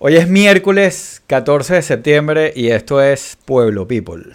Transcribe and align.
Hoy 0.00 0.14
es 0.14 0.28
miércoles 0.28 1.24
14 1.26 1.74
de 1.74 1.82
septiembre 1.82 2.52
y 2.54 2.68
esto 2.68 3.02
es 3.02 3.36
Pueblo 3.44 3.88
People. 3.88 4.26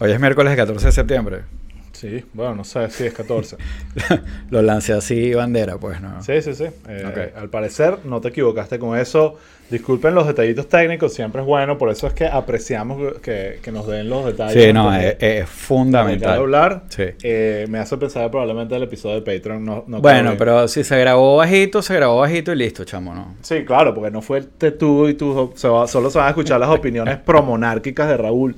Hoy 0.00 0.10
es 0.10 0.20
miércoles 0.20 0.54
14 0.54 0.84
de 0.84 0.92
septiembre. 0.92 1.59
Sí, 2.00 2.24
bueno, 2.32 2.54
no 2.54 2.64
sé 2.64 2.88
si 2.88 3.04
es 3.04 3.12
14. 3.12 3.58
Lo 4.50 4.62
lancé 4.62 4.94
así 4.94 5.34
bandera, 5.34 5.76
pues, 5.76 6.00
¿no? 6.00 6.22
Sí, 6.22 6.40
sí, 6.40 6.54
sí. 6.54 6.64
Eh, 6.88 7.34
Al 7.36 7.50
parecer 7.50 7.98
no 8.04 8.22
te 8.22 8.28
equivocaste 8.28 8.78
con 8.78 8.98
eso. 8.98 9.36
Disculpen 9.68 10.14
los 10.14 10.26
detallitos 10.26 10.66
técnicos, 10.66 11.12
siempre 11.12 11.42
es 11.42 11.46
bueno, 11.46 11.76
por 11.76 11.90
eso 11.90 12.06
es 12.06 12.14
que 12.14 12.24
apreciamos 12.24 13.18
que, 13.18 13.60
nos 13.70 13.86
den 13.86 14.08
los 14.08 14.24
detalles. 14.24 14.64
Sí, 14.64 14.72
no, 14.72 14.92
es, 14.96 15.46
fundamental. 15.46 16.38
hablar, 16.38 16.84
sí. 16.88 17.04
Eh, 17.22 17.66
me 17.68 17.78
hace 17.78 17.98
pensar 17.98 18.30
probablemente 18.30 18.74
el 18.74 18.82
episodio 18.82 19.20
de 19.20 19.36
Patreon 19.36 19.62
no, 19.62 19.84
Bueno, 20.00 20.36
pero 20.38 20.68
si 20.68 20.82
se 20.82 20.98
grabó 20.98 21.36
bajito, 21.36 21.82
se 21.82 21.94
grabó 21.94 22.20
bajito 22.20 22.50
y 22.50 22.56
listo, 22.56 22.84
chamo, 22.84 23.14
¿no? 23.14 23.34
Sí, 23.42 23.62
claro, 23.66 23.94
porque 23.94 24.10
no 24.10 24.22
fue 24.22 24.40
tú 24.42 25.06
y 25.06 25.14
tú, 25.14 25.52
solo 25.54 25.86
se 25.86 26.18
van 26.18 26.26
a 26.26 26.30
escuchar 26.30 26.58
las 26.58 26.70
opiniones 26.70 27.18
promonárquicas 27.24 28.08
de 28.08 28.16
Raúl 28.16 28.56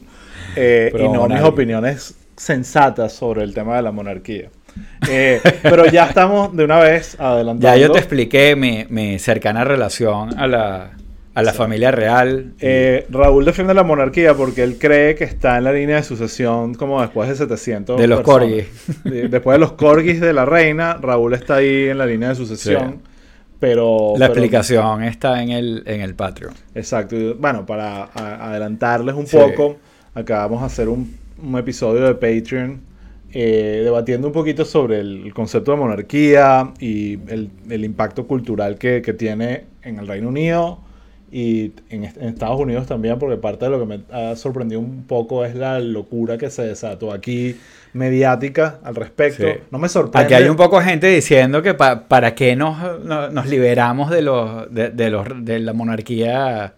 eh, 0.54 0.92
y 0.94 1.08
no 1.08 1.26
mis 1.26 1.42
opiniones 1.42 2.14
sensatas 2.42 3.12
sobre 3.12 3.44
el 3.44 3.54
tema 3.54 3.76
de 3.76 3.82
la 3.82 3.92
monarquía. 3.92 4.50
Eh, 5.08 5.40
pero 5.62 5.86
ya 5.86 6.06
estamos 6.06 6.54
de 6.56 6.64
una 6.64 6.80
vez 6.80 7.18
adelantando. 7.20 7.62
Ya 7.62 7.76
yo 7.76 7.92
te 7.92 7.98
expliqué 7.98 8.56
mi, 8.56 9.18
cercana 9.18 9.64
relación 9.64 10.36
a 10.38 10.46
la, 10.46 11.52
familia 11.52 11.92
real. 11.92 12.54
Eh, 12.58 13.06
Raúl 13.10 13.44
defiende 13.44 13.74
la 13.74 13.84
monarquía 13.84 14.34
porque 14.34 14.64
él 14.64 14.76
cree 14.78 15.14
que 15.14 15.24
está 15.24 15.58
en 15.58 15.64
la 15.64 15.72
línea 15.72 15.96
de 15.96 16.02
sucesión 16.02 16.74
como 16.74 17.00
después 17.00 17.28
de 17.28 17.36
700. 17.36 18.00
De 18.00 18.06
los 18.08 18.22
corgis. 18.22 18.66
Después 19.04 19.54
de 19.54 19.58
los 19.58 19.72
corgis 19.72 20.20
de 20.20 20.32
la 20.32 20.44
reina, 20.44 20.94
Raúl 21.00 21.34
está 21.34 21.56
ahí 21.56 21.90
en 21.90 21.98
la 21.98 22.06
línea 22.06 22.30
de 22.30 22.34
sucesión. 22.34 23.02
Pero, 23.60 24.14
la 24.16 24.26
explicación 24.26 25.04
está 25.04 25.40
en 25.40 25.50
el, 25.50 25.84
en 25.86 26.00
el 26.00 26.16
Patreon. 26.16 26.52
Exacto. 26.74 27.14
bueno, 27.38 27.64
para 27.64 28.06
adelantarles 28.06 29.14
un 29.14 29.26
poco, 29.26 29.76
acá 30.14 30.38
vamos 30.38 30.64
a 30.64 30.66
hacer 30.66 30.88
un 30.88 31.21
un 31.42 31.58
episodio 31.58 32.06
de 32.06 32.14
Patreon 32.14 32.80
eh, 33.34 33.80
debatiendo 33.82 34.26
un 34.26 34.32
poquito 34.32 34.64
sobre 34.64 35.00
el, 35.00 35.32
concepto 35.32 35.70
de 35.70 35.78
monarquía 35.78 36.72
y 36.78 37.18
el, 37.28 37.84
impacto 37.84 38.26
cultural 38.26 38.76
que, 38.76 39.00
tiene 39.18 39.64
en 39.82 39.98
el 39.98 40.06
Reino 40.06 40.28
Unido 40.28 40.80
y 41.30 41.72
en, 41.88 42.04
Estados 42.04 42.60
Unidos 42.60 42.86
también, 42.86 43.18
porque 43.18 43.38
parte 43.38 43.64
de 43.64 43.70
lo 43.70 43.80
que 43.80 43.86
me 43.86 44.00
ha 44.10 44.36
sorprendido 44.36 44.80
un 44.80 45.04
poco 45.04 45.46
es 45.46 45.54
la 45.54 45.80
locura 45.80 46.36
que 46.36 46.50
se 46.50 46.62
desató 46.62 47.10
aquí 47.10 47.56
mediática 47.94 48.80
al 48.84 48.94
respecto. 48.96 49.46
No 49.70 49.78
me 49.78 49.88
sorprende. 49.88 50.26
Aquí 50.26 50.34
hay 50.34 50.50
un 50.50 50.56
poco 50.56 50.78
de 50.78 50.84
gente 50.84 51.06
diciendo 51.06 51.62
que 51.62 51.72
para 51.72 52.34
qué 52.34 52.54
nos, 52.54 53.02
nos, 53.02 53.46
liberamos 53.48 54.10
de, 54.10 54.20
los, 54.20 54.72
de, 54.74 55.10
los, 55.10 55.26
de 55.42 55.58
la 55.58 55.72
monarquía. 55.72 56.74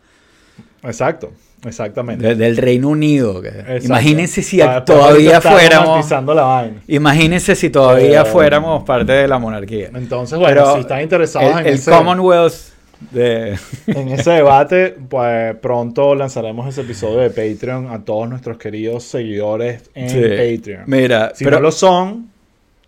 Exacto. 0.85 1.33
Exactamente. 1.65 2.35
del 2.35 2.57
Reino 2.57 2.89
Unido. 2.89 3.43
Imagínense 3.83 4.43
si 4.43 4.59
todavía 4.85 5.41
fuéramos. 5.41 6.11
La 6.11 6.71
Imagínense 6.87 7.55
si 7.55 7.71
todavía 7.71 8.25
fuéramos 8.25 8.85
parte 8.85 9.13
de 9.13 9.29
la 9.29 9.39
monarquía. 9.39 9.91
Entonces, 9.95 10.39
bueno, 10.39 10.75
si 10.75 10.81
están 10.81 11.03
interesados 11.03 11.61
en 11.61 11.67
el 11.67 11.83
Commonwealth. 11.83 12.75
De... 13.11 13.59
en 13.87 14.09
ese 14.09 14.31
debate, 14.31 14.97
pues 15.11 15.57
pronto 15.57 16.15
lanzaremos 16.15 16.67
ese 16.69 16.83
episodio 16.83 17.19
de 17.19 17.29
Patreon 17.29 17.91
a 17.91 18.03
todos 18.03 18.29
nuestros 18.31 18.57
queridos 18.57 19.05
seguidores 19.05 19.91
en 19.95 20.07
Patreon. 20.07 20.85
Mira, 20.87 21.33
si 21.35 21.45
no 21.45 21.61
lo 21.61 21.71
son, 21.71 22.31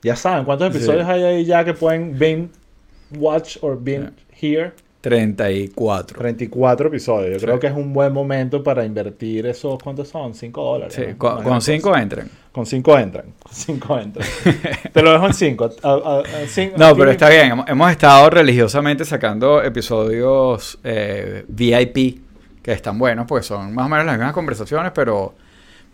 ya 0.02 0.16
saben 0.16 0.44
cuántos 0.44 0.74
episodios 0.74 1.06
hay 1.06 1.22
ahí 1.22 1.44
ya 1.44 1.64
que 1.64 1.74
pueden 1.74 2.18
binge 2.18 2.50
watch 3.18 3.58
or 3.60 3.78
binge 3.78 4.12
here. 4.40 4.72
34. 5.06 6.18
34 6.18 6.88
episodios. 6.88 7.40
Yo 7.40 7.46
creo 7.46 7.60
que 7.60 7.68
es 7.68 7.72
un 7.72 7.92
buen 7.92 8.12
momento 8.12 8.60
para 8.64 8.84
invertir 8.84 9.46
esos, 9.46 9.80
¿cuántos 9.80 10.08
son? 10.08 10.34
5 10.34 10.60
dólares. 10.64 10.94
Sí, 10.94 11.14
con 11.16 11.62
5 11.62 11.96
entran. 11.96 12.28
Con 12.50 12.66
5 12.66 12.98
entran. 12.98 13.26
5 13.48 13.98
entran. 14.00 14.28
Te 14.92 15.02
lo 15.02 15.12
dejo 15.12 15.28
en 15.28 15.34
5. 15.34 15.70
No, 16.76 16.96
pero 16.96 17.12
está 17.12 17.28
bien. 17.28 17.52
Hemos 17.68 17.90
estado 17.92 18.30
religiosamente 18.30 19.04
sacando 19.04 19.62
episodios 19.62 20.80
eh, 20.82 21.44
VIP 21.46 22.20
que 22.60 22.72
están 22.72 22.98
buenos, 22.98 23.26
porque 23.28 23.44
son 23.44 23.72
más 23.76 23.86
o 23.86 23.88
menos 23.88 24.06
las 24.06 24.16
mismas 24.16 24.32
conversaciones, 24.32 24.90
pero, 24.92 25.36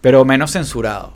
pero 0.00 0.24
menos 0.24 0.52
censurados, 0.52 1.10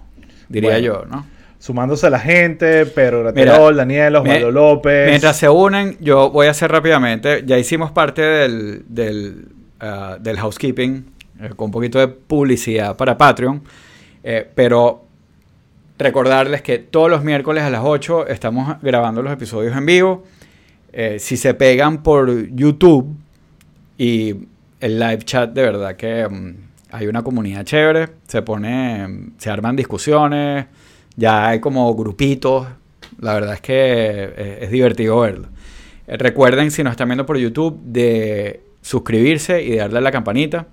diría 0.51 0.79
yo, 0.81 1.07
¿no? 1.07 1.25
Sumándose 1.59 2.11
la 2.11 2.19
gente, 2.19 2.87
Pedro 2.87 3.21
Graterol, 3.23 3.77
Daniel, 3.77 4.17
Osvaldo 4.17 4.51
López. 4.51 5.09
Mientras 5.09 5.37
se 5.37 5.49
unen, 5.49 5.97
yo 6.01 6.31
voy 6.31 6.47
a 6.47 6.51
hacer 6.51 6.71
rápidamente, 6.71 7.43
ya 7.47 7.59
hicimos 7.59 7.91
parte 7.91 8.23
del, 8.23 8.85
del, 8.89 9.49
ah, 9.81 10.19
housekeeping, 10.37 11.07
eh, 11.41 11.51
con 11.57 11.67
un 11.67 11.73
poquito 11.73 11.99
de 11.99 12.09
publicidad 12.09 12.97
para 12.97 13.17
Patreon, 13.17 13.63
eh, 14.23 14.49
pero 14.55 15.05
recordarles 15.99 16.63
que 16.63 16.79
todos 16.79 17.11
los 17.11 17.25
miércoles 17.25 17.63
a 17.63 17.71
las 17.71 17.83
8 17.83 18.27
estamos 18.27 18.77
grabando 18.83 19.23
los 19.23 19.33
episodios 19.33 19.77
en 19.77 19.87
vivo. 19.87 20.25
Eh, 20.93 21.19
si 21.19 21.37
se 21.37 21.55
pegan 21.55 22.03
por 22.03 22.49
YouTube 22.49 23.17
y 23.99 24.35
el 24.81 24.99
live 24.99 25.19
chat, 25.25 25.53
de 25.53 25.63
verdad 25.63 25.97
que 25.97 26.27
mm, 26.29 26.55
hay 26.91 27.07
una 27.07 27.23
comunidad 27.23 27.65
chévere, 27.65 28.09
se 28.27 28.43
pone, 28.43 29.07
mm, 29.07 29.33
se 29.39 29.51
arman 29.51 29.77
discusiones 29.77 30.67
ya 31.17 31.49
hay 31.49 31.61
como 31.61 31.95
grupitos. 31.95 32.67
La 33.21 33.35
verdad 33.35 33.55
es 33.55 33.61
que 33.61 33.75
eh, 33.75 34.59
es, 34.63 34.71
divertido 34.71 35.21
verlo. 35.21 35.49
Eh, 36.07 36.17
recuerden, 36.17 36.71
si 36.71 36.83
nos 36.85 36.93
están 36.93 37.09
viendo 37.09 37.27
por 37.27 37.39
YouTube, 37.39 37.81
de 37.83 38.61
suscribirse 38.83 39.63
y 39.63 39.71
de 39.71 39.77
darle 39.79 39.99
a 39.99 40.03
la 40.03 40.13
campanita, 40.13 40.67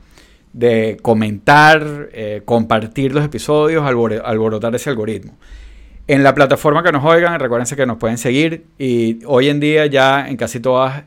de 0.52 0.98
comentar, 1.02 2.09
eh, 2.14 2.42
compartir 2.46 3.14
los 3.14 3.26
episodios, 3.26 3.84
alborotar 3.86 4.76
ese 4.76 4.90
algoritmo. 4.90 5.34
En 6.06 6.22
la 6.22 6.36
plataforma 6.36 6.84
que 6.84 6.92
nos 6.92 7.06
oigan, 7.06 7.40
recuérdense 7.40 7.78
que 7.78 7.86
nos 7.86 7.98
pueden 7.98 8.18
seguir 8.18 8.66
y 8.78 9.20
hoy 9.26 9.48
en 9.48 9.62
día 9.62 9.86
ya 9.86 10.28
en 10.28 10.36
casi 10.36 10.59
todas, 10.59 11.06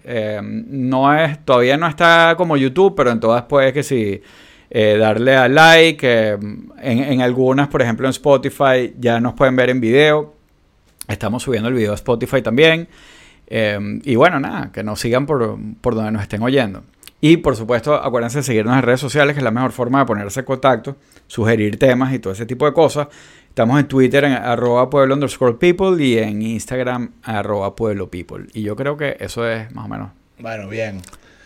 no 0.49 1.15
es, 1.15 1.45
todavía 1.45 1.77
no 1.77 1.87
está 1.87 2.33
como 2.39 2.57
YouTube, 2.57 2.95
pero 2.97 3.11
en 3.11 3.21
todas 3.21 3.43
puede 3.43 3.75
que 3.75 3.83
si 3.83 4.23
eh, 4.79 4.99
darle 4.99 5.35
a 5.35 5.49
like. 5.49 6.07
Eh, 6.07 6.39
en, 6.83 7.23
algunas, 7.23 7.69
por 7.69 7.81
ejemplo 7.81 8.07
en 8.07 8.11
Spotify, 8.11 8.95
ya 8.99 9.21
nos 9.21 9.33
pueden 9.33 9.57
ver 9.57 9.71
en 9.71 9.81
video. 9.81 10.35
Estamos 11.09 11.45
subiendo 11.45 11.71
el 11.71 11.75
video 11.75 11.93
a 11.93 11.95
Spotify 11.95 12.43
también. 12.43 12.87
Eh, 13.47 13.79
y 14.05 14.17
bueno, 14.17 14.39
nada, 14.39 14.71
que 14.73 14.83
nos 14.83 15.01
sigan 15.01 15.25
por, 15.25 15.57
por, 15.81 15.95
donde 15.95 16.13
nos 16.13 16.21
estén 16.21 16.43
oyendo. 16.43 16.83
Y 17.23 17.39
por 17.39 17.57
supuesto, 17.57 17.95
acuérdense 17.95 18.41
de 18.41 18.43
seguirnos 18.43 18.77
en 18.77 18.83
redes 18.83 19.01
sociales, 19.01 19.33
que 19.33 19.41
es 19.41 19.45
la 19.45 19.51
mejor 19.51 19.73
forma 19.73 20.01
de 20.01 20.05
ponerse 20.05 20.41
en 20.41 20.47
contacto, 20.47 20.97
sugerir 21.27 21.79
temas 21.79 22.13
y 22.13 22.19
todo 22.19 22.35
ese 22.35 22.45
tipo 22.45 22.67
de 22.67 22.75
cosas. 22.75 23.09
Estamos 23.49 23.81
en 23.81 23.89
Twitter 23.89 24.25
en 24.25 24.33
arroba 24.33 24.91
pueblo 24.91 25.15
underscore 25.15 25.55
people 25.55 26.05
y 26.05 26.19
en 26.19 26.43
Instagram 26.43 27.13
arroba 27.23 27.75
pueblo 27.75 28.11
people. 28.11 28.45
Y 28.53 28.61
yo 28.61 28.77
creo 28.77 28.99
que 28.99 29.17
eso 29.21 29.49
es 29.49 29.75
más 29.75 29.87
o 29.87 29.89
menos. 29.89 30.11
Bueno, 30.39 30.69
bien 30.69 31.01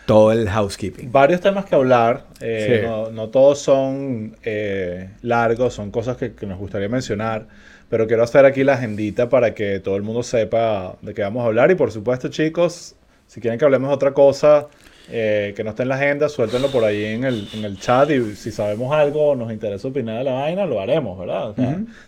todo 0.05 0.31
el 0.31 0.49
housekeeping. 0.49 1.11
Varios 1.11 1.41
temas 1.41 1.65
que 1.65 1.75
hablar, 1.75 2.25
eh, 2.39 2.87
no, 3.13 3.29
todos 3.29 3.59
son 3.59 4.35
eh, 4.43 5.09
largos, 5.21 5.73
son 5.73 5.91
cosas 5.91 6.17
que, 6.17 6.33
nos 6.45 6.57
gustaría 6.57 6.89
mencionar, 6.89 7.47
pero 7.89 8.07
quiero 8.07 8.23
hacer 8.23 8.45
aquí 8.45 8.63
la 8.63 8.73
agendita 8.73 9.29
para 9.29 9.53
que 9.53 9.79
todo 9.79 9.95
el 9.95 10.01
mundo 10.01 10.23
sepa 10.23 10.95
de 11.01 11.13
qué 11.13 11.21
vamos 11.21 11.43
a 11.43 11.47
hablar 11.47 11.71
y 11.71 11.75
por 11.75 11.91
supuesto 11.91 12.29
chicos, 12.29 12.95
si 13.27 13.41
quieren 13.41 13.59
que 13.59 13.65
hablemos 13.65 13.89
de 13.89 13.95
otra 13.95 14.13
cosa 14.13 14.67
eh, 15.09 15.53
que 15.55 15.63
no 15.63 15.71
esté 15.71 15.83
en 15.83 15.89
la 15.89 15.95
agenda, 15.95 16.29
suéltenlo 16.29 16.69
por 16.69 16.83
ahí 16.83 17.05
en 17.05 17.23
el, 17.23 17.47
en 17.53 17.65
el 17.65 17.79
chat 17.79 18.09
y 18.09 18.35
si 18.35 18.51
sabemos 18.51 18.93
algo 18.93 19.35
nos 19.35 19.51
interesa 19.51 19.87
opinar 19.87 20.19
de 20.19 20.23
la 20.25 20.33
vaina, 20.33 20.65
lo 20.65 20.79
haremos, 20.79 21.19
¿verdad? 21.19 21.53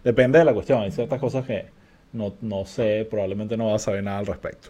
Depende 0.03 0.39
de 0.39 0.45
la 0.45 0.53
cuestión, 0.53 0.81
hay 0.81 0.91
ciertas 0.91 1.19
cosas 1.19 1.45
que 1.45 1.65
no, 2.13 2.33
no 2.41 2.65
sé, 2.65 3.07
probablemente 3.09 3.57
no 3.57 3.71
vas 3.71 3.81
a 3.81 3.85
saber 3.85 4.03
nada 4.03 4.19
al 4.19 4.25
respecto. 4.25 4.69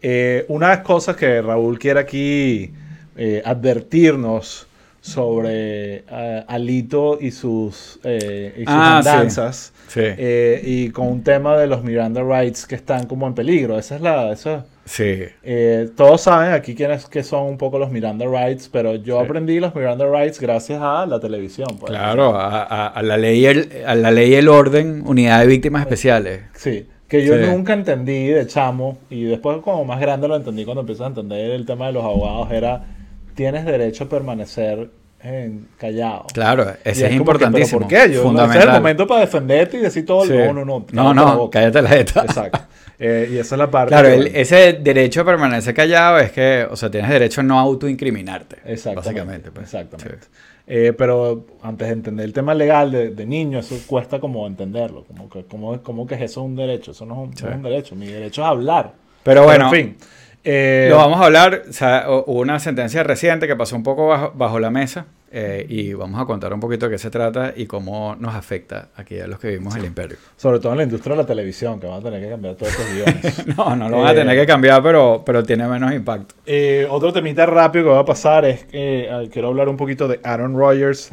Eh, 0.00 0.44
una 0.48 0.70
de 0.70 0.76
las 0.76 0.84
cosas 0.84 1.16
que 1.16 1.42
Raúl 1.42 1.78
quiere 1.78 2.00
aquí 2.00 2.72
eh, 3.16 3.42
advertirnos 3.44 4.66
sobre 5.00 6.04
eh, 6.10 6.44
Alito 6.46 7.18
y 7.20 7.30
sus, 7.30 7.98
y 8.04 8.64
ah, 8.66 8.98
andanzas. 8.98 9.72
y 10.62 10.90
con 10.90 11.08
un 11.08 11.24
tema 11.24 11.56
de 11.56 11.66
los 11.66 11.82
Miranda 11.82 12.22
Rights 12.22 12.66
que 12.66 12.74
están 12.74 13.06
como 13.06 13.26
en 13.26 13.34
peligro. 13.34 13.78
Esa 13.78 13.96
es 13.96 14.02
la. 14.02 14.32
Eso, 14.32 14.64
sí. 14.84 15.24
todos 15.96 16.20
saben 16.20 16.52
aquí 16.52 16.74
quiénes 16.74 17.06
que 17.06 17.22
son 17.22 17.44
un 17.44 17.58
poco 17.58 17.78
los 17.78 17.90
Miranda 17.90 18.26
Rights, 18.26 18.68
pero 18.68 18.96
yo 18.96 19.18
aprendí 19.18 19.58
los 19.60 19.74
Miranda 19.74 20.06
Rights 20.06 20.38
gracias 20.40 20.80
a 20.82 21.06
la 21.06 21.18
televisión. 21.18 21.68
Pues. 21.80 21.90
Claro, 21.90 22.36
a, 22.36 23.00
la 23.02 23.16
ley 23.16 23.46
a 23.46 23.94
la 23.94 24.10
ley 24.10 24.32
y 24.32 24.34
el 24.34 24.48
orden, 24.48 25.02
unidad 25.06 25.40
de 25.40 25.46
víctimas 25.46 25.82
especiales. 25.82 26.42
Sí. 26.54 26.86
Que 27.08 27.24
yo 27.24 27.36
nunca 27.38 27.72
entendí 27.72 28.28
de 28.28 28.46
chamo, 28.46 28.98
y 29.08 29.24
después 29.24 29.58
como 29.62 29.84
más 29.84 29.98
grande 29.98 30.28
lo 30.28 30.36
entendí 30.36 30.64
cuando 30.64 30.82
empecé 30.82 31.04
a 31.04 31.06
entender 31.06 31.50
el 31.52 31.64
tema 31.64 31.86
de 31.86 31.92
los 31.92 32.04
abogados, 32.04 32.52
era, 32.52 32.84
tienes 33.34 33.64
derecho 33.64 34.04
a 34.04 34.08
permanecer 34.10 34.90
en 35.22 35.68
callado. 35.76 36.26
Claro, 36.32 36.74
ese 36.84 37.06
es, 37.06 37.12
importantísimo. 37.12 37.80
¿Por 37.80 37.88
qué? 37.88 38.12
Yo, 38.12 38.22
fundamental. 38.22 38.58
Ese 38.58 38.68
es 38.68 38.74
el 38.74 38.80
momento 38.80 39.06
para 39.06 39.20
defenderte 39.22 39.78
y 39.78 39.80
decir 39.80 40.06
todo. 40.06 40.24
No, 40.26 40.52
no, 40.52 40.64
no. 40.64 40.86
No, 40.92 41.14
no, 41.14 41.50
cállate 41.50 41.82
la 41.82 41.88
jeta. 41.88 42.24
Exacto. 42.24 42.60
Eh, 43.00 43.28
y 43.32 43.38
esa 43.38 43.54
es 43.54 43.58
la 43.60 43.70
parte. 43.70 43.90
Claro, 43.90 44.08
ese 44.08 44.72
derecho 44.72 45.20
a 45.20 45.24
permanecer 45.24 45.72
callado 45.72 46.18
es 46.18 46.32
que, 46.32 46.66
o 46.68 46.74
sea, 46.74 46.90
tienes 46.90 47.08
derecho 47.08 47.42
a 47.42 47.44
no 47.44 47.58
autoincriminarte. 47.58 48.56
Exactamente. 48.64 48.96
Básicamente. 48.96 49.50
Pues. 49.52 49.64
Exactamente. 49.66 50.26
Eh, 50.70 50.92
pero 50.92 51.46
antes 51.62 51.88
de 51.88 51.94
entender 51.94 52.26
el 52.26 52.34
tema 52.34 52.52
legal 52.52 52.92
de, 52.92 53.08
de 53.08 53.24
niño, 53.24 53.58
eso 53.58 53.74
cuesta 53.86 54.20
como 54.20 54.46
entenderlo. 54.46 55.04
Como 55.04 55.30
que, 55.30 55.44
como, 55.44 55.82
como 55.82 56.06
que 56.06 56.16
eso 56.16 56.24
es 56.24 56.36
un 56.36 56.56
derecho. 56.56 56.90
Eso 56.90 57.06
no 57.06 57.30
es 57.34 57.42
un, 57.42 57.62
derecho. 57.62 57.96
Mi 57.96 58.06
derecho 58.06 58.42
es 58.42 58.48
hablar. 58.48 58.92
Pero 59.22 59.44
bueno. 59.44 59.64
en 59.66 59.70
fin. 59.70 59.96
Eh, 60.44 60.88
lo 60.90 60.98
vamos 60.98 61.22
a 61.22 61.24
hablar. 61.24 61.62
O 61.70 61.72
sea, 61.72 62.04
hubo 62.08 62.40
una 62.40 62.58
sentencia 62.58 63.02
reciente 63.02 63.46
que 63.46 63.56
pasó 63.56 63.76
un 63.76 63.82
poco 63.82 64.08
bajo, 64.08 64.32
bajo 64.34 64.60
la 64.60 64.70
mesa. 64.70 65.06
Eh, 65.30 65.66
y 65.68 65.92
vamos 65.92 66.20
a 66.20 66.24
contar 66.24 66.52
un 66.54 66.60
poquito 66.60 66.86
de 66.86 66.92
qué 66.92 66.98
se 66.98 67.10
trata 67.10 67.52
y 67.54 67.66
cómo 67.66 68.16
nos 68.16 68.34
afecta 68.34 68.88
aquí 68.96 69.20
a 69.20 69.26
los 69.26 69.38
que 69.38 69.48
vivimos 69.48 69.74
en 69.74 69.80
el 69.80 69.86
imperio. 69.88 70.16
Sobre 70.36 70.58
todo 70.58 70.72
en 70.72 70.78
la 70.78 70.84
industria 70.84 71.14
de 71.16 71.22
la 71.22 71.26
televisión, 71.26 71.78
que 71.78 71.86
van 71.86 72.00
a 72.00 72.02
tener 72.02 72.22
que 72.22 72.30
cambiar 72.30 72.54
todos 72.54 72.72
estos 72.72 72.86
guiones. 72.94 73.46
no, 73.56 73.76
no 73.76 73.88
lo 73.90 73.98
van 73.98 74.08
a 74.08 74.14
tener 74.14 74.38
que 74.38 74.46
cambiar, 74.46 74.82
pero, 74.82 75.22
pero 75.24 75.42
tiene 75.42 75.68
menos 75.68 75.92
impacto. 75.92 76.34
Eh, 76.46 76.86
otro 76.90 77.12
temita 77.12 77.44
rápido 77.44 77.84
que 77.84 77.90
va 77.90 78.00
a 78.00 78.04
pasar 78.04 78.46
es 78.46 78.64
que 78.64 79.06
eh, 79.10 79.28
quiero 79.30 79.48
hablar 79.48 79.68
un 79.68 79.76
poquito 79.76 80.08
de 80.08 80.18
Aaron 80.24 80.56
Rodgers 80.56 81.10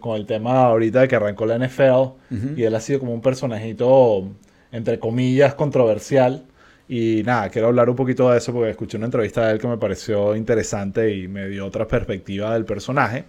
con 0.00 0.16
el 0.16 0.26
tema 0.26 0.66
ahorita 0.66 1.00
de 1.00 1.08
que 1.08 1.16
arrancó 1.16 1.46
la 1.46 1.58
NFL 1.58 2.56
y 2.56 2.62
él 2.62 2.74
ha 2.74 2.80
sido 2.80 3.00
como 3.00 3.12
un 3.12 3.22
personajito, 3.22 4.28
entre 4.70 4.98
comillas, 4.98 5.54
controversial. 5.54 6.44
Y 6.88 7.22
nada, 7.24 7.50
quiero 7.50 7.68
hablar 7.68 7.90
un 7.90 7.96
poquito 7.96 8.30
de 8.30 8.38
eso 8.38 8.52
porque 8.52 8.70
escuché 8.70 8.96
una 8.96 9.06
entrevista 9.06 9.46
de 9.46 9.52
él 9.52 9.58
que 9.58 9.68
me 9.68 9.76
pareció 9.76 10.34
interesante 10.34 11.14
y 11.14 11.28
me 11.28 11.46
dio 11.48 11.66
otra 11.66 11.86
perspectiva 11.86 12.54
del 12.54 12.64
personaje. 12.64 13.24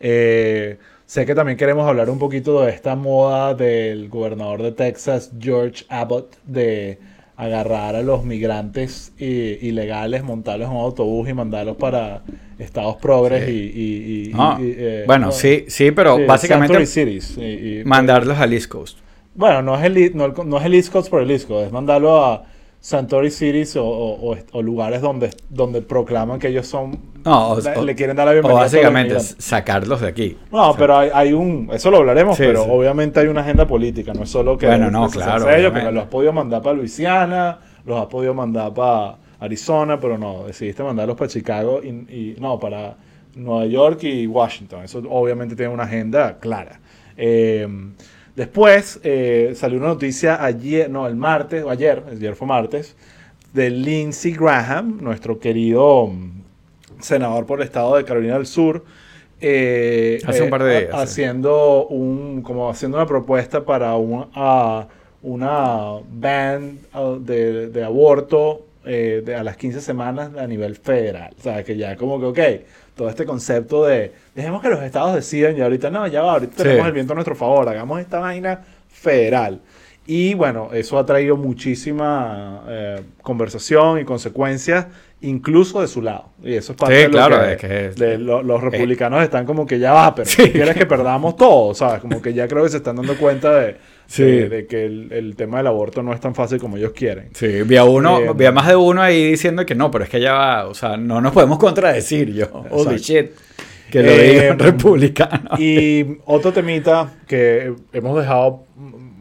Eh, 0.00 0.78
sé 1.04 1.26
que 1.26 1.34
también 1.34 1.58
queremos 1.58 1.86
hablar 1.86 2.08
un 2.08 2.18
poquito 2.18 2.62
de 2.62 2.70
esta 2.70 2.96
moda 2.96 3.52
del 3.54 4.08
gobernador 4.08 4.62
de 4.62 4.72
Texas, 4.72 5.32
George 5.38 5.84
Abbott, 5.90 6.34
de 6.46 6.98
agarrar 7.36 7.96
a 7.96 8.02
los 8.02 8.24
migrantes 8.24 9.12
ilegales, 9.18 10.22
montarlos 10.22 10.70
en 10.70 10.76
un 10.76 10.82
autobús 10.82 11.28
y 11.28 11.34
mandarlos 11.34 11.76
para 11.76 12.22
estados 12.58 12.96
progres 12.96 13.46
y... 13.48 14.32
Eh, 14.60 15.04
bueno, 15.06 15.30
sí, 15.30 15.66
sí, 15.68 15.90
pero 15.90 16.24
básicamente 16.26 16.86
cities, 16.86 17.38
mandarlos 17.84 18.38
al 18.38 18.52
East 18.52 18.68
Coast. 18.68 18.98
Bueno, 19.34 19.62
no 19.62 19.76
es, 19.76 19.84
el, 19.84 20.16
no, 20.16 20.28
no 20.28 20.58
es 20.58 20.64
el 20.64 20.74
East 20.74 20.92
Coast 20.92 21.10
por 21.10 21.22
el 21.22 21.30
East 21.30 21.48
Coast, 21.48 21.66
es 21.66 21.72
mandarlo 21.72 22.24
a 22.24 22.53
Santori 22.84 23.30
Cities 23.30 23.78
o, 23.80 24.36
lugares 24.60 25.00
donde, 25.00 25.30
donde 25.48 25.80
proclaman 25.80 26.38
que 26.38 26.48
ellos 26.48 26.66
son. 26.66 26.98
No, 27.24 27.56
le 27.58 27.94
quieren 27.94 28.14
dar 28.14 28.26
la 28.26 28.32
bienvenida. 28.32 28.60
O 28.60 28.62
básicamente 28.62 29.18
sacarlos 29.20 30.02
de 30.02 30.08
aquí. 30.08 30.36
No, 30.52 30.74
pero 30.76 30.98
hay, 30.98 31.32
un. 31.32 31.70
Eso 31.72 31.90
lo 31.90 31.96
hablaremos, 31.96 32.36
pero 32.36 32.64
obviamente 32.64 33.20
hay 33.20 33.28
una 33.28 33.40
agenda 33.40 33.66
política, 33.66 34.12
no 34.12 34.24
es 34.24 34.28
solo 34.28 34.58
que. 34.58 34.66
Bueno, 34.66 34.90
no, 34.90 35.08
claro. 35.08 35.46
porque 35.46 35.90
los 35.92 36.02
has 36.02 36.10
podido 36.10 36.34
mandar 36.34 36.60
para 36.60 36.76
Luisiana, 36.76 37.58
los 37.86 37.98
has 37.98 38.06
podido 38.06 38.34
mandar 38.34 38.74
para 38.74 39.16
Arizona, 39.40 39.98
pero 39.98 40.18
no, 40.18 40.44
decidiste 40.44 40.82
mandarlos 40.82 41.16
para 41.16 41.28
Chicago 41.28 41.80
y, 41.82 42.36
no, 42.38 42.60
para 42.60 42.98
Nueva 43.34 43.64
York 43.64 44.02
y 44.02 44.26
Washington. 44.26 44.84
Eso 44.84 45.02
obviamente 45.08 45.56
tiene 45.56 45.72
una 45.72 45.84
agenda 45.84 46.38
clara. 46.38 46.78
Eh, 47.16 47.66
Después 48.36 49.00
eh, 49.04 49.52
salió 49.54 49.78
una 49.78 49.88
noticia 49.88 50.44
ayer, 50.44 50.90
no, 50.90 51.06
el 51.06 51.14
martes, 51.14 51.62
o 51.62 51.70
ayer, 51.70 52.02
ayer 52.10 52.34
fue 52.34 52.48
martes, 52.48 52.96
de 53.52 53.70
Lindsey 53.70 54.32
Graham, 54.32 54.98
nuestro 55.00 55.38
querido 55.38 56.08
mm, 56.08 56.42
senador 57.00 57.46
por 57.46 57.60
el 57.60 57.66
estado 57.66 57.96
de 57.96 58.04
Carolina 58.04 58.34
del 58.34 58.46
Sur. 58.46 58.84
Eh, 59.40 60.20
Hace 60.26 60.42
un 60.42 60.50
par 60.50 60.64
de 60.64 60.80
días. 60.80 60.94
Haciendo, 60.94 61.86
un, 61.86 62.42
como 62.42 62.68
haciendo 62.68 62.96
una 62.96 63.06
propuesta 63.06 63.64
para 63.64 63.94
una 63.94 64.88
ban 66.10 66.78
uh, 66.94 67.18
de, 67.20 67.68
de 67.68 67.84
aborto 67.84 68.66
eh, 68.86 69.22
de 69.24 69.34
a 69.34 69.42
las 69.42 69.56
15 69.56 69.80
semanas 69.80 70.32
a 70.36 70.46
nivel 70.46 70.76
federal. 70.76 71.34
O 71.38 71.42
sea, 71.42 71.64
que 71.64 71.74
ya 71.74 71.96
como 71.96 72.20
que, 72.20 72.26
ok, 72.26 72.38
todo 72.94 73.08
este 73.08 73.24
concepto 73.24 73.84
de 73.84 74.12
dejemos 74.34 74.62
que 74.62 74.68
los 74.68 74.82
estados 74.82 75.14
decidan 75.14 75.56
y 75.56 75.60
ahorita 75.60 75.90
no, 75.90 76.06
ya 76.06 76.22
va, 76.22 76.32
ahorita 76.32 76.62
tenemos 76.62 76.86
el 76.86 76.92
viento 76.92 77.12
a 77.12 77.16
nuestro 77.16 77.34
favor, 77.34 77.68
hagamos 77.68 78.00
esta 78.00 78.20
vaina 78.20 78.60
federal. 78.88 79.60
Y 80.06 80.34
bueno, 80.34 80.68
eso 80.72 80.98
ha 80.98 81.06
traído 81.06 81.36
muchísima 81.36 82.62
eh, 82.68 83.02
conversación 83.22 83.98
y 83.98 84.04
consecuencias, 84.04 84.86
incluso 85.22 85.80
de 85.80 85.88
su 85.88 86.02
lado. 86.02 86.26
Y 86.42 86.54
eso 86.54 86.72
es 86.72 86.78
parte 86.78 86.94
de, 86.94 87.08
lo 87.08 87.56
que, 87.56 87.90
de 87.96 88.18
los 88.18 88.60
republicanos 88.60 89.22
están 89.22 89.46
como 89.46 89.66
que 89.66 89.78
ya 89.78 89.92
va, 89.92 90.14
pero 90.14 90.30
quieres 90.52 90.76
que 90.76 90.84
perdamos 90.84 91.36
todo, 91.36 91.74
¿sabes? 91.74 92.00
Como 92.02 92.20
que 92.20 92.34
ya 92.34 92.46
creo 92.46 92.64
que 92.64 92.68
se 92.68 92.76
están 92.76 92.96
dando 92.96 93.16
cuenta 93.16 93.54
de, 93.54 93.76
de, 94.16 94.66
que 94.68 94.84
el, 94.84 95.34
tema 95.36 95.58
del 95.58 95.66
aborto 95.68 96.02
no 96.02 96.12
es 96.12 96.20
tan 96.20 96.34
fácil 96.34 96.58
como 96.58 96.76
ellos 96.76 96.92
quieren. 96.92 97.30
Sí, 97.34 97.62
vi 97.62 97.76
a 97.76 97.84
uno, 97.84 98.20
eh, 98.38 98.52
más 98.52 98.68
de 98.68 98.76
uno 98.76 99.02
ahí 99.02 99.30
diciendo 99.30 99.64
que 99.66 99.74
no, 99.74 99.90
pero 99.90 100.04
es 100.04 100.10
que 100.10 100.20
ya 100.20 100.32
va, 100.32 100.66
o 100.66 100.74
sea, 100.74 100.96
no 100.96 101.20
nos 101.20 101.32
podemos 101.32 101.58
contradecir 101.58 102.32
yo. 102.32 102.64
Holy 102.70 102.98
shit. 102.98 103.30
Que 103.90 104.02
lo 104.02 104.10
eh, 104.10 104.30
digan 104.30 104.58
republicanos. 104.58 105.60
Y 105.60 106.18
otro 106.24 106.52
temita 106.52 107.12
que 107.26 107.74
hemos 107.92 108.18
dejado 108.18 108.64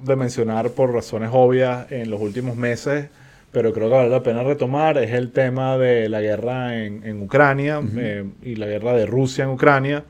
de 0.04 0.16
mencionar 0.16 0.70
por 0.72 0.94
razones 0.94 1.30
obvias 1.32 1.92
en 1.92 2.10
los 2.10 2.20
últimos 2.20 2.56
meses, 2.56 3.08
pero 3.52 3.72
creo 3.72 3.88
que 3.88 3.96
vale 3.96 4.10
la 4.10 4.24
pena 4.24 4.44
retomar, 4.44 4.98
es 4.98 5.12
el 5.12 5.32
tema 5.32 5.78
de 5.78 6.10
la 6.10 6.22
guerra 6.22 6.84
en, 6.84 7.22
Ucrania 7.22 7.82
eh, 7.98 8.26
y 8.42 8.56
la 8.56 8.66
guerra 8.66 8.94
de 8.94 9.06
Rusia 9.06 9.44
en 9.46 9.52
Ucrania. 9.52 10.04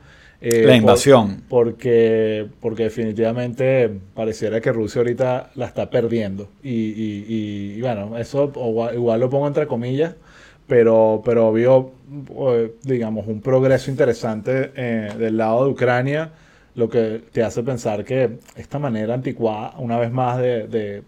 Eh, 0.46 0.66
la 0.66 0.76
invasión. 0.76 1.42
porque, 1.48 2.46
porque 2.60 2.84
definitivamente 2.84 3.90
pareciera 4.14 4.60
que 4.60 4.70
Rusia 4.72 5.00
ahorita 5.00 5.52
la 5.54 5.64
está 5.64 5.88
perdiendo. 5.88 6.48
Y, 6.62 7.80
bueno, 7.80 8.18
eso 8.18 8.52
igual, 8.94 9.20
lo 9.20 9.30
pongo 9.30 9.46
entre 9.46 9.66
comillas, 9.66 10.14
pero, 10.66 11.22
pero 11.24 11.50
vio, 11.50 11.92
eh, 12.50 12.74
digamos, 12.82 13.26
un 13.26 13.40
progreso 13.40 13.90
interesante 13.90 14.68
del 15.16 15.36
lado 15.38 15.64
de 15.64 15.70
Ucrania 15.70 16.30
lo 16.74 16.88
que 16.88 17.22
te 17.32 17.42
hace 17.42 17.62
pensar 17.62 18.04
que 18.04 18.38
esta 18.56 18.78
manera 18.78 19.14
anticuada, 19.14 19.74
una 19.78 19.98
vez 19.98 20.10
más, 20.10 20.38
de, 20.38 21.02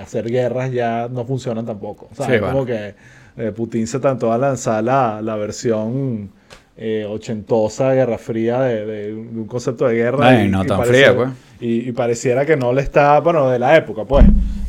hacer 0.00 0.30
guerras 0.30 0.72
ya 0.72 1.08
no 1.10 1.24
funcionan 1.24 1.66
tampoco. 1.66 2.08
O 2.12 2.14
sea, 2.14 2.40
como 2.40 2.64
que 2.64 2.94
eh, 3.36 3.52
Putin 3.52 3.86
se 3.86 3.98
trató 3.98 4.32
a 4.32 4.38
lanzar 4.38 4.84
la, 4.84 5.20
la 5.20 5.36
versión 5.36 6.30
eh, 6.76 7.06
ochentosa, 7.08 7.92
guerra 7.92 8.18
fría, 8.18 8.60
de, 8.60 9.14
un 9.14 9.46
concepto 9.46 9.86
de 9.86 9.94
guerra. 9.94 10.44
y, 10.44 10.48
no 10.48 10.64
tan 10.64 10.84
fría, 10.84 11.14
pues. 11.14 11.30
Y, 11.60 11.92
pareciera 11.92 12.44
que 12.44 12.56
no 12.56 12.72
le 12.72 12.82
está, 12.82 13.20
bueno, 13.20 13.48
de 13.50 13.58
la 13.58 13.76
época, 13.76 14.04
pues. 14.04 14.26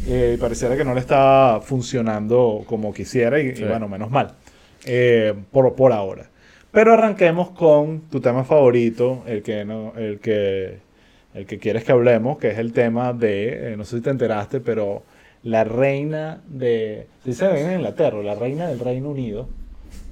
Eh, 0.07 0.37
pareciera 0.39 0.75
que 0.75 0.83
no 0.83 0.93
le 0.93 0.99
está 0.99 1.59
funcionando 1.63 2.63
como 2.65 2.93
quisiera 2.93 3.39
y, 3.39 3.53
bueno, 3.63 3.87
menos 3.87 4.11
mal. 4.11 4.33
por, 5.51 5.75
por 5.75 5.91
ahora. 5.93 6.29
Pero 6.73 6.93
arranquemos 6.93 7.51
con 7.51 8.09
tu 8.09 8.19
tema 8.19 8.43
favorito, 8.43 9.23
el 9.27 9.43
que, 9.43 9.63
no, 9.63 9.93
el 9.95 10.19
que, 10.19 10.79
el 11.35 11.45
que 11.45 11.59
quieres 11.59 11.83
que 11.83 11.91
hablemos, 11.91 12.39
que 12.39 12.49
es 12.49 12.57
el 12.57 12.73
tema 12.73 13.13
de, 13.13 13.73
eh, 13.73 13.77
no 13.77 13.85
sé 13.85 13.97
si 13.97 14.01
te 14.01 14.09
enteraste, 14.09 14.59
pero 14.59 15.03
la 15.43 15.63
reina 15.65 16.41
de, 16.47 17.05
se 17.31 17.47
ve 17.47 17.61
en 17.61 17.73
Inglaterra, 17.73 18.23
la 18.23 18.33
reina 18.33 18.67
del 18.67 18.79
Reino 18.79 19.09
Unido 19.09 19.47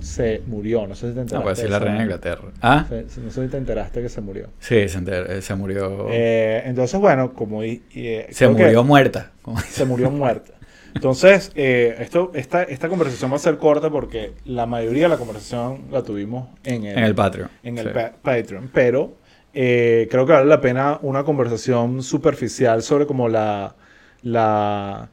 se 0.01 0.41
murió, 0.48 0.88
no 0.88 0.96
sé 0.96 1.10
si 1.10 1.13
te 1.13 1.22
enteraste. 1.22 1.36
No, 1.36 1.43
puede 1.43 1.55
ser 1.55 1.70
la 1.70 1.79
reina 1.79 1.98
de 2.00 2.03
Inglaterra. 2.03 2.50
¿Ah? 2.62 2.86
no 2.89 3.31
sé 3.31 3.43
si 3.43 3.48
te 3.48 3.58
enteraste 3.58 4.01
que 4.01 4.10
se 4.10 4.22
murió. 4.22 4.50
Sí, 4.60 4.88
se, 4.89 5.00
eh, 5.08 5.41
se 5.41 5.55
murió. 5.55 6.08
Eh, 6.10 6.63
entonces, 6.65 7.00
bueno, 7.00 7.34
como... 7.34 7.62
se 7.62 8.48
murió 8.50 8.84
muerta. 8.84 9.31
Se 9.70 9.86
murió 9.86 10.12
muerta. 10.12 10.53
Entonces, 10.93 11.51
eh, 11.55 11.96
esto, 12.00 12.31
esta, 12.36 12.63
esta 12.63 12.89
conversación 12.89 13.31
va 13.31 13.38
a 13.38 13.39
ser 13.39 13.58
corta 13.58 13.89
porque 13.89 14.34
la 14.46 14.65
mayoría 14.65 15.03
de 15.03 15.10
la 15.10 15.17
conversación 15.17 15.86
la 15.89 16.03
tuvimos 16.03 16.50
en 16.63 16.86
el, 16.86 16.98
en 16.98 17.03
el 17.03 17.15
Patreon. 17.15 17.50
En 17.63 17.77
el 17.77 17.91
Patreon. 18.22 18.70
Pero 18.74 19.15
eh, 19.53 20.08
creo 20.12 20.25
que 20.25 20.34
vale 20.34 20.46
la 20.46 20.62
pena 20.62 21.00
una 21.01 21.24
conversación 21.24 22.03
superficial 22.03 22.84
sobre 22.84 23.05
como 23.05 23.27
la, 23.29 23.75
la 24.22 25.10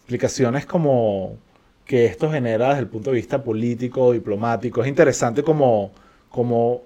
explicaciones 0.00 0.66
como 0.66 1.38
que 1.90 2.04
esto 2.04 2.30
genera 2.30 2.68
desde 2.68 2.82
el 2.82 2.86
punto 2.86 3.10
de 3.10 3.16
vista 3.16 3.42
político, 3.42 4.12
diplomático. 4.12 4.80
Es 4.80 4.86
interesante 4.86 5.42
como, 5.42 5.90
como 6.28 6.82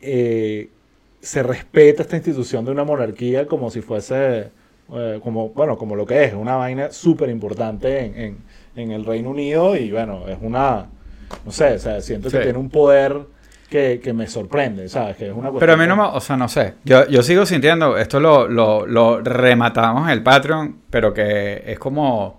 eh, 0.00 0.70
se 1.20 1.42
respeta 1.42 2.00
esta 2.00 2.16
institución 2.16 2.64
de 2.64 2.70
una 2.70 2.82
monarquía 2.82 3.46
como 3.46 3.70
si 3.70 3.82
fuese 3.82 4.48
eh, 4.94 5.20
como, 5.22 5.50
bueno, 5.50 5.76
como 5.76 5.94
lo 5.94 6.06
que 6.06 6.24
es, 6.24 6.32
una 6.32 6.56
vaina 6.56 6.90
súper 6.90 7.28
importante 7.28 8.06
en, 8.06 8.38
en, 8.74 8.90
el 8.90 9.04
Reino 9.04 9.28
Unido 9.28 9.76
y 9.76 9.90
bueno, 9.90 10.26
es 10.26 10.38
una, 10.40 10.86
no 11.44 11.52
sé, 11.52 11.74
o 11.74 11.78
sea, 11.78 12.00
siento 12.00 12.30
que 12.30 12.38
tiene 12.38 12.58
un 12.58 12.70
poder 12.70 13.18
que, 13.68 14.00
que, 14.02 14.14
me 14.14 14.26
sorprende, 14.28 14.88
¿sabes? 14.88 15.18
Que 15.18 15.26
es 15.26 15.34
una 15.34 15.52
Pero 15.52 15.74
a 15.74 15.76
mí 15.76 15.86
no 15.86 15.94
me, 15.94 16.04
o 16.04 16.20
sea, 16.20 16.38
no 16.38 16.48
sé, 16.48 16.72
yo, 16.84 17.06
yo 17.06 17.22
sigo 17.22 17.44
sintiendo, 17.44 17.98
esto 17.98 18.18
lo, 18.18 18.48
lo, 18.48 18.86
lo 18.86 19.20
rematamos 19.20 20.04
en 20.04 20.08
el 20.08 20.22
Patreon, 20.22 20.84
pero 20.88 21.12
que 21.12 21.64
es 21.66 21.78
como, 21.78 22.38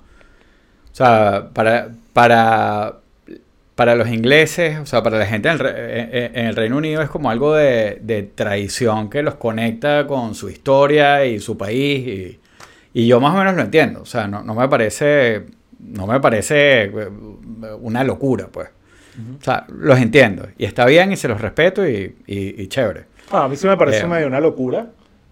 o 0.91 0.95
sea, 0.95 1.49
para, 1.53 1.89
para 2.13 2.95
para 3.79 3.95
los 3.95 4.09
ingleses, 4.09 4.77
o 4.77 4.85
sea, 4.85 5.01
para 5.01 5.17
la 5.17 5.25
gente 5.25 5.47
en 5.47 5.57
el, 5.57 5.65
en 6.35 6.45
el 6.47 6.55
Reino 6.57 6.75
Unido 6.75 7.01
es 7.01 7.09
como 7.09 7.29
algo 7.29 7.55
de, 7.55 7.99
de, 8.01 8.23
tradición 8.23 9.09
que 9.09 9.23
los 9.23 9.35
conecta 9.35 10.05
con 10.05 10.35
su 10.35 10.49
historia 10.49 11.23
y 11.23 11.39
su 11.39 11.57
país. 11.57 12.05
Y, 12.05 12.39
y 12.93 13.07
yo 13.07 13.21
más 13.21 13.33
o 13.33 13.37
menos 13.37 13.55
lo 13.55 13.61
entiendo. 13.61 14.01
O 14.01 14.05
sea, 14.05 14.27
no, 14.27 14.43
no, 14.43 14.53
me 14.53 14.67
parece. 14.67 15.45
No 15.79 16.07
me 16.07 16.19
parece 16.19 16.83
eh, 16.83 17.09
una 17.79 18.03
locura, 18.03 18.47
pues. 18.51 18.67
O 19.39 19.41
sea, 19.41 19.65
los 19.69 19.97
entiendo. 19.99 20.49
Y 20.57 20.65
está 20.65 20.85
bien 20.85 21.13
y 21.13 21.15
se 21.15 21.29
los 21.29 21.39
respeto 21.39 21.87
y, 21.87 22.17
y, 22.27 22.67
chévere. 22.67 23.05
Ah, 23.31 23.45
a 23.45 23.47
mí 23.47 23.55
sí 23.55 23.65
me 23.65 23.77
parece 23.77 24.01
eh, 24.01 24.07
medio 24.07 24.27
una 24.27 24.41
locura. 24.41 24.87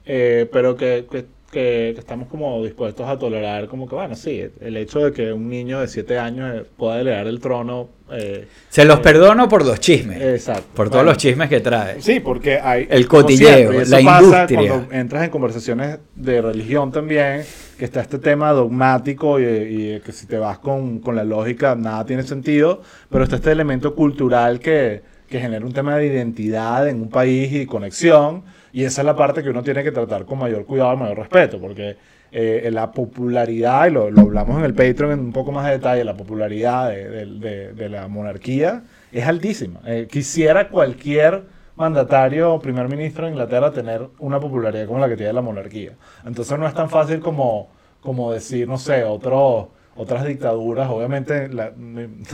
Eh, 0.06 0.48
pero 0.54 0.78
que, 0.78 1.06
que 1.12 1.26
que, 1.52 1.90
estamos 1.90 2.28
como 2.28 2.64
dispuestos 2.64 3.08
a 3.08 3.18
tolerar 3.18 3.68
como 3.68 3.88
que, 3.88 3.96
bueno, 3.96 4.16
sí, 4.16 4.44
el 4.60 4.78
hecho 4.78 5.00
de 5.00 5.12
que 5.14 5.32
un 5.32 5.50
niño 5.50 5.80
de 5.80 5.88
7 5.88 6.20
años 6.20 6.56
eh, 6.56 6.66
pueda 6.78 7.00
heredar 7.00 7.28
el 7.28 7.40
trono... 7.40 7.90
Eh, 8.12 8.48
Se 8.70 8.86
los 8.86 9.00
eh, 9.00 9.02
perdono 9.02 9.48
por 9.48 9.66
los 9.66 9.80
chismes. 9.80 10.22
Exacto. 10.22 10.68
Por 10.74 10.90
todos 10.90 11.06
los 11.06 11.18
chismes 11.18 11.50
que 11.50 11.60
trae. 11.60 12.02
Sí, 12.02 12.20
porque 12.20 12.60
hay... 12.60 12.88
El 12.90 13.08
cotilleo, 13.08 13.72
la 13.72 14.02
industria. 14.02 14.48
Cuando 14.48 14.94
entras 14.94 15.24
en 15.24 15.30
conversaciones 15.30 16.00
de 16.16 16.42
religión 16.42 16.92
también, 16.92 17.44
que 17.78 17.86
está 17.86 18.02
este 18.02 18.20
tema 18.20 18.52
dogmático 18.52 19.40
y, 19.40 20.02
que 20.04 20.12
si 20.12 20.26
te 20.26 20.38
vas 20.38 20.60
con, 20.60 21.00
con, 21.00 21.16
la 21.16 21.24
lógica 21.24 21.76
nada 21.76 22.06
tiene 22.06 22.24
sentido, 22.24 22.82
pero 23.10 23.24
está 23.24 23.38
este 23.38 23.52
elemento 23.52 23.96
cultural 23.96 24.60
que, 24.60 25.02
que 25.30 25.40
genera 25.40 25.66
un 25.66 25.74
tema 25.74 25.96
de 25.98 26.08
identidad 26.08 26.88
en 26.88 27.02
un 27.02 27.10
país 27.10 27.52
y 27.54 27.66
conexión 27.66 28.44
y 28.74 28.84
esa 28.84 29.02
es 29.02 29.06
la 29.06 29.16
parte 29.16 29.44
que 29.44 29.50
uno 29.50 29.64
tiene 29.64 29.84
que 29.84 29.92
tratar 29.92 30.26
con 30.26 30.40
mayor 30.40 30.66
cuidado 30.66 30.94
y 30.94 30.98
mayor 30.98 31.18
respeto, 31.18 31.60
porque 31.60 31.98
eh, 32.32 32.70
la 32.72 32.92
popularidad, 32.92 33.88
y 33.88 33.92
lo, 33.92 34.08
hablamos 34.08 34.58
en 34.58 34.66
el 34.66 34.74
Patreon 34.74 35.12
en 35.12 35.20
un 35.20 35.32
poco 35.32 35.52
más 35.52 35.66
de 35.66 35.72
detalle, 35.72 36.04
la 36.04 36.16
popularidad 36.16 36.90
de, 36.90 37.90
la 37.90 38.08
monarquía 38.08 38.84
es 39.12 39.26
altísima. 39.26 39.80
Eh, 39.86 40.08
quisiera 40.10 40.68
cualquier 40.70 41.44
mandatario 41.78 42.54
o 42.54 42.60
primer 42.60 42.90
ministro 42.90 43.26
de 43.26 43.32
Inglaterra 43.32 43.72
tener 43.72 44.08
una 44.20 44.40
popularidad 44.40 44.88
como 44.88 45.00
la 45.00 45.08
que 45.08 45.16
tiene 45.16 45.32
la 45.32 45.42
monarquía. 45.42 45.94
Entonces 46.26 46.58
no 46.60 46.68
es 46.68 46.74
tan 46.74 46.90
fácil 46.90 47.20
como, 47.20 47.70
como 48.02 48.34
decir, 48.34 48.68
no 48.68 48.78
sé, 48.78 49.04
otro, 49.04 49.72
otras 49.96 50.26
dictaduras. 50.26 50.90
Obviamente 50.90 51.48
la, 51.50 51.72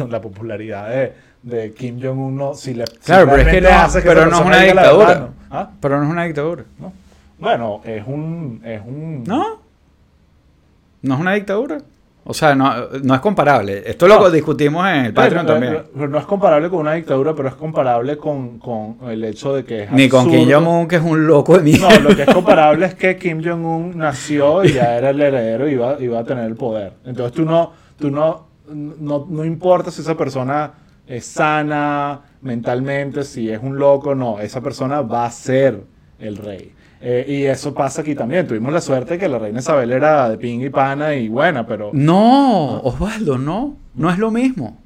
la 0.09 0.21
popularidad 0.21 0.89
de 0.89 1.13
de 1.43 1.73
Kim 1.73 2.01
Jong-un 2.01 2.35
no, 2.35 2.53
si 2.55 2.73
le 2.73 2.85
Claro, 2.85 3.29
pero 3.29 3.41
es 3.41 3.47
que 3.47 3.61
no, 3.61 3.69
pero 4.03 4.25
no 4.25 4.39
es 4.39 4.45
una 4.45 4.59
dictadura. 4.61 5.29
¿Ah? 5.51 5.69
Pero 5.79 5.97
no 5.97 6.05
es 6.05 6.09
una 6.09 6.23
dictadura. 6.23 6.63
¿no? 6.79 6.93
Bueno, 7.37 7.81
es 7.83 8.03
un, 8.07 8.61
es 8.65 8.81
un... 8.81 9.23
¿No? 9.25 9.61
¿No 11.01 11.13
es 11.15 11.19
una 11.19 11.33
dictadura? 11.33 11.79
O 12.25 12.33
sea, 12.33 12.55
no, 12.55 12.73
no 13.03 13.15
es 13.15 13.19
comparable. 13.19 13.83
Esto 13.85 14.07
lo 14.07 14.31
discutimos 14.31 14.87
en 14.87 15.05
el 15.07 15.13
Patreon 15.13 15.45
también. 15.45 15.83
No, 15.93 16.17
es 16.17 16.25
comparable 16.25 16.69
con 16.69 16.79
una 16.79 16.93
dictadura, 16.93 17.33
pero 17.35 17.49
es 17.49 17.55
comparable 17.55 18.15
con, 18.15 18.59
con 18.59 18.97
el 19.09 19.25
hecho 19.25 19.53
de 19.53 19.65
que 19.65 19.83
es 19.83 19.91
Ni 19.91 20.07
con 20.07 20.29
Kim 20.29 20.49
Jong-un, 20.49 20.87
que 20.87 20.95
es 20.95 21.01
un 21.01 21.27
loco 21.27 21.57
de 21.57 21.63
mierda. 21.63 21.99
No, 21.99 22.09
lo 22.09 22.15
que 22.15 22.21
es 22.21 22.33
comparable 22.33 22.85
es 22.85 22.95
que 22.95 23.17
Kim 23.17 23.43
Jong-un 23.43 23.97
nació 23.97 24.63
y 24.63 24.71
ya 24.71 24.95
era 24.95 25.09
el 25.09 25.19
heredero 25.19 25.67
y 25.67 25.73
iba, 25.73 25.97
iba 25.99 26.19
a 26.19 26.23
tener 26.23 26.45
el 26.45 26.55
poder. 26.55 26.93
Entonces 27.03 27.33
tú 27.35 27.43
no, 27.43 27.73
tú 27.99 28.09
no, 28.09 28.47
no, 28.69 29.27
no 29.29 29.43
importa 29.43 29.91
si 29.91 29.99
esa 30.01 30.15
persona 30.15 30.71
es 31.07 31.25
sana 31.25 32.21
mentalmente, 32.41 33.23
si 33.23 33.49
es 33.49 33.61
un 33.61 33.77
loco, 33.77 34.15
no, 34.15 34.39
esa 34.39 34.61
persona 34.61 35.01
va 35.01 35.25
a 35.25 35.31
ser 35.31 35.83
el 36.19 36.37
rey. 36.37 36.73
Eh, 37.05 37.25
y 37.27 37.43
eso 37.43 37.73
pasa 37.73 38.01
aquí 38.01 38.15
también. 38.15 38.47
Tuvimos 38.47 38.71
la 38.71 38.79
suerte 38.79 39.17
que 39.17 39.27
la 39.27 39.37
reina 39.37 39.59
Isabel 39.59 39.91
era 39.91 40.29
de 40.29 40.37
ping 40.37 40.61
y 40.61 40.69
pana 40.69 41.13
y 41.13 41.27
buena, 41.27 41.67
pero... 41.67 41.89
No, 41.91 42.79
Osvaldo, 42.79 43.37
no. 43.37 43.75
No 43.93 44.09
es 44.09 44.17
lo 44.17 44.31
mismo. 44.31 44.77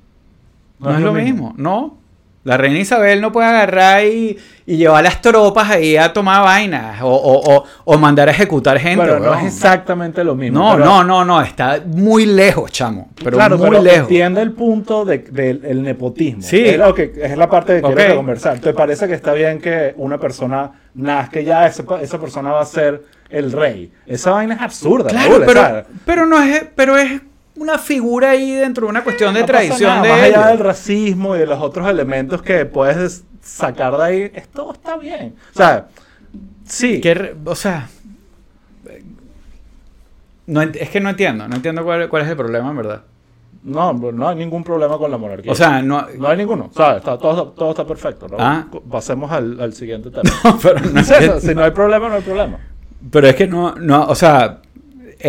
No, 0.79 0.95
es, 0.95 1.01
lo 1.01 1.13
mismo. 1.13 1.53
No. 1.57 1.97
La 2.43 2.55
reina 2.55 2.79
Isabel 2.79 3.19
no 3.19 3.31
puede 3.31 3.47
agarrar 3.47 4.05
y, 4.05 4.37
y 4.65 4.77
llevar 4.77 5.03
las 5.03 5.21
tropas 5.21 5.69
ahí 5.69 5.95
a 5.97 6.11
tomar 6.11 6.43
vainas 6.43 6.99
o, 7.01 7.97
mandar 7.97 8.27
a 8.27 8.31
ejecutar 8.31 8.77
gente. 8.79 9.03
Pero 9.03 9.19
no 9.19 9.33
es 9.33 9.45
exactamente 9.45 10.23
lo 10.23 10.35
mismo. 10.35 10.59
No, 10.59 10.77
no, 10.77 11.03
no, 11.03 11.25
no, 11.25 11.41
está 11.41 11.81
muy 11.85 12.25
lejos, 12.25 12.71
chamo. 12.71 13.09
Pero 13.23 13.37
claro, 13.37 13.57
muy 13.57 13.81
lejos. 13.81 14.01
entiende 14.01 14.41
el 14.41 14.51
punto 14.51 15.05
del 15.05 15.83
nepotismo. 15.83 16.41
Sí. 16.41 16.65
Es, 16.65 16.77
lo 16.77 16.93
que, 16.93 17.13
es 17.15 17.37
la 17.37 17.49
parte 17.49 17.81
que 17.81 17.93
quiero 17.93 18.17
conversar. 18.17 18.59
¿Te 18.59 18.73
parece 18.73 19.07
que 19.07 19.13
está 19.13 19.33
bien 19.33 19.59
que 19.59 19.93
una 19.97 20.17
persona 20.17 20.71
nazca 20.95 21.39
ya 21.39 21.65
esa, 21.65 21.83
esa 22.01 22.19
persona 22.19 22.51
va 22.51 22.61
a 22.61 22.65
ser 22.65 23.03
el 23.29 23.51
rey? 23.51 23.91
Esa 24.05 24.31
vaina 24.31 24.55
es 24.55 24.61
absurda. 24.61 25.09
Claro, 25.09 25.43
pero, 25.45 25.85
pero, 26.05 26.25
no 26.25 26.41
es, 26.41 26.65
pero 26.75 26.97
es 26.97 27.21
una 27.57 27.77
figura 27.77 28.31
ahí 28.31 28.51
dentro 28.51 28.85
de 28.85 28.91
una 28.91 29.03
cuestión 29.03 29.33
de 29.33 29.43
tradición 29.43 30.01
de 30.01 30.09
más 30.09 30.21
allá 30.21 30.47
del 30.47 30.59
racismo 30.59 31.35
y 31.35 31.39
de 31.39 31.47
los 31.47 31.59
otros 31.59 31.87
elementos 31.87 32.41
que 32.41 32.65
puedes 32.65 33.23
sacar 33.41 33.97
de 33.97 34.03
ahí, 34.03 34.31
esto 34.33 34.71
está 34.73 34.97
bien. 34.97 35.35
O 35.53 35.57
sea, 35.57 35.87
sí. 36.65 37.01
o 37.45 37.55
sea, 37.55 37.89
no, 40.45 40.61
es 40.61 40.89
que 40.89 40.99
no 40.99 41.09
entiendo, 41.09 41.47
no 41.47 41.55
entiendo 41.55 41.83
cuál, 41.83 42.07
cuál 42.09 42.23
es 42.23 42.29
el 42.29 42.37
problema, 42.37 42.69
en 42.69 42.77
verdad. 42.77 43.01
No, 43.63 43.91
no 43.91 44.29
hay 44.29 44.35
ningún 44.37 44.63
problema 44.63 44.97
con 44.97 45.11
la 45.11 45.17
monarquía. 45.17 45.51
O 45.51 45.55
sea, 45.55 45.81
no, 45.81 46.05
no 46.17 46.27
hay 46.27 46.37
ninguno. 46.37 46.69
¿sabes? 46.73 46.99
Está, 46.99 47.17
todo, 47.17 47.49
todo 47.49 47.71
está 47.71 47.85
perfecto. 47.85 48.27
¿no? 48.29 48.37
Ah. 48.39 48.65
Pasemos 48.89 49.29
al, 49.29 49.59
al 49.59 49.73
siguiente 49.73 50.09
tema. 50.11 50.29
No, 50.43 50.57
pero 50.57 50.79
no 50.79 50.99
es 51.01 51.43
Si 51.43 51.53
no 51.53 51.63
hay 51.63 51.71
problema, 51.71 52.07
no 52.07 52.15
hay 52.15 52.21
problema. 52.21 52.59
Pero 53.11 53.27
es 53.27 53.35
que 53.35 53.47
no, 53.47 53.75
no, 53.75 54.05
o 54.05 54.15
sea, 54.15 54.61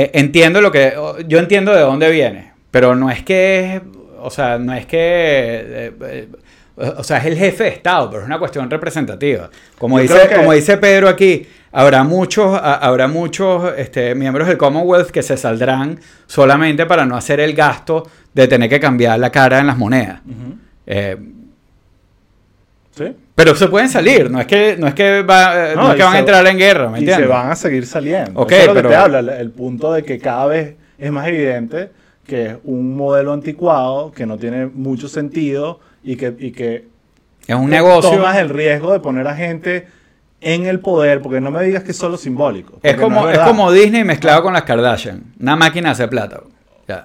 eh, 0.00 0.12
entiendo 0.14 0.61
lo 0.61 0.71
que. 0.71 0.95
Yo 1.26 1.40
entiendo 1.40 1.75
de 1.75 1.81
dónde 1.81 2.09
viene, 2.12 2.52
pero 2.71 2.95
no 2.95 3.11
es 3.11 3.25
que. 3.25 3.83
O 4.21 4.31
sea, 4.31 4.57
no 4.57 4.73
es 4.73 4.87
que. 4.87 4.99
Eh, 5.00 5.93
eh, 6.00 6.28
o 6.76 7.02
sea, 7.02 7.19
es 7.19 7.26
el 7.26 7.37
jefe 7.37 7.64
de 7.64 7.71
Estado, 7.71 8.09
pero 8.09 8.23
es 8.23 8.26
una 8.28 8.38
cuestión 8.38 8.71
representativa. 8.71 9.50
Como, 9.76 9.99
dice, 9.99 10.31
como 10.37 10.52
dice 10.52 10.76
Pedro 10.76 11.09
aquí, 11.09 11.49
habrá 11.73 12.05
muchos, 12.05 12.57
habrá 12.62 13.09
muchos 13.09 13.73
este, 13.76 14.14
miembros 14.14 14.47
del 14.47 14.57
Commonwealth 14.57 15.11
que 15.11 15.25
se 15.25 15.37
saldrán 15.37 15.99
solamente 16.28 16.87
para 16.87 17.05
no 17.05 17.17
hacer 17.17 17.40
el 17.40 17.55
gasto 17.55 18.09
de 18.33 18.47
tener 18.47 18.71
que 18.71 18.78
cambiar 18.78 19.19
la 19.19 19.33
cara 19.33 19.59
en 19.59 19.67
las 19.67 19.76
monedas. 19.76 20.21
¿Sí? 22.99 23.17
Pero 23.35 23.55
se 23.55 23.69
pueden 23.69 23.88
salir, 23.88 24.28
no 24.28 24.40
es 24.40 24.47
que, 24.47 24.76
no 24.76 24.88
es 24.88 24.95
que, 24.95 25.23
va, 25.23 25.75
no, 25.76 25.90
es 25.90 25.97
que 25.97 26.02
van 26.02 26.17
a 26.17 26.19
entrar 26.19 26.47
en 26.47 26.59
guerra, 26.59 26.90
¿me 26.90 26.99
entiendes? 26.99 27.26
Y 27.26 27.28
se 27.28 27.28
van 27.28 27.50
a 27.52 27.55
seguir 27.55 27.87
saliendo. 27.87 28.40
Okay, 28.40 28.59
Eso 28.59 28.71
es 28.71 28.75
lo 28.75 28.83
que 28.83 28.88
te 28.88 28.97
habla, 28.97 29.21
el 29.21 29.50
punto 29.52 29.93
de 29.93 30.02
que 30.02 30.19
cada 30.19 30.47
vez 30.47 30.75
es 30.99 31.12
más 31.12 31.28
evidente 31.28 31.90
que 32.26 32.47
es 32.47 32.57
un 32.64 32.97
modelo 32.97 33.33
anticuado, 33.33 34.12
que 34.12 34.26
no 34.26 34.37
tiene 34.37 34.67
mucho 34.67 35.09
sentido 35.09 35.81
y 36.05 36.17
que, 36.17 36.35
y 36.38 36.52
que 36.52 36.87
es 37.47 37.57
un 37.57 37.71
negocio. 37.71 38.11
Tomas 38.11 38.37
el 38.37 38.50
riesgo 38.50 38.93
de 38.93 39.00
poner 39.00 39.26
a 39.26 39.35
gente 39.35 39.87
en 40.40 40.67
el 40.67 40.81
poder, 40.81 41.23
porque 41.23 41.40
no 41.40 41.50
me 41.50 41.64
digas 41.64 41.83
que 41.83 41.93
es 41.93 41.97
solo 41.97 42.19
simbólico. 42.19 42.78
Es 42.83 42.97
como, 42.97 43.28
es, 43.28 43.38
como 43.38 43.73
Disney 43.73 44.05
mezclado 44.05 44.43
con 44.43 44.52
las 44.52 44.62
Kardashian. 44.62 45.23
Una 45.40 45.57
máquina 45.57 45.93
hace 45.93 46.07
plata. 46.07 46.43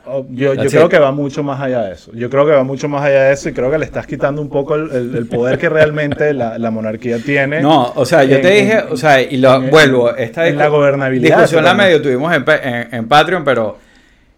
Oh, 0.05 0.25
yo, 0.29 0.55
creo 0.55 0.87
que 0.87 0.97
va 0.97 1.11
mucho 1.11 1.43
más 1.43 1.59
allá 1.59 1.81
de 1.81 1.93
eso. 1.93 2.11
Yo 2.13 2.29
creo 2.29 2.45
que 2.45 2.53
va 2.53 2.63
mucho 2.63 2.87
más 2.87 3.03
allá 3.03 3.23
de 3.23 3.33
eso 3.33 3.49
y 3.49 3.53
creo 3.53 3.69
que 3.69 3.77
le 3.77 3.83
estás 3.83 4.07
quitando 4.07 4.41
un 4.41 4.47
poco 4.47 4.75
el, 4.75 5.27
poder 5.27 5.57
que 5.57 5.67
realmente 5.67 6.33
la, 6.33 6.71
monarquía 6.71 7.19
tiene. 7.19 7.61
No, 7.61 7.91
o 7.95 8.05
sea, 8.05 8.23
yo 8.23 8.39
te 8.39 8.49
dije, 8.49 8.77
o 8.89 8.95
sea, 8.95 9.21
y 9.21 9.37
lo 9.37 9.61
vuelvo, 9.63 10.15
esta 10.15 10.49
la 10.49 10.67
gobernabilidad. 10.67 11.37
Discusión 11.37 11.65
la 11.65 11.73
medio 11.73 12.01
tuvimos 12.01 12.33
en, 12.33 13.07
Patreon, 13.07 13.43
pero, 13.43 13.77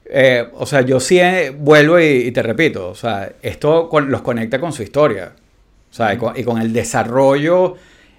eh, 0.05 0.47
o 0.53 0.65
sea, 0.65 0.81
yo 0.81 0.99
sí 0.99 1.19
eh, 1.19 1.53
vuelvo 1.55 1.99
y, 1.99 2.31
te 2.31 2.41
repito, 2.41 2.89
o 2.89 2.95
sea, 2.95 3.31
esto 3.41 3.89
los 4.07 4.21
conecta 4.21 4.59
con 4.59 4.73
su 4.73 4.81
historia, 4.81 5.31
o 5.91 5.93
sea, 5.93 6.13
y, 6.13 6.43
con, 6.43 6.59
el 6.59 6.73
desarrollo, 6.73 7.75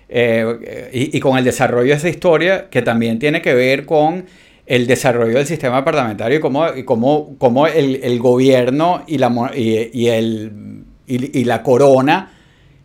eh, 0.08 0.90
y, 0.92 1.16
y 1.16 1.20
con 1.20 1.36
el 1.36 1.44
desarrollo 1.44 1.90
de 1.90 1.96
esa 1.96 2.08
historia 2.08 2.66
que 2.70 2.82
también 2.82 3.18
tiene 3.18 3.42
que 3.42 3.54
ver 3.54 3.84
con 3.84 4.26
el 4.66 4.86
desarrollo 4.86 5.34
del 5.34 5.46
sistema 5.46 5.84
parlamentario 5.84 6.38
y 6.38 6.40
cómo, 6.40 6.66
cómo, 6.84 7.36
cómo 7.38 7.66
el, 7.66 8.00
el, 8.02 8.18
gobierno 8.18 9.04
y 9.06 9.18
la, 9.18 9.52
y, 9.54 10.08
el, 10.08 10.84
y, 11.06 11.44
la 11.44 11.62
corona 11.62 12.32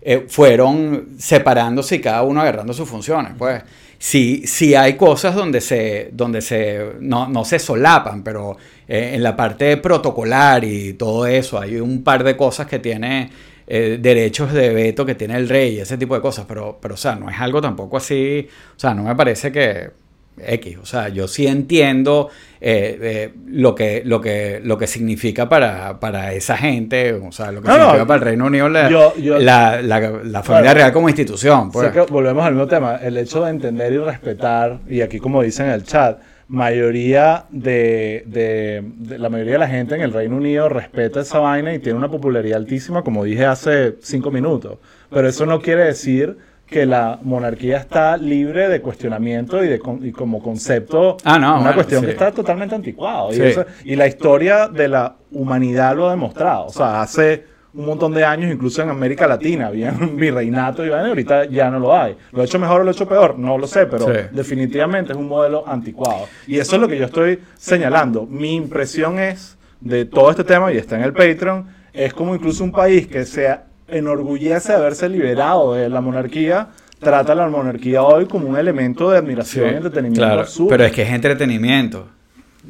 eh, 0.01 0.25
fueron 0.27 1.09
separándose 1.17 1.95
y 1.95 2.01
cada 2.01 2.21
uno 2.21 2.41
agarrando 2.41 2.73
sus 2.73 2.87
funciones. 2.87 3.33
Pues 3.35 3.63
sí, 3.97 4.75
hay 4.75 4.95
cosas 4.95 5.33
donde, 5.33 5.59
se, 5.59 6.11
donde 6.13 6.41
se, 6.41 6.93
no, 6.99 7.27
no 7.27 7.43
se 7.43 7.57
solapan, 7.57 8.23
pero 8.23 8.57
eh, 8.87 9.13
en 9.15 9.23
la 9.23 9.35
parte 9.35 9.77
protocolar 9.77 10.63
y 10.63 10.93
todo 10.93 11.25
eso 11.25 11.59
hay 11.59 11.79
un 11.79 12.03
par 12.03 12.23
de 12.23 12.37
cosas 12.37 12.67
que 12.67 12.77
tiene 12.77 13.31
eh, 13.65 13.97
derechos 13.99 14.53
de 14.53 14.69
veto 14.73 15.03
que 15.05 15.15
tiene 15.15 15.35
el 15.35 15.49
rey 15.49 15.79
ese 15.79 15.97
tipo 15.97 16.13
de 16.13 16.21
cosas, 16.21 16.45
pero, 16.47 16.77
pero 16.79 16.93
o 16.93 16.97
sea, 16.97 17.15
no 17.15 17.27
es 17.29 17.39
algo 17.39 17.59
tampoco 17.59 17.97
así, 17.97 18.47
o 18.75 18.79
sea, 18.79 18.93
no 18.93 19.03
me 19.03 19.15
parece 19.15 19.51
que 19.51 20.00
X. 20.37 20.77
O 20.81 20.85
sea, 20.85 21.09
yo 21.09 21.27
sí 21.27 21.47
entiendo 21.47 22.29
eh, 22.59 22.97
eh, 23.01 23.33
lo, 23.47 23.75
que, 23.75 24.01
lo, 24.05 24.21
que, 24.21 24.61
lo 24.63 24.77
que 24.77 24.87
significa 24.87 25.49
para, 25.49 25.99
para 25.99 26.33
esa 26.33 26.57
gente, 26.57 27.13
o 27.13 27.31
sea, 27.31 27.51
lo 27.51 27.61
que 27.61 27.71
significa 27.71 28.05
para 28.05 28.15
el 28.19 28.21
Reino 28.21 28.45
Unido 28.45 28.69
la, 28.69 29.81
la, 29.81 30.43
familia 30.43 30.73
real 30.73 30.93
como 30.93 31.09
institución. 31.09 31.71
Pues. 31.71 31.91
volvemos 32.09 32.45
al 32.45 32.53
mismo 32.53 32.67
tema, 32.67 32.97
el 32.97 33.17
hecho 33.17 33.43
de 33.43 33.51
entender 33.51 33.93
y 33.93 33.97
respetar, 33.97 34.79
y 34.87 35.01
aquí 35.01 35.19
como 35.19 35.41
dicen 35.43 35.67
en 35.67 35.73
el 35.73 35.83
chat, 35.83 36.19
mayoría 36.47 37.45
de, 37.49 38.23
de, 38.27 39.17
la 39.17 39.29
mayoría 39.29 39.53
de 39.53 39.59
la 39.59 39.69
gente 39.69 39.95
en 39.95 40.01
el 40.01 40.11
Reino 40.11 40.35
Unido 40.35 40.67
respeta 40.67 41.21
esa 41.21 41.39
vaina 41.39 41.73
y 41.73 41.79
tiene 41.79 41.97
una 41.97 42.11
popularidad 42.11 42.57
altísima, 42.57 43.03
como 43.03 43.23
dije 43.23 43.45
hace 43.45 43.95
cinco 44.01 44.31
minutos. 44.31 44.77
Pero 45.09 45.27
eso 45.29 45.45
no 45.45 45.61
quiere 45.61 45.85
decir 45.85 46.37
que 46.71 46.85
la 46.85 47.19
monarquía 47.21 47.77
está 47.77 48.15
libre 48.15 48.69
de 48.69 48.81
cuestionamiento 48.81 49.61
y, 49.61 49.67
de, 49.67 49.79
como 49.79 50.41
concepto 50.41 51.17
ah, 51.25 51.37
no, 51.37 51.59
una 51.59 51.73
cuestión 51.73 52.03
que 52.05 52.11
está 52.11 52.31
totalmente 52.31 52.73
anticuado. 52.73 53.29
Y, 53.33 53.91
y 53.91 53.95
la 53.97 54.07
historia 54.07 54.69
de 54.69 54.87
la 54.87 55.17
humanidad 55.31 55.97
lo 55.97 56.07
ha 56.07 56.11
demostrado. 56.11 56.67
O 56.67 56.69
sea, 56.69 57.01
hace 57.01 57.43
un 57.73 57.85
montón 57.85 58.13
de 58.13 58.23
años, 58.23 58.49
incluso 58.49 58.81
en 58.81 58.89
América 58.89 59.27
Latina, 59.27 59.67
había 59.67 59.91
un 59.99 60.15
virreinato 60.15 60.85
y 60.85 60.91
ahorita 60.91 61.45
ya 61.45 61.69
no 61.69 61.77
lo 61.77 61.93
hay. 61.93 62.15
¿Lo 62.31 62.41
he 62.41 62.45
hecho 62.45 62.57
mejor 62.57 62.79
o 62.79 62.83
lo 62.85 62.91
he 62.91 62.93
hecho 62.93 63.07
peor? 63.07 63.37
No 63.37 63.57
lo 63.57 63.67
sé, 63.67 63.85
pero 63.85 64.07
definitivamente 64.31 65.11
es 65.11 65.17
un 65.17 65.27
modelo 65.27 65.67
anticuado. 65.67 66.27
Y 66.47 66.57
eso 66.57 66.77
es 66.77 66.81
lo 66.81 66.87
que 66.87 66.97
yo 66.97 67.05
estoy 67.05 67.37
señalando. 67.57 68.25
Mi 68.25 68.55
impresión 68.55 69.19
es 69.19 69.57
de 69.81 70.05
todo 70.05 70.31
este 70.31 70.45
tema, 70.45 70.71
y 70.71 70.77
está 70.77 70.95
en 70.95 71.03
el 71.03 71.11
Patreon, 71.11 71.67
es 71.91 72.13
como 72.13 72.33
incluso 72.33 72.63
un 72.63 72.71
país 72.71 73.07
que 73.07 73.25
se 73.25 73.49
enorgullece 73.91 74.71
de 74.71 74.77
haberse 74.77 75.09
liberado 75.09 75.73
de 75.73 75.89
la 75.89 76.01
monarquía, 76.01 76.69
trata 76.99 77.33
a 77.33 77.35
la 77.35 77.47
monarquía 77.47 78.03
hoy 78.03 78.25
como 78.25 78.47
un 78.47 78.57
elemento 78.57 79.09
de 79.09 79.17
admiración 79.17 79.73
y 79.73 79.75
entretenimiento. 79.77 80.21
Claro, 80.21 80.45
pero 80.69 80.85
es 80.85 80.91
que 80.91 81.01
es 81.01 81.09
entretenimiento. 81.09 82.07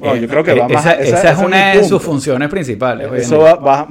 yo 0.01 0.15
eh, 0.15 0.27
creo 0.27 0.43
que 0.43 0.53
va 0.53 0.65
eh, 0.67 0.73
más, 0.73 0.85
esa, 0.99 1.31
es 1.31 1.37
una 1.39 1.73
de 1.73 1.83
sus 1.83 2.01
funciones 2.01 2.49
principales. 2.49 3.11
Eso 3.13 3.39
va, 3.39 3.87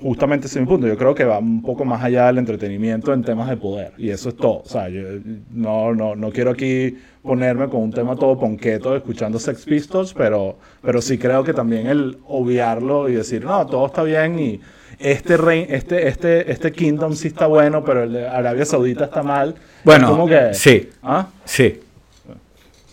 justamente 0.00 0.46
ese 0.46 0.58
es 0.58 0.62
mi 0.62 0.68
punto. 0.68 0.86
Yo 0.86 0.96
creo 0.96 1.14
que 1.14 1.24
va 1.24 1.38
un 1.38 1.62
poco 1.62 1.84
más 1.84 2.02
allá 2.02 2.26
del 2.26 2.38
entretenimiento 2.38 3.12
en 3.12 3.22
temas 3.22 3.48
de 3.48 3.56
poder. 3.56 3.92
Y 3.98 4.10
eso 4.10 4.28
es 4.28 4.36
todo. 4.36 4.62
O 4.64 4.68
sea, 4.68 4.88
yo 4.88 5.02
no, 5.50 5.94
no, 5.94 6.14
no 6.14 6.30
quiero 6.30 6.52
aquí 6.52 6.96
ponerme 7.22 7.68
con 7.68 7.82
un 7.82 7.92
tema 7.92 8.16
todo 8.16 8.38
ponqueto 8.38 8.96
escuchando 8.96 9.38
Sex 9.38 9.64
Pistols, 9.64 10.14
pero, 10.14 10.56
pero 10.80 11.02
sí 11.02 11.18
creo 11.18 11.42
que 11.44 11.52
también 11.52 11.86
el 11.86 12.18
obviarlo 12.26 13.08
y 13.08 13.14
decir, 13.14 13.44
no, 13.44 13.66
todo 13.66 13.86
está 13.86 14.02
bien 14.04 14.38
y 14.38 14.60
este 15.02 15.36
rey, 15.36 15.66
este, 15.68 16.08
este, 16.08 16.50
este 16.50 16.72
kingdom 16.72 17.14
sí 17.14 17.28
está 17.28 17.46
bueno, 17.46 17.84
pero 17.84 18.04
el 18.04 18.12
de 18.12 18.28
Arabia 18.28 18.64
Saudita 18.64 19.04
está 19.04 19.22
mal. 19.22 19.54
Bueno, 19.84 20.08
como 20.10 20.26
que, 20.26 20.54
sí. 20.54 20.90
¿ah? 21.02 21.28
Sí. 21.44 21.80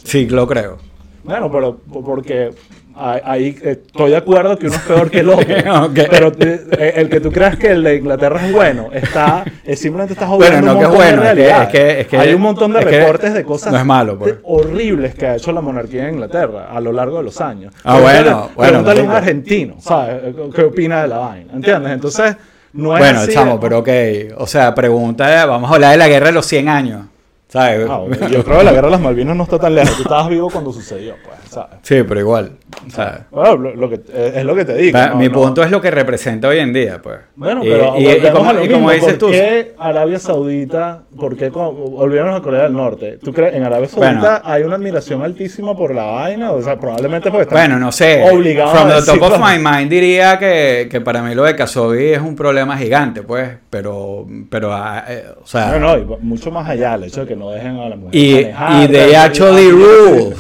Sí, 0.04 0.28
lo 0.28 0.48
creo. 0.48 0.78
Bueno, 1.24 1.52
pero 1.52 1.78
porque 1.78 2.52
ahí 3.00 3.58
estoy 3.62 4.12
de 4.12 4.18
acuerdo 4.18 4.58
que 4.58 4.68
uno 4.68 4.76
es 4.76 4.82
peor 4.82 5.10
que 5.10 5.20
el 5.20 5.30
otro. 5.30 5.48
Pero 5.94 6.32
eh, 6.40 6.94
el 6.96 7.10
que 7.10 7.20
tú 7.20 7.32
creas 7.32 7.58
que 7.58 7.72
el 7.72 7.84
de 7.84 7.96
Inglaterra 7.96 8.46
es 8.46 8.52
bueno, 8.52 8.90
está, 8.92 9.46
simplemente 9.76 10.14
estás 10.14 10.30
jodiendo 10.30 10.58
bueno, 10.58 10.66
no 10.66 10.72
un 10.72 10.84
montón 10.84 10.96
bueno, 10.96 11.22
de 11.22 11.34
realidad. 11.34 11.76
Es 11.76 12.08
que, 12.08 12.18
Hay 12.18 12.34
un 12.34 12.42
montón 12.42 12.74
de 12.74 12.82
reportes 12.82 13.34
de 13.34 13.44
cosas 13.44 13.72
no 13.72 13.80
es 13.80 13.86
malo, 13.86 14.18
pues. 14.18 14.36
horribles 14.44 15.16
que 15.16 15.28
ha 15.28 15.36
hecho 15.36 15.52
la 15.52 15.62
monarquía 15.62 16.08
en 16.08 16.16
Inglaterra 16.16 16.70
a 16.72 16.80
lo 16.80 16.92
largo 16.92 17.18
de 17.18 17.24
los 17.24 17.40
años. 17.42 17.74
Ah, 17.84 18.00
bueno, 18.00 18.50
bueno. 18.56 18.84
Pregúntale 18.84 19.02
a 19.02 19.04
un 19.04 19.12
argentino, 19.12 19.76
¿sabes? 19.80 20.36
¿Qué 20.54 20.64
opina 20.64 21.02
de 21.04 21.08
la 21.08 21.18
vaina? 21.18 21.54
¿Entiendes? 21.54 21.92
Entonces, 21.92 22.36
no 22.74 22.96
es 22.96 23.00
Bueno, 23.00 23.28
chamo, 23.28 23.60
pero 23.60 23.80
ok. 23.80 23.90
O 24.38 24.48
sea, 24.48 24.74
pregunta, 24.76 25.46
vamos 25.46 25.72
a 25.72 25.76
hablar 25.76 25.92
de 25.92 25.98
la 25.98 26.08
guerra 26.08 26.28
de 26.28 26.34
los 26.34 26.46
100 26.46 26.70
años. 26.70 27.06
¿Sabes? 27.50 27.90
Ah, 27.90 28.04
yo 28.30 28.44
creo 28.44 28.60
que 28.60 28.64
la 28.64 28.72
guerra 28.72 28.88
de 28.88 28.92
las 28.92 29.02
Malvinas 29.02 29.36
no 29.36 29.44
está 29.44 29.58
tan 29.58 29.74
lejos. 29.74 29.96
Tú 29.96 30.04
estabas 30.04 30.30
vivo 30.30 30.52
cuando 30.52 30.72
sucedió, 30.72 31.16
pues, 31.24 31.36
¿sabes? 31.50 31.80
Sí, 31.82 32.04
pero 32.08 32.20
igual. 32.20 32.52
¿sabes? 32.90 33.22
Bueno, 33.32 33.72
lo, 33.76 33.90
que, 33.90 34.02
es 34.36 34.46
lo 34.46 34.56
que 34.56 34.66
te 34.66 34.76
digo. 34.76 35.00
mi 35.16 35.30
punto 35.30 35.64
es 35.64 35.72
lo 35.72 35.82
que 35.82 35.90
representa 35.90 36.48
hoy 36.48 36.60
en 36.60 36.72
día, 36.72 37.02
pues. 37.02 37.18
Bueno, 37.36 37.62
pero 37.64 37.96
y, 37.98 38.08
y, 38.08 38.32
como, 38.32 38.62
y 38.62 38.70
como, 38.70 38.92
dices 38.92 39.18
tú. 39.18 39.26
¿Por 39.26 39.32
qué 39.32 39.74
Arabia 39.80 40.20
Saudita, 40.20 41.02
por 41.18 41.36
qué 41.36 41.52
olvidamos 41.52 42.40
a 42.40 42.44
Corea 42.44 42.64
del 42.64 42.74
Norte? 42.74 43.18
¿Tú 43.18 43.34
crees 43.34 43.56
en 43.56 43.64
Arabia 43.64 43.88
Saudita 43.88 44.44
hay 44.46 44.62
una 44.62 44.76
admiración 44.76 45.24
altísima 45.24 45.76
por 45.76 45.96
la 45.96 46.04
vaina? 46.04 46.52
O 46.52 46.62
sea, 46.62 46.80
probablemente 46.80 47.32
porque 47.32 47.44
están 47.44 47.58
Bueno, 47.58 47.80
no 47.80 47.92
sé. 47.92 48.30
Obligados 48.32 48.78
From 48.78 48.90
the 48.90 49.20
top 49.20 49.34
of 49.34 49.40
my 49.40 49.58
mind 49.58 49.90
diría 49.90 50.38
que, 50.38 50.88
que 50.90 51.02
para 51.02 51.24
mí 51.24 51.34
lo 51.34 51.46
de 51.46 51.56
Khashoggi 51.56 52.10
es 52.10 52.22
un 52.22 52.36
problema 52.36 52.78
gigante, 52.78 53.24
pues. 53.24 53.58
Pero, 53.72 54.28
pero 54.52 54.72
ah, 54.72 55.04
eh, 55.08 55.26
o 55.42 55.48
sea. 55.48 55.80
No, 55.80 55.98
no, 55.98 56.18
mucho 56.22 56.52
más 56.52 56.70
allá, 56.70 56.94
el 56.94 57.06
hecho 57.06 57.22
de 57.22 57.28
que 57.28 57.39
no 57.40 57.50
dejen 57.50 57.78
a 57.78 57.90
la 57.90 57.96
mujer. 57.96 58.16
Y, 58.16 58.34
manejar, 58.34 58.84
y 58.84 58.94
they 58.94 59.16
actually 59.16 59.72
rule. 59.72 60.36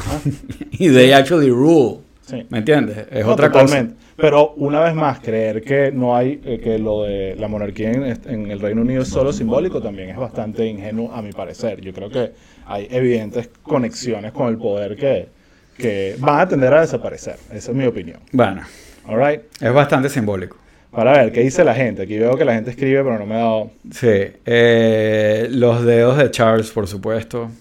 y 0.72 0.89
they 0.89 1.12
actually 1.12 1.50
rule. 1.50 2.01
¿Me 2.50 2.60
entiendes? 2.60 3.08
Es 3.10 3.25
otra 3.25 3.51
cosa. 3.51 3.88
Pero 4.15 4.53
una 4.58 4.82
vez 4.82 4.94
más, 4.94 5.20
creer 5.20 5.63
que 5.63 5.91
no 5.91 6.15
hay, 6.15 6.41
eh, 6.44 6.59
que 6.62 6.77
lo 6.77 7.03
de 7.03 7.35
la 7.38 7.48
monarquía 7.48 7.92
en, 7.92 8.51
el 8.51 8.59
Reino 8.59 8.81
Unido 8.81 9.03
es 9.03 9.07
solo 9.07 9.31
simbólico 9.31 9.81
también 9.81 10.09
es 10.09 10.18
bastante 10.18 10.66
ingenuo 10.66 11.12
a 11.14 11.22
mi 11.22 11.31
parecer. 11.31 11.79
Yo 11.79 11.94
creo 11.94 12.09
que 12.09 12.33
hay 12.66 12.88
evidentes 12.92 13.50
conexiones 13.64 14.33
con 14.33 14.50
el 14.50 14.57
poder 14.57 14.98
que, 14.98 15.29
que 15.77 16.16
van 16.20 16.42
a 16.42 16.48
tender 16.48 16.74
a 16.74 16.81
desaparecer. 16.81 17.38
Esa 17.51 17.72
es 17.72 17.77
mi 17.77 17.85
opinión. 17.85 18.20
Bueno. 18.33 18.64
All 19.07 19.42
Es 19.59 19.74
bastante 19.74 20.09
simbólico. 20.09 20.57
Para 20.92 21.12
ver, 21.14 21.32
¿qué 21.32 21.42
dice 21.42 21.64
la 21.64 21.75
gente? 21.75 22.04
Aquí 22.04 22.18
veo 22.18 22.36
que 22.36 22.46
la 22.46 22.56
gente 22.56 22.72
escribe, 22.72 23.04
pero 23.04 23.20
no 23.20 23.25
me 23.25 23.36
ha 23.36 23.40
dado... 23.40 23.72
Sí. 23.92 24.08
Eh, 24.46 25.48
los 25.52 25.86
dedos 25.86 26.18
de 26.18 26.32
Charles, 26.32 26.72
por 26.72 26.88
supuesto. 26.88 27.52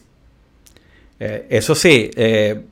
Eh, 1.21 1.47
eso 1.51 1.75
sí, 1.75 2.11
eh, 2.17 2.63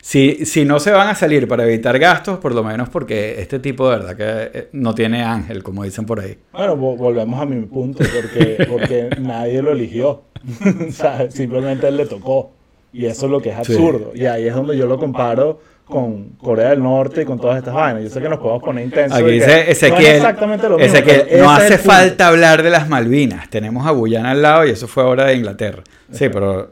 si, 0.00 0.46
si, 0.46 0.64
no 0.64 0.78
se 0.78 0.90
van 0.90 1.08
a 1.08 1.14
salir 1.14 1.46
para 1.48 1.64
evitar 1.64 1.98
gastos, 1.98 2.38
por 2.38 2.54
lo 2.54 2.62
menos 2.62 2.88
porque 2.88 3.40
este 3.40 3.58
tipo 3.58 3.90
de 3.90 3.98
verdad 3.98 4.16
que 4.16 4.68
no 4.72 4.94
tiene 4.94 5.22
ángel, 5.22 5.62
como 5.62 5.82
dicen 5.82 6.06
por 6.06 6.20
ahí. 6.20 6.38
Bueno, 6.52 6.76
volvemos 6.76 7.40
a 7.40 7.44
mi 7.44 7.60
punto, 7.66 8.04
porque, 8.04 8.66
porque 8.68 9.10
nadie 9.20 9.60
lo 9.60 9.72
eligió. 9.72 10.22
simplemente 11.30 11.88
él 11.88 11.96
le 11.96 12.06
tocó. 12.06 12.52
Y 12.92 13.06
eso 13.06 13.26
es 13.26 13.32
lo 13.32 13.42
que 13.42 13.50
es 13.50 13.56
absurdo. 13.56 14.12
Y 14.14 14.26
ahí 14.26 14.46
es 14.46 14.54
donde 14.54 14.78
yo 14.78 14.86
lo 14.86 14.98
comparo 14.98 15.58
con 15.84 16.30
Corea 16.30 16.70
del 16.70 16.82
Norte 16.82 17.22
y 17.22 17.24
con 17.24 17.38
todas 17.38 17.58
estas 17.58 17.74
vainas. 17.74 18.02
Yo 18.02 18.10
sé 18.10 18.20
que 18.20 18.28
nos 18.28 18.38
podemos 18.38 18.62
poner 18.62 18.84
intensos. 18.84 19.18
Aquí 19.18 19.30
dice 19.30 19.70
Ezequiel, 19.70 20.02
no 20.02 20.28
exactamente 20.28 20.68
lo 20.68 20.78
mismo, 20.78 20.98
no 21.38 21.50
hace 21.50 21.78
falta 21.78 22.28
hablar 22.28 22.62
de 22.62 22.70
las 22.70 22.88
Malvinas. 22.88 23.50
Tenemos 23.50 23.86
a 23.86 23.90
Guyana 23.90 24.30
al 24.30 24.42
lado 24.42 24.66
y 24.66 24.70
eso 24.70 24.88
fue 24.88 25.02
ahora 25.02 25.26
de 25.26 25.34
Inglaterra. 25.34 25.82
Sí, 26.10 26.28
pero, 26.30 26.70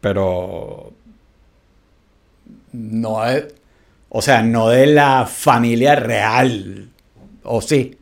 pero 0.00 0.92
no 2.72 3.24
es, 3.26 3.46
o 4.08 4.22
sea, 4.22 4.42
no 4.42 4.68
de 4.68 4.86
la 4.86 5.26
familia 5.26 5.94
real. 5.94 6.88
¿O 7.44 7.60
sí? 7.60 7.97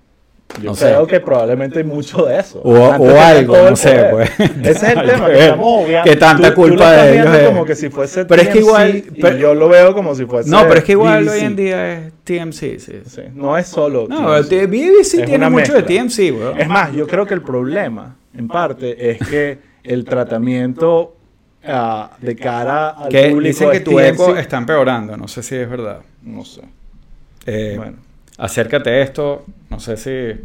Yo 0.63 0.75
creo 0.75 1.07
que 1.07 1.21
probablemente 1.21 1.81
hay 1.81 1.85
mucho 1.85 2.25
de 2.25 2.39
eso. 2.39 2.61
O, 2.63 2.91
algo, 3.21 3.57
no 3.71 3.77
sé, 3.77 4.09
pues. 4.11 4.31
Ese 4.41 4.71
es 4.71 4.83
el 4.83 5.07
tema, 5.07 5.27
que 5.27 5.39
estamos 5.39 5.85
obviando. 5.85 6.11
Que 6.11 6.17
tanta 6.17 6.55
culpa 6.55 6.93
de 6.93 7.15
ellos 7.15 7.49
como 7.49 7.65
que 7.65 7.75
si 7.75 7.91
fuese 7.91 8.25
Pero 8.25 8.43
es 8.43 8.49
que 8.49 8.59
igual... 8.59 9.05
yo 9.39 9.55
lo 9.55 9.69
veo 9.69 9.93
como 9.93 10.15
si 10.15 10.25
fuese 10.25 10.49
No, 10.49 10.63
pero 10.63 10.79
es 10.79 10.85
que 10.85 10.93
igual 10.93 11.29
hoy 11.29 11.41
en 11.41 11.57
día 11.57 11.93
es 11.93 12.13
TMC, 12.25 12.79
sí. 12.79 13.03
sí. 13.07 13.23
No 13.35 13.59
es 13.59 13.67
solo 13.67 14.07
No, 14.09 14.43
TMC. 14.43 14.67
BBC 14.67 15.25
tiene 15.25 15.51
mucho 15.51 15.75
de 15.75 15.83
TMC, 15.83 16.37
bro. 16.37 16.57
Es 16.57 16.69
más, 16.69 16.93
yo 16.93 17.07
creo 17.07 17.27
que 17.27 17.35
el 17.35 17.43
problema, 17.43 18.17
en 18.35 18.49
parte, 18.49 19.11
es 19.11 19.19
que 19.29 19.59
el 19.83 20.05
tratamiento 20.05 21.17
uh, 21.65 22.25
de 22.25 22.37
cara 22.37 22.91
al 22.91 23.09
que 23.11 23.31
público... 23.31 23.49
Dicen 23.49 23.71
que 23.73 23.81
tu 23.81 24.01
eco 24.01 24.37
está 24.37 24.57
empeorando, 24.57 25.17
no 25.17 25.29
sé 25.29 25.43
si 25.43 25.57
es 25.57 25.69
verdad. 25.69 26.01
No 26.23 26.45
sé. 26.45 26.63
Eh, 27.47 27.75
bueno 27.77 28.06
acércate 28.39 28.91
a 28.91 29.03
esto, 29.03 29.45
no 29.71 29.81
sé 29.81 29.97
si... 29.97 30.41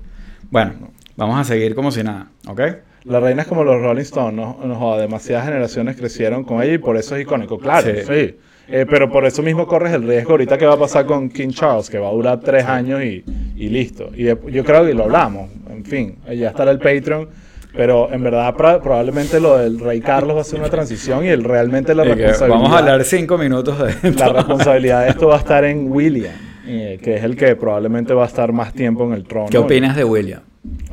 Bueno, 0.49 0.73
vamos 1.15 1.39
a 1.39 1.43
seguir 1.43 1.75
como 1.75 1.91
si 1.91 2.03
nada, 2.03 2.27
¿ok? 2.47 2.61
La 3.05 3.19
reina 3.19 3.41
es 3.41 3.47
como 3.47 3.63
los 3.63 3.81
Rolling 3.81 4.01
Stones, 4.01 4.35
¿no? 4.35 4.97
demasiadas 4.97 5.45
generaciones 5.45 5.95
crecieron 5.95 6.43
con 6.43 6.61
ella 6.61 6.73
y 6.73 6.77
por 6.77 6.97
eso 6.97 7.15
es 7.15 7.23
icónico, 7.23 7.57
claro, 7.57 7.91
sí. 8.05 8.35
Eh, 8.67 8.85
pero 8.89 9.09
por 9.11 9.25
eso 9.25 9.41
mismo 9.41 9.67
corres 9.67 9.91
el 9.91 10.07
riesgo 10.07 10.31
ahorita 10.31 10.57
que 10.57 10.65
va 10.65 10.75
a 10.75 10.79
pasar 10.79 11.05
con 11.05 11.29
King 11.29 11.49
Charles, 11.49 11.89
que 11.89 11.97
va 11.97 12.07
a 12.07 12.11
durar 12.11 12.39
tres 12.39 12.63
años 12.65 13.01
y, 13.03 13.23
listo. 13.57 14.11
Y 14.15 14.25
yo 14.25 14.63
creo 14.63 14.85
que 14.85 14.93
lo 14.93 15.03
hablamos, 15.03 15.49
en 15.69 15.83
fin, 15.83 16.17
ya 16.33 16.49
estará 16.49 16.71
el 16.71 16.79
Patreon. 16.79 17.27
Pero 17.73 18.11
en 18.11 18.21
verdad 18.21 18.53
probablemente 18.55 19.39
lo 19.39 19.57
del 19.57 19.79
Rey 19.79 20.01
Carlos 20.01 20.35
va 20.35 20.41
a 20.41 20.43
ser 20.43 20.59
una 20.59 20.69
transición 20.69 21.23
y 21.23 21.29
el, 21.29 21.41
realmente 21.43 21.95
la 21.95 22.03
responsabilidad... 22.03 22.49
Vamos 22.49 22.73
a 22.73 22.79
hablar 22.79 23.03
cinco 23.05 23.37
minutos 23.37 23.79
de 23.79 24.09
esto. 24.09 24.25
La 24.25 24.33
responsabilidad 24.33 25.03
de 25.05 25.09
esto 25.11 25.27
va 25.27 25.35
a 25.35 25.39
estar 25.39 25.63
en 25.63 25.89
William. 25.89 26.33
Eh, 26.73 26.99
que 27.03 27.17
es 27.17 27.23
el 27.25 27.35
que 27.35 27.53
probablemente 27.57 28.13
va 28.13 28.23
a 28.23 28.27
estar 28.27 28.53
más 28.53 28.73
tiempo 28.73 29.05
en 29.05 29.11
el 29.11 29.25
trono. 29.25 29.49
¿Qué 29.49 29.57
opinas 29.57 29.93
de 29.93 30.05
William? 30.05 30.41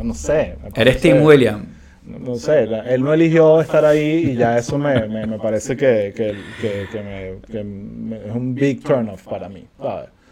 No 0.02 0.12
sé. 0.12 0.56
¿Eres 0.74 1.00
Tim 1.00 1.22
William? 1.22 1.66
No, 2.04 2.34
sé, 2.34 2.66
él 2.86 3.04
no 3.04 3.12
eligió 3.12 3.60
estar 3.60 3.84
ahí 3.84 4.30
y 4.30 4.34
ya 4.34 4.58
eso 4.58 4.76
me, 4.78 5.06
me, 5.08 5.38
parece 5.38 5.76
que, 5.76 6.12
que, 6.16 6.34
que, 6.60 7.02
me, 7.02 8.16
es 8.16 8.34
un 8.34 8.54
big 8.54 8.82
turn 8.82 9.10
off 9.10 9.24
para 9.24 9.48
mí. 9.48 9.66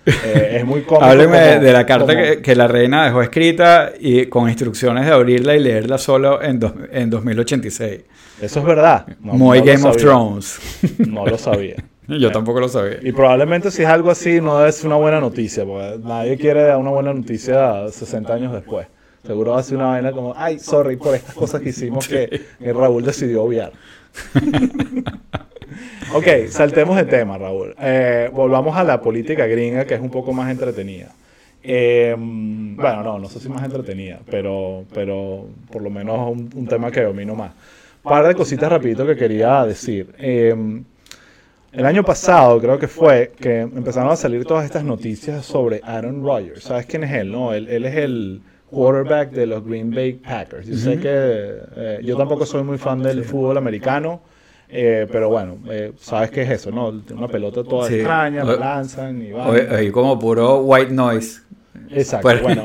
Eh, 0.06 0.56
es 0.58 0.64
muy 0.64 0.82
cómodo. 0.82 1.04
Hábleme 1.04 1.60
de 1.60 1.72
la 1.72 1.84
carta 1.84 2.40
que, 2.40 2.56
la 2.56 2.66
reina 2.66 3.04
dejó 3.04 3.22
escrita 3.22 3.92
y 4.00 4.26
con 4.26 4.48
instrucciones 4.48 5.04
de 5.04 5.12
abrirla 5.12 5.54
y 5.54 5.60
leerla 5.60 5.98
solo 5.98 6.42
en, 6.42 6.58
en 6.90 7.10
2086. 7.10 8.00
Eso 8.40 8.60
es 8.60 8.66
verdad. 8.66 9.06
Muy 9.20 9.60
Game 9.60 9.86
of 9.86 9.96
Thrones. 9.96 10.58
No 11.06 11.26
lo 11.26 11.38
sabía. 11.38 11.76
Yo 12.20 12.30
tampoco 12.30 12.60
lo 12.60 12.68
sabía. 12.68 12.98
Y 13.02 13.12
probablemente 13.12 13.70
si 13.70 13.82
es 13.82 13.88
algo 13.88 14.10
así 14.10 14.40
no 14.40 14.64
es 14.64 14.84
una 14.84 14.96
buena 14.96 15.20
noticia, 15.20 15.64
porque 15.64 15.98
nadie 16.02 16.36
quiere 16.36 16.62
dar 16.62 16.78
una 16.78 16.90
buena 16.90 17.12
noticia 17.12 17.88
60 17.88 18.32
años 18.32 18.52
después. 18.52 18.86
Seguro 19.26 19.52
va 19.52 19.60
a 19.60 19.62
ser 19.62 19.76
una 19.76 19.86
vaina 19.86 20.12
como, 20.12 20.34
ay, 20.36 20.58
sorry 20.60 20.96
por 20.96 21.14
estas 21.14 21.34
cosas 21.34 21.60
que 21.60 21.70
hicimos 21.70 22.06
que, 22.06 22.42
Raúl 22.72 23.04
decidió 23.04 23.42
obviar. 23.42 23.72
ok, 26.14 26.26
saltemos 26.48 26.96
de 26.96 27.04
tema, 27.04 27.36
Raúl. 27.36 27.74
Eh, 27.80 28.30
volvamos 28.32 28.76
a 28.76 28.84
la 28.84 29.00
política 29.00 29.46
gringa, 29.46 29.84
que 29.84 29.94
es 29.94 30.00
un 30.00 30.10
poco 30.10 30.32
más 30.32 30.48
entretenida. 30.50 31.12
Em, 31.60 32.76
bueno, 32.76 33.02
no, 33.02 33.18
no 33.18 33.28
sé 33.28 33.40
si 33.40 33.48
más 33.48 33.64
entretenida, 33.64 34.20
pero, 34.30 34.84
pero 34.94 35.48
por 35.72 35.82
lo 35.82 35.90
menos 35.90 36.30
un, 36.30 36.68
tema 36.68 36.92
que 36.92 37.02
domino 37.02 37.34
más. 37.34 37.50
Un 38.04 38.10
par 38.10 38.24
de 38.28 38.36
cositas 38.36 38.70
rapidito 38.70 39.04
que 39.04 39.16
quería 39.16 39.66
decir. 39.66 40.14
Em, 40.18 40.84
el 41.72 41.86
año 41.86 42.04
pasado 42.04 42.60
creo 42.60 42.78
que 42.78 42.88
fue 42.88 43.32
que 43.38 43.60
empezaron 43.60 44.10
a 44.10 44.16
salir 44.16 44.44
todas 44.44 44.64
estas 44.64 44.84
noticias 44.84 45.44
sobre 45.44 45.80
Aaron 45.84 46.24
Rodgers. 46.24 46.62
¿Sabes 46.62 46.86
quién 46.86 47.04
es 47.04 47.12
él? 47.12 47.30
No, 47.30 47.52
él, 47.52 47.68
él 47.68 47.84
es 47.84 47.96
el 47.96 48.40
quarterback 48.70 49.30
de 49.30 49.46
los 49.46 49.64
Green 49.64 49.90
Bay 49.90 50.14
Packers. 50.14 50.66
Yo 50.66 50.76
sé 50.76 50.98
que 50.98 51.08
eh, 51.10 52.00
yo 52.02 52.16
tampoco 52.16 52.46
soy 52.46 52.62
muy 52.62 52.78
fan 52.78 53.02
del 53.02 53.24
fútbol 53.24 53.56
americano, 53.56 54.20
eh, 54.68 55.06
pero 55.10 55.28
bueno, 55.28 55.58
eh, 55.70 55.92
sabes 55.98 56.30
qué 56.30 56.42
es 56.42 56.50
eso, 56.50 56.70
¿no? 56.70 56.88
Una 56.88 57.28
pelota 57.28 57.62
toda 57.62 57.88
extraña, 57.88 58.44
la 58.44 58.56
lanzan 58.56 59.22
y 59.22 59.32
va. 59.32 59.82
Y 59.82 59.90
como 59.90 60.18
puro 60.18 60.62
white 60.62 60.92
noise. 60.92 61.42
Exacto. 61.90 62.28
Bueno, 62.42 62.62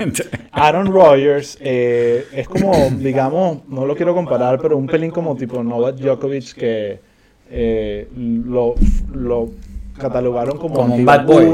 Aaron 0.52 0.88
Rodgers 0.92 1.58
es 1.62 2.48
como, 2.48 2.90
digamos, 2.98 3.60
no 3.68 3.86
lo 3.86 3.96
quiero 3.96 4.16
comparar, 4.16 4.60
pero 4.60 4.78
un 4.78 4.88
pelín 4.88 5.12
como 5.12 5.36
tipo 5.36 5.64
Novak 5.64 5.96
Djokovic 5.96 6.54
que 6.54 7.11
lo, 8.46 8.76
lo, 9.14 9.50
catalogaron 9.98 10.58
como, 10.58 10.76
como 10.76 10.96
un 10.96 11.06
bad 11.06 11.26
boy 11.26 11.46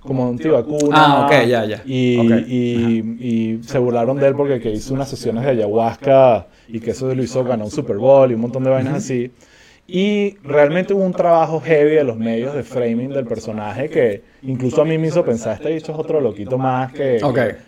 como 0.00 0.28
antivacuna. 0.28 0.96
Ah, 0.96 1.26
ok, 1.26 1.46
ya, 1.46 1.64
ya. 1.64 1.82
Y, 1.84 2.16
y, 2.16 3.60
se 3.62 3.78
burlaron 3.78 4.16
de 4.16 4.28
él 4.28 4.34
porque 4.34 4.60
que 4.60 4.70
hizo 4.72 4.94
unas 4.94 5.08
sesiones 5.08 5.44
de 5.44 5.50
ayahuasca 5.50 6.46
y 6.68 6.80
que 6.80 6.92
eso 6.92 7.14
lo 7.14 7.22
hizo, 7.22 7.44
ganó 7.44 7.64
un 7.64 7.70
Super 7.70 7.98
Bowl 7.98 8.30
y 8.30 8.34
un 8.34 8.40
montón 8.40 8.64
de 8.64 8.70
vainas 8.70 8.94
así. 8.94 9.30
Y 9.90 10.36
realmente 10.44 10.92
hubo 10.92 11.02
un 11.02 11.14
trabajo 11.14 11.60
heavy 11.60 11.94
de 11.94 12.04
los 12.04 12.18
medios 12.18 12.54
de 12.54 12.62
framing 12.62 13.08
del 13.08 13.24
personaje 13.24 13.88
que 13.88 14.22
incluso 14.42 14.82
a 14.82 14.84
mí 14.84 14.98
me 14.98 15.08
hizo 15.08 15.24
pensar, 15.24 15.54
este 15.54 15.72
bicho 15.72 15.92
es 15.92 15.98
otro 15.98 16.20
loquito 16.20 16.58
más 16.58 16.92
que, 16.92 17.18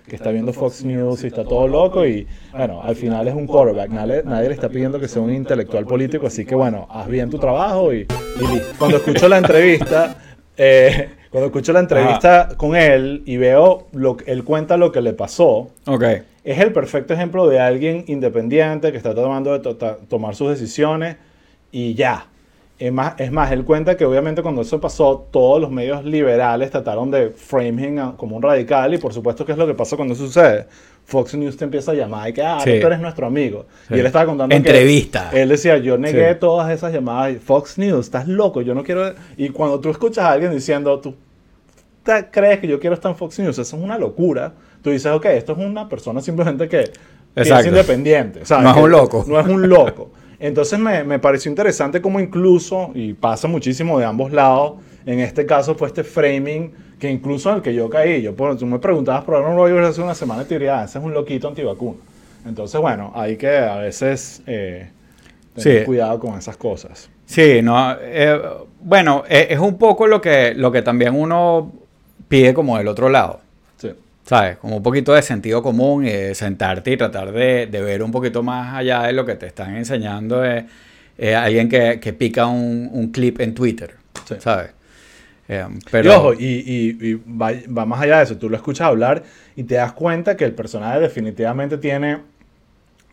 que, 0.07 0.17
está 0.17 0.31
viendo 0.31 0.53
Fox 0.53 0.85
News 0.85 1.25
y 1.25 1.29
está 1.29 1.45
todo 1.45 1.67
loco 1.67 2.05
y 2.05 2.27
bueno, 2.53 2.83
al 2.83 2.95
final 2.95 3.27
es 3.27 3.35
un 3.35 3.47
quarterback, 3.47 3.89
nadie, 3.89 4.23
nadie, 4.23 4.49
le 4.49 4.55
está 4.55 4.69
pidiendo 4.69 5.01
que 5.01 5.09
sea 5.09 5.23
un 5.23 5.33
intelectual 5.33 5.87
político, 5.87 6.27
así 6.27 6.45
que 6.45 6.55
bueno, 6.55 6.87
haz 6.91 7.09
bien 7.09 7.31
tu 7.31 7.39
trabajo 7.39 7.95
y, 7.95 8.01
y 8.01 8.07
Cuando 8.79 8.99
escucho 8.99 9.27
la 9.27 9.39
entrevista, 9.39 10.19
eh, 10.59 11.09
cuando 11.31 11.47
escucho 11.47 11.73
la 11.73 11.81
entrevista 11.81 12.51
con 12.59 12.77
él 12.77 13.23
y 13.25 13.39
veo 13.39 13.87
lo 13.93 14.19
que 14.19 14.31
él 14.31 14.45
cuenta 14.45 14.77
lo 14.77 14.93
que 14.93 15.01
le 15.01 15.15
pasó, 15.15 15.71
okay. 15.87 16.25
es 16.45 16.59
el 16.59 16.75
perfecto 16.75 17.15
ejemplo 17.15 17.49
de 17.49 17.61
alguien 17.61 18.05
independiente 18.09 18.93
que 18.93 18.99
está 18.99 19.15
tomando 19.15 19.59
de 19.59 19.75
tomar 20.07 20.35
sus 20.35 20.51
decisiones 20.51 21.17
y 21.73 21.95
ya. 21.95 22.27
Es 22.79 22.91
más, 22.91 23.13
es 23.19 23.31
más, 23.31 23.53
él 23.53 23.65
cuenta 23.65 23.95
que 23.95 24.07
obviamente 24.07 24.41
cuando 24.41 24.63
eso 24.63 24.81
pasó, 24.81 25.29
todos 25.31 25.61
los 25.61 25.71
medios 25.71 26.03
liberales 26.03 26.71
trataron 26.71 27.11
de 27.11 27.29
frame 27.29 27.69
him 27.87 28.13
como 28.17 28.37
un 28.37 28.43
radical 28.43 28.95
y 28.95 28.97
por 28.97 29.13
supuesto 29.13 29.45
que 29.45 29.53
es 29.53 29.59
lo 29.59 29.67
que 29.67 29.75
pasa 29.75 29.97
cuando 29.97 30.15
eso 30.15 30.25
sucede. 30.27 30.67
Fox 31.05 31.35
News 31.35 31.59
te 31.59 31.65
empieza 31.65 31.91
a 31.91 31.95
llamar 31.95 32.31
y 32.31 32.33
que, 32.33 32.43
ah, 32.43 32.59
tú 32.65 32.71
eres 32.71 33.01
nuestro 33.01 33.27
amigo. 33.27 33.67
Y 33.91 33.99
él 33.99 34.07
estaba 34.07 34.25
contando 34.25 34.55
Entrevista. 34.55 35.31
él 35.33 35.51
decía, 35.51 35.77
yo 35.77 35.99
negué 35.99 36.35
todas 36.37 36.71
esas 36.71 36.93
llamadas. 36.93 37.37
Fox 37.45 37.77
News, 37.77 38.07
estás 38.07 38.27
loco, 38.27 38.63
yo 38.63 38.75
no 38.75 38.83
quiero... 38.83 39.13
Y 39.37 39.51
cuando 39.51 39.79
tú 39.81 39.91
escuchas 39.91 40.25
a 40.25 40.33
alguien 40.33 40.51
diciendo, 40.53 41.01
tú 41.01 41.15
crees 42.31 42.61
que 42.61 42.67
yo 42.67 42.81
quiero 42.81 42.95
estar 42.95 43.11
en 43.11 43.19
Fox 43.19 43.39
News, 43.41 43.59
eso 43.59 43.77
es 43.77 43.83
una 43.83 43.99
locura. 43.99 44.55
Tú 44.83 44.89
dices, 44.89 45.13
ok, 45.13 45.27
esto 45.27 45.53
es 45.53 45.59
una 45.59 45.89
persona 45.89 46.23
simplemente 46.23 46.69
que, 46.69 46.91
es 47.35 47.67
independiente. 47.67 48.41
No 48.49 48.71
es 48.71 48.77
un 48.77 48.91
loco. 48.91 49.25
No 49.27 49.39
es 49.39 49.47
un 49.47 49.69
loco. 49.69 50.13
Entonces 50.41 50.79
me, 50.79 51.05
me, 51.05 51.19
pareció 51.19 51.51
interesante 51.51 52.01
como 52.01 52.19
incluso, 52.19 52.91
y 52.95 53.13
pasa 53.13 53.47
muchísimo 53.47 53.99
de 53.99 54.07
ambos 54.07 54.33
lados, 54.33 54.75
en 55.07 55.21
este 55.21 55.47
caso 55.47 55.75
fue 55.75 55.89
este 55.89 56.03
framing 56.03 56.73
que 56.99 57.11
incluso 57.11 57.55
el 57.55 57.63
que 57.63 57.75
yo 57.75 57.89
caí, 57.89 58.23
yo 58.23 58.35
por, 58.35 58.57
tú 58.57 58.67
me 58.67 58.79
preguntabas 58.79 59.25
por 59.25 59.35
Aaron 59.35 59.57
Rodgers 59.57 59.89
hace 59.89 60.03
una 60.03 60.15
semana 60.15 60.43
y 60.43 60.45
te 60.47 60.55
diría, 60.55 60.81
ah, 60.81 60.85
ese 60.85 60.99
es 60.99 61.05
un 61.05 61.13
loquito 61.13 61.49
antivacuna. 61.49 61.99
Entonces, 62.47 62.81
bueno, 62.81 63.13
hay 63.15 63.37
que 63.37 63.57
a 63.57 63.77
veces 63.77 64.43
eh, 64.47 64.91
tener 65.55 65.85
cuidado 65.85 66.19
con 66.19 66.39
esas 66.39 66.57
cosas. 66.57 67.11
Sí, 67.27 67.61
no, 67.63 67.97
eh, 68.01 68.41
bueno, 68.81 69.25
eh, 69.29 69.49
es 69.51 69.59
un 69.59 69.79
poco 69.79 70.07
lo 70.07 70.21
que, 70.21 70.55
lo 70.55 70.73
que 70.73 70.83
también 70.83 71.15
uno 71.15 71.73
pide 72.29 72.55
como 72.55 72.79
del 72.79 72.89
otro 72.89 73.09
lado. 73.09 73.41
¿Sabes? 74.31 74.59
Como 74.59 74.77
un 74.77 74.83
poquito 74.85 75.13
de 75.13 75.23
sentido 75.23 75.61
común 75.61 76.05
de 76.05 76.37
sentarte 76.37 76.93
y 76.93 76.97
tratar 76.97 77.33
de, 77.33 77.67
ver 77.67 78.01
un 78.01 78.13
poquito 78.13 78.45
más 78.45 78.77
allá 78.77 79.03
de 79.03 79.13
lo 79.13 79.27
que 79.27 79.35
te 79.35 79.49
están 79.49 79.77
enseñando 79.77 80.41
de 80.41 81.35
alguien 81.35 81.69
que, 81.69 82.15
pica 82.17 82.47
un, 82.47 83.11
clip 83.13 83.41
en 83.41 83.55
Twitter, 83.55 83.97
¿sabes? 84.39 84.71
Eh, 85.49 85.67
pero... 85.91 86.09
Y 86.09 86.15
ojo, 86.15 86.35
y, 86.35 87.21
va, 87.27 87.85
más 87.85 88.01
allá 88.01 88.19
de 88.19 88.23
eso, 88.23 88.37
tú 88.37 88.49
lo 88.49 88.55
escuchas 88.55 88.87
hablar 88.87 89.25
y 89.57 89.65
te 89.65 89.75
das 89.75 89.95
cuenta 89.95 90.37
que 90.37 90.45
el 90.45 90.53
personaje 90.53 91.01
definitivamente 91.01 91.77
tiene 91.77 92.19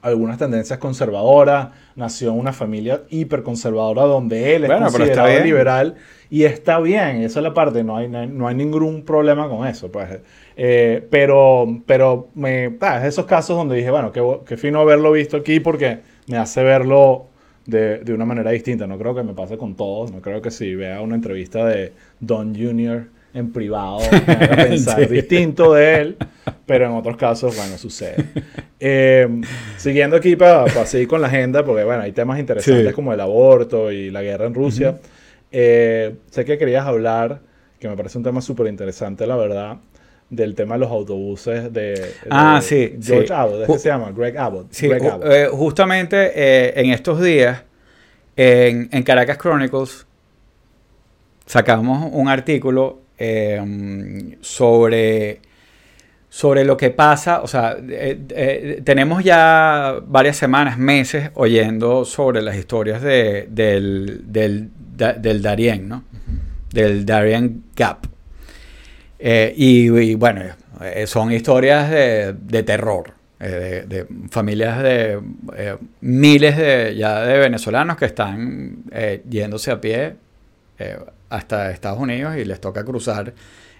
algunas 0.03 0.37
tendencias 0.37 0.77
conservadoras, 0.77 1.69
nació 1.95 2.31
en 2.31 2.37
una 2.37 2.53
familia 2.53 3.01
hiperconservadora 3.09 4.03
donde 4.03 4.55
él 4.55 4.65
es 4.65 4.71
considerado 4.71 5.43
liberal 5.43 5.95
y 6.29 6.43
está 6.43 6.79
bien, 6.79 7.23
esa 7.23 7.39
es 7.39 7.43
la 7.43 7.55
parte, 7.55 7.83
no 7.83 7.97
hay, 7.97 8.07
no 8.07 8.47
hay 8.47 8.53
ningún 8.53 9.01
problema 9.03 9.49
con 9.49 9.65
eso. 9.65 9.91
Pues. 9.91 10.19
Eh, 10.59 11.05
pero 11.11 11.81
pero 11.85 12.29
me, 12.33 12.77
ah, 12.81 12.97
es 12.97 13.13
esos 13.13 13.27
casos 13.27 13.55
donde 13.55 13.75
dije, 13.75 13.91
bueno, 13.91 14.11
qué, 14.11 14.57
fino 14.57 14.79
haberlo 14.79 15.11
visto 15.11 15.37
aquí 15.37 15.59
porque 15.59 15.99
me 16.25 16.37
hace 16.37 16.63
verlo 16.63 17.27
de, 17.67 17.99
de, 17.99 18.11
una 18.11 18.25
manera 18.25 18.49
distinta. 18.49 18.87
No 18.87 18.97
creo 18.97 19.13
que 19.13 19.21
me 19.21 19.33
pase 19.33 19.55
con 19.55 19.75
todos, 19.75 20.11
no 20.11 20.19
creo 20.19 20.41
que 20.41 20.49
si 20.49 20.73
vea 20.73 20.99
una 21.01 21.13
entrevista 21.13 21.63
de 21.63 21.93
Don 22.19 22.55
Jr. 22.55 23.05
en 23.35 23.51
privado 23.51 23.99
me 24.09 24.33
haga 24.33 24.55
pensar 24.67 25.07
distinto 25.07 25.75
de 25.75 26.01
él, 26.01 26.17
pero 26.65 26.87
en 26.87 26.93
otros 26.93 27.17
casos, 27.17 27.55
bueno, 27.55 27.77
sucede. 27.77 28.25
Eh, 28.79 29.27
siguiendo 29.77 30.15
aquí 30.15 30.35
para, 30.35 30.67
seguir 30.87 31.07
con 31.07 31.21
la 31.21 31.27
agenda, 31.27 31.63
porque 31.63 31.83
bueno, 31.83 32.01
hay 32.01 32.13
temas 32.13 32.39
interesantes 32.39 32.93
como 32.93 33.13
el 33.13 33.19
aborto 33.19 33.91
y 33.91 34.09
la 34.09 34.23
guerra 34.23 34.47
en 34.47 34.55
Rusia. 34.55 34.97
Eh, 35.51 36.15
sé 36.31 36.45
que 36.45 36.57
querías 36.57 36.85
hablar, 36.85 37.41
que 37.79 37.87
me 37.87 37.95
parece 37.95 38.17
un 38.17 38.23
tema 38.23 38.41
súper 38.41 38.67
interesante, 38.67 39.25
la 39.27 39.35
verdad, 39.35 39.77
del 40.29 40.55
tema 40.55 40.75
de 40.75 40.81
los 40.81 40.91
autobuses 40.91 41.71
de, 41.71 42.13
ah, 42.29 42.59
sí, 42.61 42.97
George 43.01 43.33
Abbott, 43.33 43.61
¿es 43.61 43.67
que 43.67 43.79
se 43.79 43.89
llama? 43.89 44.11
Greg 44.11 44.37
Abbott. 44.37 44.67
Sí, 44.71 44.89
eh, 44.91 45.47
justamente 45.51 46.31
eh, 46.35 46.73
en 46.75 46.91
estos 46.91 47.21
días, 47.21 47.63
en, 48.35 49.03
Caracas 49.03 49.37
Chronicles, 49.37 50.05
sacamos 51.45 52.09
un 52.11 52.27
artículo 52.27 53.01
sobre 54.41 55.41
sobre 56.29 56.65
lo 56.65 56.77
que 56.77 56.91
pasa, 56.91 57.41
o 57.41 57.47
sea, 57.47 57.77
tenemos 58.83 59.23
ya 59.23 59.95
varias 60.05 60.37
semanas, 60.37 60.77
meses 60.77 61.31
oyendo 61.33 62.05
sobre 62.05 62.43
las 62.43 62.57
historias 62.57 63.01
de, 63.01 63.47
del, 63.49 64.21
del, 64.25 64.69
del 65.19 65.41
Darien, 65.41 65.89
¿no? 65.89 66.03
Del 66.71 67.07
Darien 67.07 67.63
Gap. 67.75 68.16
Eh, 69.19 69.53
y, 69.55 70.15
bueno, 70.15 70.43
eh, 70.81 71.07
son 71.07 71.31
historias 71.31 71.89
de, 71.89 72.63
terror, 72.63 73.13
eh, 73.39 73.83
de, 73.87 74.07
familias 74.29 74.81
de 74.83 75.19
miles 76.01 76.57
de, 76.57 76.95
ya 76.95 77.21
de 77.21 77.39
venezolanos 77.39 77.97
que 77.97 78.05
están 78.05 78.83
yéndose 79.27 79.71
a 79.71 79.81
pie 79.81 80.15
hasta 81.29 81.71
Estados 81.71 81.99
Unidos 81.99 82.37
y 82.37 82.45
les 82.45 82.61
toca 82.61 82.85
cruzar 82.85 83.33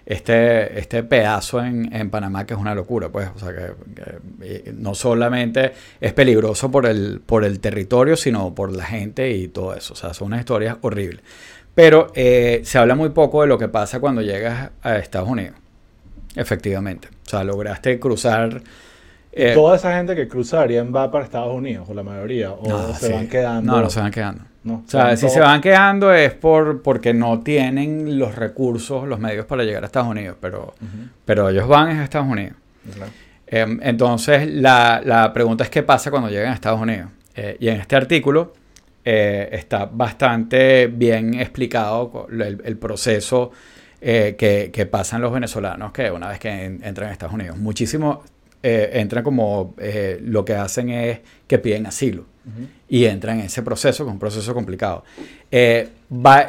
este, 0.04 0.78
este 0.78 1.02
pedazo 1.02 1.62
en, 1.62 1.94
en, 1.94 2.10
Panamá 2.10 2.46
que 2.46 2.54
es 2.54 2.60
una 2.60 2.74
locura, 2.74 3.10
pues, 3.10 3.28
o 3.36 3.38
sea, 3.38 3.54
que, 3.54 4.72
no 4.74 4.94
solamente 4.94 5.72
es 6.00 6.12
peligroso 6.14 6.70
por 6.70 6.86
el, 6.86 7.20
por 7.24 7.44
el 7.44 7.60
territorio, 7.60 8.16
sino 8.16 8.54
por 8.54 8.72
la 8.72 8.86
gente 8.86 9.30
y 9.30 9.48
todo 9.48 9.74
eso, 9.74 9.92
o 9.92 9.96
sea, 9.96 10.14
son 10.14 10.28
unas 10.28 10.40
historias 10.40 10.78
horribles. 10.80 11.20
Pero 11.78 12.08
eh, 12.12 12.62
se 12.64 12.76
habla 12.76 12.96
muy 12.96 13.10
poco 13.10 13.42
de 13.42 13.46
lo 13.46 13.56
que 13.56 13.68
pasa 13.68 14.00
cuando 14.00 14.20
llegas 14.20 14.72
a 14.82 14.96
Estados 14.96 15.28
Unidos, 15.28 15.54
efectivamente. 16.34 17.06
O 17.24 17.28
sea, 17.30 17.44
lograste 17.44 18.00
cruzar... 18.00 18.60
Eh, 19.30 19.52
toda 19.54 19.76
esa 19.76 19.94
gente 19.94 20.16
que 20.16 20.26
cruzarían 20.26 20.92
va 20.92 21.08
para 21.08 21.24
Estados 21.24 21.54
Unidos, 21.54 21.88
o 21.88 21.94
la 21.94 22.02
mayoría, 22.02 22.50
o 22.50 22.92
se 22.94 23.12
van 23.12 23.28
quedando. 23.28 23.70
No, 23.70 23.80
no 23.80 23.90
se 23.90 24.00
van 24.00 24.10
quedando. 24.10 24.42
No, 24.64 24.82
o 24.84 24.90
sea, 24.90 25.16
si 25.16 25.28
se 25.28 25.38
van 25.38 25.60
quedando 25.60 26.12
es 26.12 26.34
por 26.34 26.82
porque 26.82 27.14
no 27.14 27.42
tienen 27.42 28.18
los 28.18 28.34
recursos, 28.34 29.06
los 29.06 29.20
medios 29.20 29.46
para 29.46 29.62
llegar 29.62 29.84
a 29.84 29.86
Estados 29.86 30.08
Unidos, 30.08 30.36
pero, 30.40 30.74
pero 31.24 31.48
ellos 31.48 31.68
van 31.68 31.96
a 31.96 32.02
Estados 32.02 32.26
Unidos. 32.26 32.56
Em, 33.46 33.78
entonces, 33.84 34.52
la, 34.52 35.00
la, 35.04 35.32
pregunta 35.32 35.62
es 35.62 35.70
qué 35.70 35.84
pasa 35.84 36.10
cuando 36.10 36.28
llegan 36.28 36.50
a 36.50 36.54
Estados 36.54 36.80
Unidos. 36.80 37.08
Eh, 37.36 37.56
y 37.60 37.68
en 37.68 37.80
este 37.80 37.94
artículo 37.94 38.54
eh, 39.10 39.48
está 39.52 39.86
bastante 39.86 40.88
bien 40.88 41.32
explicado 41.40 42.26
el, 42.30 42.76
proceso 42.76 43.52
eh, 44.02 44.36
que, 44.36 44.70
que, 44.70 44.84
pasan 44.84 45.22
los 45.22 45.32
venezolanos 45.32 45.92
que 45.92 46.10
una 46.10 46.28
vez 46.28 46.38
que 46.38 46.50
entran 46.50 47.08
a 47.08 47.12
Estados 47.12 47.34
Unidos. 47.34 47.56
Muchísimo 47.56 48.22
entran 48.62 49.24
como 49.24 49.74
lo 49.78 50.44
que 50.44 50.54
hacen 50.54 50.90
es 50.90 51.20
que 51.46 51.58
piden 51.58 51.86
asilo. 51.86 52.26
y 52.86 53.06
entra 53.06 53.32
en 53.32 53.40
ese 53.40 53.62
proceso, 53.62 54.04
que 54.04 54.10
es 54.10 54.12
un 54.12 54.18
proceso 54.18 54.52
complicado. 54.52 55.04
Eh, 55.50 55.88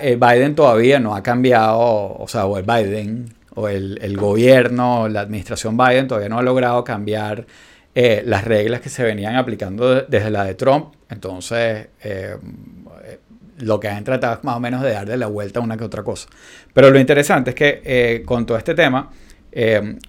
eh, 0.02 0.18
Biden 0.20 0.54
todavía 0.54 1.00
no 1.00 1.16
ha 1.16 1.24
cambiado, 1.24 1.80
o 1.80 2.26
sea, 2.28 2.46
o 2.46 2.58
el 2.58 2.66
Biden, 2.66 3.34
o 3.56 3.70
el, 3.70 4.18
gobierno, 4.18 5.08
la 5.08 5.22
administración 5.22 5.78
Biden 5.78 6.10
todavía 6.10 6.28
no 6.28 6.40
ha 6.40 6.42
logrado 6.42 6.84
cambiar 6.84 7.46
eh, 7.96 8.24
las 8.26 8.44
reglas 8.44 8.82
que 8.82 8.90
se 8.90 9.04
venían 9.04 9.36
aplicando 9.36 10.02
desde 10.02 10.30
la 10.30 10.44
de 10.44 10.56
Trump. 10.56 10.94
Entonces, 11.10 11.88
lo 13.58 13.80
que 13.80 13.88
han 13.88 14.04
tratado 14.04 14.36
es 14.36 14.44
más 14.44 14.56
o 14.58 14.60
menos 14.60 14.82
de 14.82 14.92
darle 14.92 15.18
la 15.18 15.28
vuelta 15.28 15.60
a 15.60 15.64
una 15.64 15.76
que 15.76 15.84
otra 15.84 16.04
cosa. 16.04 16.30
Pero 16.74 16.90
lo 16.92 17.00
interesante 17.00 17.50
es 17.50 17.56
que 17.56 18.24
con 18.26 18.46
todo 18.46 18.58
este 18.58 18.76
tema, 18.76 19.10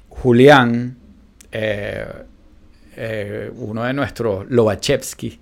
Julián, 0.09 0.97
uno 3.57 3.85
de 3.85 3.93
nuestros 3.95 4.51
Lobachevsky, 4.51 5.41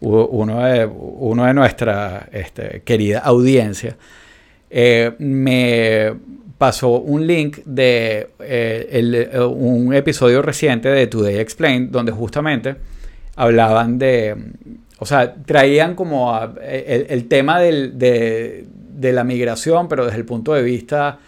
uno 0.00 0.64
de, 0.64 0.86
uno 0.86 1.44
de 1.44 1.54
nuestra 1.54 2.28
este, 2.32 2.82
querida 2.82 3.18
audiencia, 3.20 3.96
eh, 4.70 5.12
me 5.18 6.14
pasó 6.60 6.90
un 6.90 7.26
link 7.26 7.60
de 7.64 8.32
eh, 8.38 9.30
eh, 9.32 9.40
un 9.40 9.94
episodio 9.94 10.42
reciente 10.42 10.90
de 10.90 11.06
Today 11.06 11.38
Explained, 11.38 11.88
donde 11.88 12.12
justamente 12.12 12.76
hablaban 13.34 13.98
de, 13.98 14.36
o 14.98 15.06
sea, 15.06 15.36
traían 15.36 15.94
como 15.94 16.38
el, 16.60 17.28
tema 17.28 17.58
de, 17.60 18.66
la 19.00 19.24
migración, 19.24 19.88
pero 19.88 20.04
desde 20.04 20.18
el 20.18 20.26
punto 20.26 20.52
de 20.52 20.62
vista 20.62 21.18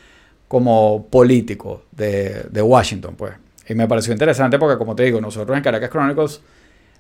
como 0.48 1.06
político 1.08 1.84
de, 1.92 2.60
Washington, 2.60 3.14
pues. 3.16 3.32
Y 3.66 3.74
me 3.74 3.88
pareció 3.88 4.12
interesante 4.12 4.58
porque, 4.58 4.76
como 4.76 4.94
te 4.94 5.04
digo, 5.04 5.18
nosotros 5.18 5.56
en 5.56 5.62
Caracas 5.64 5.88
Chronicles 5.88 6.42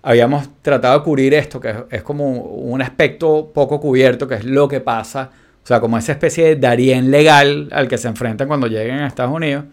habíamos 0.00 0.48
tratado 0.62 1.00
de 1.00 1.04
cubrir 1.04 1.34
esto, 1.34 1.60
que 1.60 1.84
es, 1.90 2.02
como 2.02 2.30
un 2.30 2.80
aspecto 2.80 3.50
poco 3.52 3.78
cubierto, 3.78 4.26
que 4.26 4.36
es 4.36 4.44
lo 4.46 4.68
que 4.68 4.80
pasa, 4.80 5.30
o 5.62 5.66
sea, 5.66 5.80
como 5.80 5.96
esa 5.98 6.12
especie 6.12 6.44
de 6.44 6.56
Darien 6.56 7.10
legal 7.10 7.68
al 7.72 7.88
que 7.88 7.98
se 7.98 8.08
enfrentan 8.08 8.48
cuando 8.48 8.66
lleguen 8.66 8.98
a 8.98 9.06
Estados 9.06 9.34
Unidos. 9.34 9.64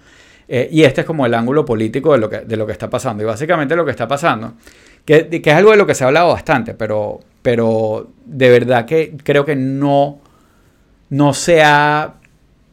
Eh, 0.48 0.68
y 0.72 0.84
este 0.84 1.02
es 1.02 1.08
como 1.08 1.26
el 1.26 1.34
ángulo 1.34 1.66
político 1.66 2.14
de 2.14 2.20
lo, 2.20 2.30
que, 2.30 2.40
de 2.40 2.58
lo 2.58 2.66
que 2.66 2.72
está 2.72 2.90
pasando. 2.90 3.24
Y 3.24 3.26
básicamente 3.26 3.76
lo 3.76 3.86
que 3.86 3.92
está 3.92 4.08
pasando, 4.08 4.54
que, 5.06 5.28
que 5.30 5.50
es 5.50 5.56
algo 5.56 5.72
de 5.72 5.78
lo 5.78 5.86
que 5.86 5.96
se 5.96 6.04
ha 6.04 6.08
hablado 6.08 6.30
bastante, 6.30 6.74
pero, 6.74 7.20
pero 7.42 8.10
de 8.26 8.50
verdad 8.50 8.86
que 8.86 9.16
creo 9.24 9.46
que 9.46 9.56
no, 9.56 10.22
no 11.10 11.34
se 11.34 11.64
ha 11.64 12.16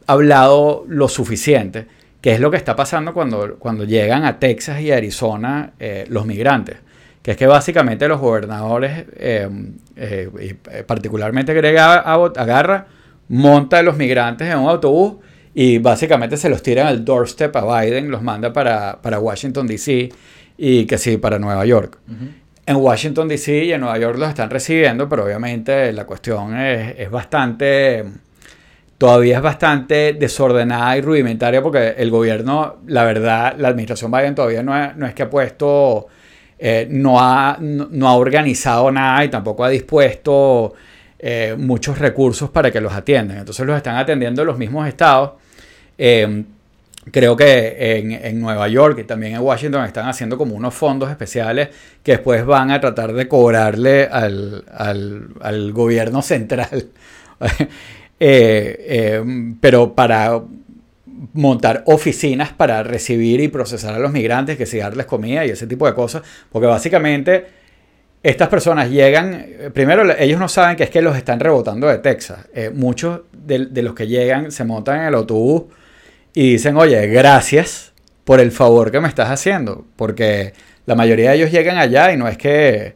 hablado 0.07 0.85
lo 0.87 1.07
suficiente, 1.07 1.87
que 2.21 2.33
es 2.33 2.39
lo 2.39 2.49
que 2.49 2.57
está 2.57 2.75
pasando 2.75 3.13
cuando, 3.13 3.57
cuando 3.57 3.83
llegan 3.83 4.25
a 4.25 4.39
Texas 4.39 4.81
y 4.81 4.91
Arizona 4.91 5.73
eh, 5.79 6.05
los 6.09 6.25
migrantes 6.25 6.77
que 7.27 7.31
es 7.31 7.37
que 7.37 7.45
básicamente 7.45 8.07
los 8.07 8.21
gobernadores, 8.21 9.05
eh, 9.17 9.49
eh, 9.97 10.55
eh, 10.71 10.83
particularmente 10.87 11.53
Greg 11.53 11.77
Abbott, 11.77 12.37
agarra, 12.37 12.87
monta 13.29 13.79
a 13.79 13.83
los 13.83 13.97
migrantes 13.97 14.47
en 14.47 14.59
un 14.59 14.69
autobús 14.69 15.17
y 15.53 15.79
básicamente 15.79 16.37
se 16.37 16.49
los 16.49 16.61
tiran 16.61 16.87
al 16.87 17.03
doorstep 17.03 17.55
a 17.55 17.81
Biden, 17.81 18.11
los 18.11 18.21
manda 18.21 18.53
para, 18.53 19.19
Washington, 19.19 19.65
D.C. 19.65 20.09
y 20.57 20.85
que 20.85 20.97
sí, 20.97 21.17
para 21.17 21.39
Nueva 21.39 21.65
York. 21.65 21.97
En 22.65 22.75
Washington, 22.75 23.27
D.C. 23.27 23.65
y 23.65 23.73
en 23.73 23.81
Nueva 23.81 23.97
York 23.97 24.17
los 24.19 24.29
están 24.29 24.49
recibiendo, 24.49 25.09
pero 25.09 25.25
obviamente 25.25 25.91
la 25.93 26.05
cuestión 26.05 26.55
es, 26.59 27.09
bastante 27.09 28.05
todavía 28.97 29.37
es 29.37 29.43
bastante 29.43 30.13
desordenada 30.13 30.97
y 30.97 31.01
rudimentaria 31.01 31.61
porque 31.61 31.95
el 31.97 32.09
gobierno, 32.11 32.77
la 32.87 33.03
verdad, 33.03 33.55
la 33.57 33.69
administración 33.69 34.11
Biden 34.11 34.35
todavía 34.35 34.63
no 34.63 34.77
es, 34.77 34.95
no 34.95 35.05
es 35.05 35.13
que 35.13 35.23
ha 35.23 35.29
puesto 35.29 36.07
eh, 36.59 36.87
no, 36.89 37.19
ha, 37.19 37.57
no, 37.59 38.07
ha, 38.07 38.15
organizado 38.15 38.91
nada 38.91 39.23
y 39.23 39.29
tampoco 39.29 39.63
ha 39.63 39.69
dispuesto 39.69 40.73
eh, 41.19 41.55
muchos 41.57 41.97
recursos 41.97 42.49
para 42.49 42.71
que 42.71 42.81
los 42.81 42.93
atiendan. 42.93 43.39
Entonces 43.39 43.65
los 43.65 43.75
están 43.77 43.97
atendiendo 43.97 44.45
los 44.45 44.57
mismos 44.57 44.87
estados. 44.87 45.31
Em, 45.97 46.45
creo 47.11 47.35
que 47.35 48.19
en, 48.23 48.39
Nueva 48.39 48.67
York 48.67 48.99
y 48.99 49.03
también 49.03 49.35
en 49.35 49.41
Washington 49.41 49.85
están 49.85 50.07
haciendo 50.07 50.37
como 50.37 50.55
unos 50.55 50.73
fondos 50.73 51.09
especiales 51.09 51.69
que 52.03 52.13
después 52.13 52.45
van 52.45 52.71
a 52.71 52.79
tratar 52.79 53.13
de 53.13 53.27
cobrarle 53.27 54.05
al, 54.11 54.63
al 55.39 55.73
gobierno 55.73 56.21
central. 56.21 56.87
Eh, 58.19 59.19
em, 59.19 59.59
pero 59.59 59.93
para 59.93 60.41
montar 61.33 61.83
oficinas 61.85 62.51
para 62.51 62.83
recibir 62.83 63.39
y 63.41 63.47
procesar 63.47 63.93
a 63.93 63.99
los 63.99 64.11
migrantes, 64.11 64.57
que 64.57 64.65
si 64.65 64.77
darles 64.79 65.05
comida 65.05 65.45
y 65.45 65.51
ese 65.51 65.67
tipo 65.67 65.85
de 65.85 65.93
cosas, 65.93 66.23
porque 66.51 66.67
básicamente 66.67 67.45
estas 68.23 68.49
personas 68.49 68.89
llegan, 68.89 69.33
eh, 69.33 69.69
primero 69.73 70.03
ellos 70.17 70.39
no 70.39 70.49
saben 70.49 70.75
que 70.75 70.83
es 70.83 70.89
que 70.89 71.01
los 71.01 71.15
están 71.15 71.39
rebotando 71.39 71.87
de 71.87 71.99
Texas. 71.99 72.39
Eh, 72.53 72.71
muchos 72.73 73.21
de, 73.31 73.69
los 73.81 73.93
que 73.93 74.07
llegan 74.07 74.51
se 74.51 74.63
montan 74.63 75.01
en 75.01 75.07
el 75.07 75.15
autobús 75.15 75.63
y 76.33 76.51
dicen, 76.51 76.77
oye, 76.77 77.07
gracias 77.07 77.93
por 78.23 78.39
el 78.39 78.51
favor 78.51 78.91
que 78.91 78.99
me 78.99 79.07
estás 79.07 79.29
haciendo, 79.29 79.85
porque 79.95 80.53
la 80.85 80.95
mayoría 80.95 81.31
de 81.31 81.37
ellos 81.37 81.51
llegan 81.51 81.77
allá 81.77 82.11
y 82.11 82.17
no 82.17 82.27
es 82.27 82.37
que... 82.37 82.95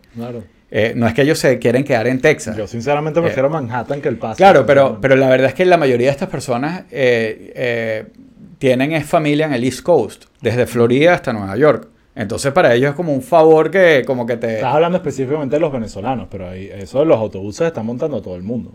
Eh, 0.73 0.93
no 0.95 1.05
es 1.05 1.13
que 1.13 1.23
ellos 1.23 1.37
se 1.37 1.59
quieren 1.59 1.83
quedar 1.83 2.07
en 2.07 2.21
Texas. 2.21 2.55
Yo 2.55 2.65
sinceramente 2.65 3.19
eh, 3.19 3.23
prefiero 3.23 3.49
Manhattan 3.49 4.01
que 4.01 4.07
el 4.07 4.15
Paso. 4.15 4.37
Claro, 4.37 4.65
pero, 4.65 4.99
pero 5.01 5.17
la 5.17 5.27
verdad 5.27 5.47
es 5.47 5.53
que 5.53 5.65
la 5.65 5.75
mayoría 5.75 6.07
de 6.07 6.11
estas 6.13 6.29
personas 6.29 6.83
eh, 6.91 8.05
tienen 8.57 8.93
es 8.93 9.05
familia 9.05 9.47
en 9.47 9.53
el 9.53 9.65
East 9.65 9.81
Coast, 9.81 10.25
desde 10.39 10.65
Florida 10.65 11.13
hasta 11.13 11.33
Nueva 11.33 11.57
York. 11.57 11.89
Entonces 12.13 12.51
para 12.51 12.73
ellos 12.73 12.89
es 12.89 12.95
como 12.95 13.13
un 13.13 13.21
favor 13.21 13.71
que 13.71 14.03
como 14.05 14.25
que 14.25 14.37
te... 14.37 14.55
Estás 14.55 14.75
hablando 14.75 14.97
específicamente 14.97 15.55
de 15.55 15.59
los 15.61 15.71
venezolanos, 15.71 16.27
pero 16.29 16.49
ahí, 16.49 16.69
eso 16.73 16.99
de 16.99 17.05
los 17.05 17.17
autobuses 17.17 17.67
están 17.67 17.85
montando 17.85 18.17
a 18.17 18.21
todo 18.21 18.35
el 18.35 18.43
mundo. 18.43 18.73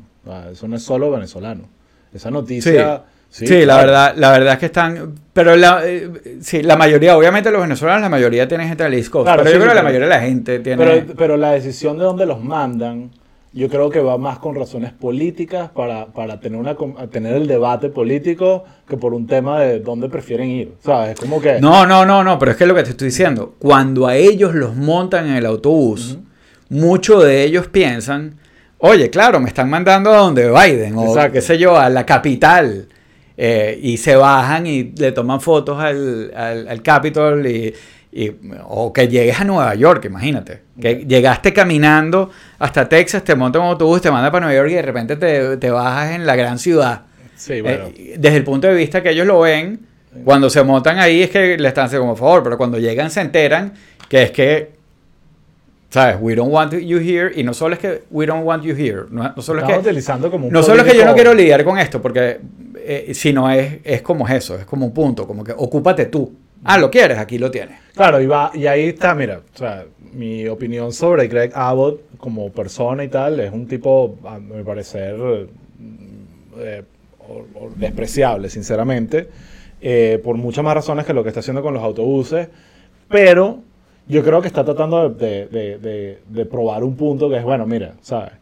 eso 0.51 0.67
no 0.69 0.77
es 0.77 0.83
solo 0.83 1.11
venezolano. 1.11 1.65
Esa 2.13 2.31
noticia... 2.31 3.05
Sí, 3.29 3.67
la, 3.67 3.77
verdad, 3.77 4.15
la 4.17 4.31
verdad 4.31 4.55
es 4.55 4.59
que 4.59 4.67
están. 4.67 5.15
Pero 5.33 5.57
la, 5.57 5.83
eh, 5.85 6.39
sí, 6.41 6.63
la 6.63 6.77
mayoría, 6.77 7.17
obviamente 7.17 7.51
los 7.51 7.61
venezolanos, 7.61 8.01
la 8.01 8.09
mayoría 8.09 8.49
tienen 8.49 8.69
gente 8.69 8.85
del 8.85 8.95
East 8.95 9.11
Coast. 9.11 9.29
pero 9.29 9.45
yo 9.45 9.59
creo 9.59 9.69
que 9.69 9.75
la 9.75 9.83
mayoría 9.83 10.07
de 10.07 10.15
la 10.15 10.21
gente 10.21 10.59
tiene. 10.61 11.05
Pero, 11.17 11.37
la 11.37 11.53
decisión 11.53 11.99
de 11.99 12.05
dónde 12.05 12.25
los 12.25 12.43
mandan, 12.43 13.11
yo 13.57 13.71
creo 13.71 13.89
que 13.89 14.01
va 14.01 14.19
más 14.19 14.39
con 14.39 14.55
razones 14.55 14.93
políticas 14.93 15.71
para, 15.71 16.07
para 16.09 16.39
tener, 16.41 16.61
una, 16.61 16.77
tener 17.11 17.35
el 17.35 17.47
debate 17.47 17.89
político 17.89 18.65
que 18.87 18.99
por 18.99 19.15
un 19.15 19.27
tema 19.27 19.61
de 19.61 19.81
dónde 19.81 20.11
prefieren 20.11 20.51
ir. 20.51 20.75
¿Sabes? 20.85 21.19
Como 21.19 21.41
que. 21.41 21.59
No, 21.59 21.87
no, 21.87 22.05
no, 22.05 22.23
no, 22.23 22.39
pero 22.39 22.51
es 22.51 22.59
que 22.59 22.65
es 22.65 22.69
lo 22.69 22.75
que 22.75 22.83
te 22.83 22.91
estoy 22.91 23.07
diciendo. 23.07 23.55
Cuando 23.59 24.07
a 24.07 24.15
ellos 24.15 24.55
los 24.55 24.77
montan 24.77 25.27
en 25.27 25.37
el 25.37 25.47
autobús, 25.47 26.19
muchos 26.69 27.25
de 27.25 27.45
ellos 27.45 27.67
piensan. 27.69 28.39
Oye, 28.77 29.09
claro, 29.09 29.41
me 29.41 29.49
están 29.49 29.71
mandando 29.71 30.13
a 30.13 30.19
donde 30.19 30.51
Biden, 30.51 30.95
o 30.95 31.15
qué 31.33 31.41
sé 31.41 31.57
yo, 31.57 31.79
a 31.79 31.89
la 31.89 32.05
capital. 32.05 32.89
Eh, 33.39 33.79
y 33.83 33.97
se 33.97 34.17
bajan 34.17 34.67
y 34.67 34.95
le 34.97 35.13
toman 35.13 35.41
fotos 35.41 35.79
al, 35.79 36.33
al, 36.35 36.83
Capitol 36.83 37.47
y, 37.47 37.75
o 38.65 38.93
que 38.93 39.09
llegues 39.09 39.41
a 39.41 39.45
Nueva 39.45 39.75
York, 39.75 40.05
imagínate. 40.07 40.63
Que 40.81 41.05
llegaste 41.07 41.53
caminando 41.53 42.31
hasta 42.59 42.89
Texas, 42.89 43.23
te 43.25 43.35
montas 43.35 43.61
un 43.61 43.69
autobús, 43.69 44.01
te 44.01 44.11
manda 44.11 44.31
para 44.31 44.47
Nueva 44.47 44.61
York 44.61 44.71
y 44.71 44.75
de 44.75 44.83
repente 44.83 45.17
te, 45.17 45.57
te 45.57 45.71
bajas 45.71 46.13
en 46.13 46.27
la 46.27 46.37
gran 46.37 46.59
ciudad. 46.59 47.03
Sí, 47.37 47.61
bueno. 47.61 47.87
Eh, 47.97 48.17
desde 48.19 48.39
el 48.39 48.45
punto 48.45 48.67
de 48.67 48.75
vista 48.75 49.03
que 49.03 49.11
ellos 49.11 49.27
lo 49.27 49.41
ven, 49.41 49.81
cuando 50.25 50.49
se 50.49 50.63
montan 50.63 50.99
ahí 50.99 51.23
es 51.23 51.31
que 51.31 51.59
le 51.59 51.69
están 51.69 51.87
haciendo 51.87 52.05
como 52.05 52.17
favor, 52.17 52.43
pero 52.43 52.57
cuando 52.57 52.79
llegan 52.79 53.11
se 53.11 53.21
enteran 53.21 53.75
que 54.09 54.23
es 54.23 54.31
que 54.31 54.77
¿Sabes? 55.89 56.17
We 56.21 56.35
don't 56.35 56.53
want 56.53 56.75
you 56.75 56.99
here. 56.99 57.33
Y 57.35 57.43
no 57.43 57.55
solo 57.55 57.75
es 57.75 57.81
que 57.81 58.03
we 58.11 58.27
don't 58.27 58.45
want 58.45 58.65
you 58.65 58.75
here. 58.75 59.05
No, 59.11 59.33
solo 59.41 59.61
es 59.61 59.67
que. 59.67 59.79
utilizando 59.79 60.31
como 60.31 60.49
un 60.49 60.53
No 60.53 60.63
solo 60.63 60.83
es 60.83 60.93
que 60.93 60.99
yo 60.99 61.05
no 61.05 61.15
quiero 61.15 61.33
lidiar 61.33 61.65
con 61.65 61.79
esto, 61.79 62.03
porque. 62.03 62.41
Eh, 62.89 63.15
sino 63.15 63.51
es, 63.51 63.79
es 63.83 64.03
como 64.03 64.29
eso, 64.29 64.57
es 64.57 64.65
como 64.65 64.87
un 64.87 64.93
punto, 64.93 65.27
como 65.27 65.43
que 65.43 65.53
ocúpate 65.53 66.07
tú. 66.07 66.33
Ah, 66.69 66.79
lo 66.79 66.91
quieres, 66.91 67.19
aquí 67.19 67.39
lo 67.39 67.49
tienes. 67.49 67.79
Claro, 67.95 68.21
y, 68.21 68.27
va, 68.27 68.51
y 68.53 68.67
ahí 68.67 68.89
está, 68.89 69.15
mira, 69.15 69.39
o 69.55 69.57
sea, 69.57 69.85
mi 70.13 70.49
opinión 70.49 70.93
sobre 70.93 71.29
Greg 71.29 71.53
Abbott 71.55 72.01
como 72.19 72.51
persona 72.51 73.05
y 73.05 73.09
tal 73.09 73.39
es 73.39 73.53
un 73.53 73.69
tipo, 73.69 74.17
a 74.25 74.41
mi 74.41 74.65
parecer, 74.65 75.17
eh, 76.59 76.83
despreciable, 77.77 78.51
sinceramente, 78.51 79.29
eh, 79.81 80.21
por 80.25 80.37
muchas 80.37 80.65
más 80.65 80.75
razones 80.75 81.07
que 81.07 81.13
lo 81.13 81.23
que 81.23 81.29
está 81.29 81.39
haciendo 81.39 81.63
con 81.63 81.73
los 81.73 81.85
autobuses, 81.85 82.49
pero 83.09 83.61
yo 84.09 84.25
creo 84.25 84.41
que 84.41 84.49
está 84.49 84.65
tratando 84.65 85.09
de, 85.09 86.19
probar 86.51 86.83
un 86.83 86.97
punto 86.97 87.31
que 87.31 87.37
es, 87.37 87.45
bueno, 87.45 87.65
mira, 87.65 87.95
¿sabes? 88.01 88.33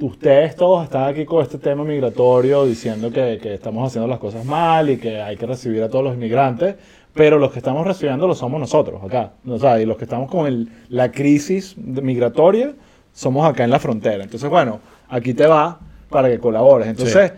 ustedes 0.00 0.56
todos 0.56 0.84
están 0.84 1.04
aquí 1.04 1.24
con 1.24 1.42
este 1.42 1.56
tema 1.56 1.84
migratorio 1.84 2.66
diciendo 2.66 3.10
que, 3.10 3.40
estamos 3.54 3.86
haciendo 3.86 4.06
las 4.08 4.18
cosas 4.18 4.44
mal 4.44 4.90
y 4.90 4.98
que 4.98 5.22
hay 5.22 5.36
que 5.36 5.46
recibir 5.46 5.82
a 5.82 5.88
todos 5.88 6.04
los 6.04 6.14
inmigrantes, 6.14 6.76
pero 7.14 7.38
los 7.38 7.52
que 7.52 7.58
estamos 7.60 7.86
recibiendo 7.86 8.26
lo 8.26 8.34
somos 8.34 8.60
nosotros 8.60 9.02
acá. 9.02 9.32
O 9.46 9.58
sea, 9.58 9.80
y 9.80 9.86
los 9.86 9.96
que 9.96 10.04
estamos 10.04 10.30
con 10.30 10.68
la 10.88 11.12
crisis 11.12 11.76
migratoria 11.78 12.72
somos 13.12 13.48
acá 13.48 13.64
en 13.64 13.70
la 13.70 13.78
frontera. 13.78 14.24
Entonces, 14.24 14.50
bueno, 14.50 14.80
aquí 15.08 15.32
te 15.32 15.46
va 15.46 15.78
para 16.10 16.28
que 16.28 16.40
colabores. 16.40 16.88
Entonces, 16.88 17.32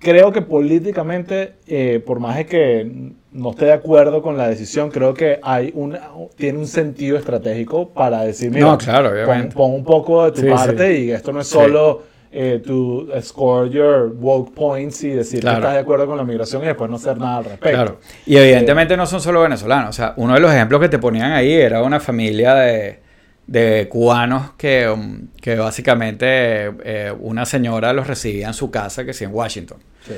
creo 0.00 0.32
que 0.32 0.42
políticamente, 0.42 1.54
eh, 1.68 2.02
por 2.04 2.18
más 2.18 2.36
de 2.36 2.46
que 2.46 3.12
no 3.30 3.50
esté 3.52 3.66
de 3.66 3.72
acuerdo 3.72 4.20
con 4.20 4.36
la 4.36 4.48
decisión, 4.48 4.90
creo 4.90 5.14
que 5.14 5.38
hay 5.42 5.72
una, 5.74 6.00
tiene 6.36 6.58
un 6.58 6.66
sentido 6.66 7.16
estratégico 7.16 7.90
para 7.90 8.22
decir, 8.22 8.50
mira, 8.50 8.66
no, 8.66 8.78
claro. 8.78 9.10
Pon, 9.54 9.72
un 9.72 9.84
poco 9.84 10.30
de 10.30 10.42
tu 10.42 10.48
parte 10.48 10.98
y 10.98 11.12
esto 11.12 11.32
no 11.32 11.40
es 11.40 11.46
solo 11.46 12.02
eh, 12.32 12.62
tu 12.64 13.08
score 13.20 13.68
your 13.68 14.10
woke 14.18 14.54
points 14.54 15.04
y 15.04 15.10
decir 15.10 15.40
que 15.40 15.52
estás 15.52 15.74
de 15.74 15.80
acuerdo 15.80 16.06
con 16.06 16.16
la 16.16 16.24
migración 16.24 16.62
y 16.62 16.66
después 16.66 16.88
no 16.88 16.96
hacer 16.96 17.18
nada 17.18 17.38
al 17.38 17.44
respecto. 17.44 17.76
Claro. 17.76 18.00
Y 18.24 18.36
evidentemente 18.36 18.96
no 18.96 19.04
son 19.04 19.20
solo 19.20 19.42
venezolanos. 19.42 19.90
O 19.90 19.92
sea, 19.92 20.14
uno 20.16 20.34
de 20.34 20.40
los 20.40 20.50
ejemplos 20.50 20.80
que 20.80 20.88
te 20.88 20.98
ponían 20.98 21.32
ahí 21.32 21.52
era 21.52 21.82
una 21.82 22.00
familia 22.00 22.54
de, 22.54 23.00
de 23.46 23.86
cubanos 23.90 24.52
que, 24.56 24.88
um, 24.88 25.28
que 25.40 25.56
básicamente 25.56 26.72
eh, 26.84 27.12
una 27.20 27.44
señora 27.44 27.92
los 27.92 28.06
recibía 28.06 28.46
en 28.46 28.54
su 28.54 28.70
casa, 28.70 29.04
que 29.04 29.12
sí, 29.12 29.24
en 29.24 29.34
Washington. 29.34 29.78
Sí. 30.06 30.14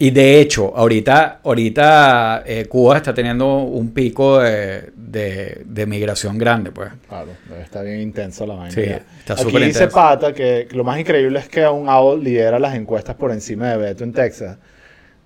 Y 0.00 0.10
de 0.12 0.40
hecho, 0.40 0.72
ahorita, 0.76 1.40
ahorita 1.42 2.44
eh, 2.46 2.66
Cuba 2.66 2.98
está 2.98 3.12
teniendo 3.12 3.58
un 3.58 3.90
pico 3.92 4.38
de, 4.38 4.92
de, 4.94 5.86
migración 5.86 6.38
grande, 6.38 6.70
pues. 6.70 6.90
Claro, 7.08 7.30
está 7.60 7.82
bien 7.82 8.00
intenso 8.00 8.46
la 8.46 8.54
vaina. 8.54 8.70
Sí, 8.70 8.82
está 8.82 9.36
súper 9.36 9.56
Aquí 9.56 9.64
dice 9.64 9.88
Pata 9.88 10.32
que 10.32 10.68
lo 10.70 10.84
más 10.84 11.00
increíble 11.00 11.40
es 11.40 11.48
que 11.48 11.66
un 11.66 11.88
Owl 11.88 12.22
lidera 12.22 12.60
las 12.60 12.76
encuestas 12.76 13.16
por 13.16 13.32
encima 13.32 13.70
de 13.70 13.76
Beto 13.76 14.04
en 14.04 14.12
Texas. 14.12 14.58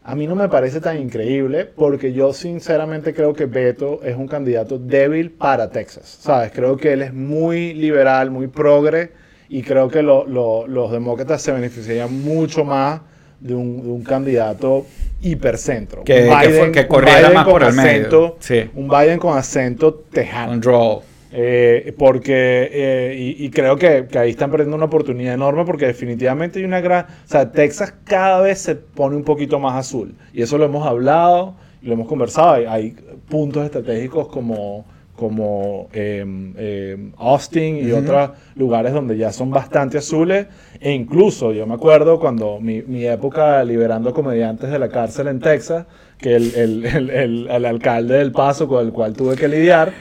A 0.04 0.14
mí 0.14 0.26
no 0.26 0.35
me 0.35 0.48
parece 0.48 0.80
tan 0.80 0.98
increíble 0.98 1.66
porque 1.66 2.14
yo 2.14 2.32
sinceramente 2.32 3.12
creo 3.12 3.35
que 3.35 3.44
Beto 3.44 4.02
es 4.02 4.16
un 4.16 4.26
candidato 4.26 4.78
débil 4.78 5.32
para 5.32 5.68
Texas. 5.68 6.18
¿Sabes? 6.22 6.50
Creo 6.50 6.78
que 6.78 6.94
él 6.94 7.02
es 7.02 7.12
muy 7.12 7.74
liberal, 7.74 8.30
muy 8.30 8.46
progre 8.46 9.12
y 9.50 9.62
creo 9.62 9.90
que 9.90 10.02
los 10.02 10.92
demócratas 10.92 11.42
se 11.42 11.52
beneficiarían 11.52 12.22
mucho 12.22 12.64
más 12.64 13.02
de 13.42 13.55
un, 13.55 14.02
candidato 14.05 14.87
hipercentro. 15.20 16.05
Que, 16.05 16.31
que, 16.72 16.87
corriera 16.87 17.31
más 17.31 17.46
por 17.46 17.62
el 17.62 17.72
medio. 17.74 18.37
Un 18.74 18.88
Biden 18.88 19.18
con 19.18 19.37
acento 19.37 19.94
tejano. 19.94 20.52
Un 20.52 20.61
draw. 20.61 21.02
Eh, 21.35 21.94
porque, 21.96 22.68
eh, 22.70 23.35
y, 23.38 23.50
creo 23.50 23.76
que, 23.76 24.07
ahí 24.18 24.31
están 24.31 24.50
perdiendo 24.50 24.76
una 24.76 24.85
oportunidad 24.85 25.35
enorme 25.35 25.64
porque 25.64 25.87
definitivamente 25.87 26.59
hay 26.59 26.64
una 26.64 26.81
gran... 26.81 27.07
O 27.07 27.28
sea, 27.28 27.50
Texas 27.50 27.94
cada 28.05 28.40
vez 28.42 28.59
se 28.59 28.76
pone 28.76 29.16
un 29.16 29.24
poquito 29.24 29.59
más 29.59 29.74
azul. 29.76 30.14
Y 30.33 30.42
eso 30.42 30.59
lo 30.59 30.66
hemos 30.66 30.87
hablado, 30.87 31.55
lo 31.81 31.94
hemos 31.94 32.07
conversado. 32.07 32.70
hay 32.70 32.94
puntos 33.28 33.64
estratégicos 33.64 34.28
como 34.28 34.85
como 35.16 35.88
em, 35.92 36.55
em, 36.57 37.12
Austin 37.18 37.87
y 37.87 37.92
otros 37.92 38.31
lugares 38.57 38.92
donde 38.92 39.16
ya 39.16 39.33
son 39.33 39.51
bastante 39.51 39.98
azules. 39.98 40.46
E 40.81 40.90
incluso 40.92 41.53
yo 41.53 41.66
me 41.66 41.75
acuerdo 41.75 42.18
cuando 42.18 42.59
mi, 42.61 42.83
mi 42.83 43.05
época 43.05 43.62
liberando 43.62 44.12
comediantes 44.12 44.70
de 44.70 44.79
la 44.79 44.88
cárcel 44.88 45.29
en 45.29 45.40
Texas, 45.40 45.87
que 46.18 46.35
el, 46.35 46.55
el, 46.55 46.87
el, 46.87 47.51
el, 47.51 47.64
alcalde 47.64 48.14
del 48.14 48.33
Paso 48.33 48.66
con 48.66 48.85
el 48.85 48.92
cual 48.92 49.12
tuve 49.12 49.37
que 49.37 49.48
lidiar 49.48 49.92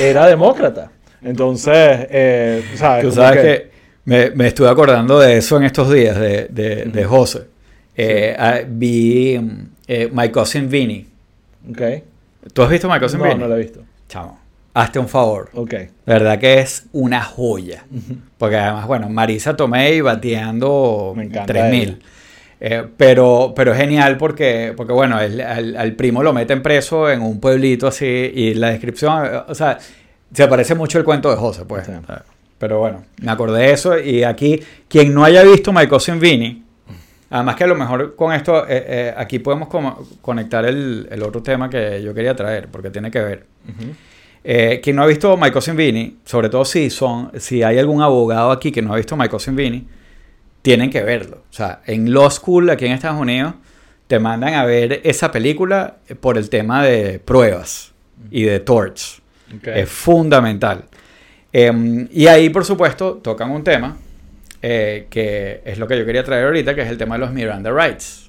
era 0.00 0.26
demócrata. 0.26 0.90
Entonces, 1.22 2.06
eh, 2.10 2.62
¿sabes? 2.74 3.04
Tú 3.04 3.12
sabes 3.12 3.42
que, 3.42 3.70
me, 4.04 4.30
me, 4.30 4.48
estuve 4.48 4.68
acordando 4.68 5.18
de 5.18 5.38
eso 5.38 5.56
en 5.56 5.64
estos 5.64 5.90
días, 5.90 6.18
de, 6.18 6.48
de, 6.50 6.84
de 6.84 7.04
José. 7.04 7.44
Eh, 7.96 8.36
ah, 8.38 8.60
vi 8.66 9.40
eh, 9.86 10.10
My 10.12 10.28
Cousin 10.30 10.68
Vinny. 10.68 11.06
Okay. 11.70 12.02
¿Tú 12.52 12.62
has 12.62 12.70
visto 12.70 12.88
My 12.88 13.00
Cousin 13.00 13.20
Vinny? 13.20 13.34
No, 13.34 13.40
no 13.40 13.48
lo 13.48 13.56
he 13.56 13.60
visto. 13.60 13.80
Chamo 14.08 14.45
hazte 14.76 14.98
un 14.98 15.08
favor. 15.08 15.48
Ok. 15.54 15.74
verdad 16.04 16.38
que 16.38 16.60
es 16.60 16.86
una 16.92 17.22
joya. 17.22 17.86
Porque 18.36 18.56
además, 18.56 18.86
bueno, 18.86 19.08
Marisa 19.08 19.56
Tomei 19.56 20.02
bateando 20.02 21.14
3000. 21.46 22.02
Eh, 22.60 22.84
pero, 22.96 23.54
pero 23.56 23.72
es 23.72 23.78
genial 23.78 24.18
porque, 24.18 24.74
porque 24.76 24.92
bueno, 24.92 25.16
al, 25.16 25.92
primo 25.96 26.22
lo 26.22 26.34
meten 26.34 26.62
preso 26.62 27.10
en 27.10 27.22
un 27.22 27.40
pueblito 27.40 27.86
así 27.86 28.04
y 28.06 28.54
la 28.54 28.70
descripción, 28.70 29.44
o 29.46 29.54
sea, 29.54 29.78
se 30.32 30.48
parece 30.48 30.74
mucho 30.74 30.98
el 30.98 31.04
cuento 31.04 31.30
de 31.30 31.36
José, 31.36 31.64
pues. 31.66 31.88
Pero 32.58 32.78
bueno, 32.78 33.04
me 33.22 33.30
acordé 33.30 33.62
de 33.62 33.72
eso 33.72 33.98
y 33.98 34.24
aquí, 34.24 34.60
quien 34.88 35.12
no 35.12 35.24
haya 35.24 35.42
visto 35.42 35.72
My 35.72 35.86
Cousin 35.86 36.18
Vinny, 36.18 36.64
además 37.30 37.56
que 37.56 37.64
a 37.64 37.66
lo 37.66 37.74
mejor 37.74 38.14
con 38.14 38.32
esto, 38.32 38.66
eh, 38.66 38.84
eh, 38.86 39.14
aquí 39.16 39.38
podemos 39.38 39.68
conectar 40.20 40.64
el, 40.64 41.08
el, 41.10 41.22
otro 41.22 41.42
tema 41.42 41.68
que 41.68 42.02
yo 42.02 42.14
quería 42.14 42.34
traer, 42.34 42.68
porque 42.68 42.90
tiene 42.90 43.10
que 43.10 43.20
ver. 43.20 43.46
Eh, 44.48 44.80
quien 44.80 44.94
no 44.94 45.02
ha 45.02 45.06
visto 45.06 45.36
My 45.36 45.50
Cousin 45.50 45.74
Vinny, 45.74 46.18
sobre 46.24 46.48
todo 46.48 46.64
si, 46.64 46.88
son, 46.88 47.32
si 47.36 47.64
hay 47.64 47.80
algún 47.80 48.00
abogado 48.00 48.52
aquí 48.52 48.70
que 48.70 48.80
no 48.80 48.92
ha 48.92 48.96
visto 48.96 49.16
My 49.16 49.28
Cousin 49.28 49.56
Vinny, 49.56 49.88
tienen 50.62 50.88
que 50.88 51.02
verlo. 51.02 51.42
O 51.50 51.52
sea, 51.52 51.80
en 51.84 52.12
Law 52.12 52.30
School 52.30 52.70
aquí 52.70 52.86
en 52.86 52.92
Estados 52.92 53.20
Unidos 53.20 53.54
te 54.06 54.20
mandan 54.20 54.54
a 54.54 54.64
ver 54.64 55.00
esa 55.02 55.32
película 55.32 55.96
por 56.20 56.38
el 56.38 56.48
tema 56.48 56.84
de 56.84 57.18
pruebas 57.18 57.92
y 58.30 58.44
de 58.44 58.60
torch. 58.60 59.20
Es 59.64 59.88
fundamental. 59.88 60.84
Em, 61.52 62.06
y 62.12 62.28
ahí, 62.28 62.48
por 62.48 62.64
supuesto, 62.64 63.14
tocan 63.14 63.50
un 63.50 63.64
tema 63.64 63.96
eh, 64.62 65.08
que 65.10 65.60
es 65.64 65.76
lo 65.78 65.88
que 65.88 65.98
yo 65.98 66.06
quería 66.06 66.22
traer 66.22 66.44
ahorita, 66.44 66.72
que 66.76 66.82
es 66.82 66.88
el 66.88 66.98
tema 66.98 67.16
de 67.16 67.22
los 67.22 67.32
Miranda 67.32 67.72
Rights. 67.72 68.25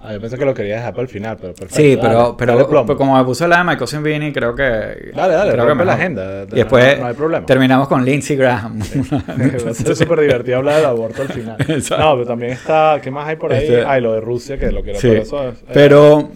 Ah, 0.00 0.12
yo 0.12 0.20
pensé 0.20 0.36
que 0.36 0.44
lo 0.44 0.54
quería 0.54 0.76
dejar 0.76 0.92
para 0.92 1.02
el 1.02 1.08
final, 1.08 1.36
pero 1.40 1.54
perfecto. 1.54 1.76
Sí, 1.76 1.98
pero, 2.00 2.36
pero, 2.36 2.96
como 2.96 3.16
me 3.16 3.24
puse 3.24 3.48
la 3.48 3.58
de 3.58 3.64
Michael 3.64 4.02
Vini, 4.02 4.32
creo 4.32 4.54
que. 4.54 5.12
Dale, 5.14 5.34
dale, 5.34 5.52
creo 5.52 5.76
que 5.76 5.84
la 5.84 5.94
agenda. 5.94 6.44
Y 6.44 6.56
después 6.56 6.98
no, 6.98 7.06
hay 7.06 7.14
problema. 7.14 7.46
terminamos 7.46 7.88
con 7.88 8.04
Lindsey 8.04 8.36
Graham. 8.36 8.78
es 8.80 9.98
súper 9.98 10.20
divertido 10.20 10.58
hablar 10.58 10.76
del 10.76 10.86
aborto 10.86 11.22
al 11.22 11.28
final. 11.28 11.56
No, 11.96 12.14
pero 12.14 12.26
también 12.26 12.52
está. 12.52 13.00
¿Qué 13.02 13.10
más 13.10 13.26
hay 13.28 13.36
por 13.36 13.52
ahí? 13.52 13.62
Este... 13.62 13.84
Ah, 13.84 13.98
lo 14.00 14.12
de 14.12 14.20
Rusia, 14.20 14.58
que 14.58 14.70
lo 14.70 14.82
quiero 14.82 14.98
sí. 14.98 15.08
eso 15.08 15.48
es, 15.48 15.54
Pero. 15.72 16.30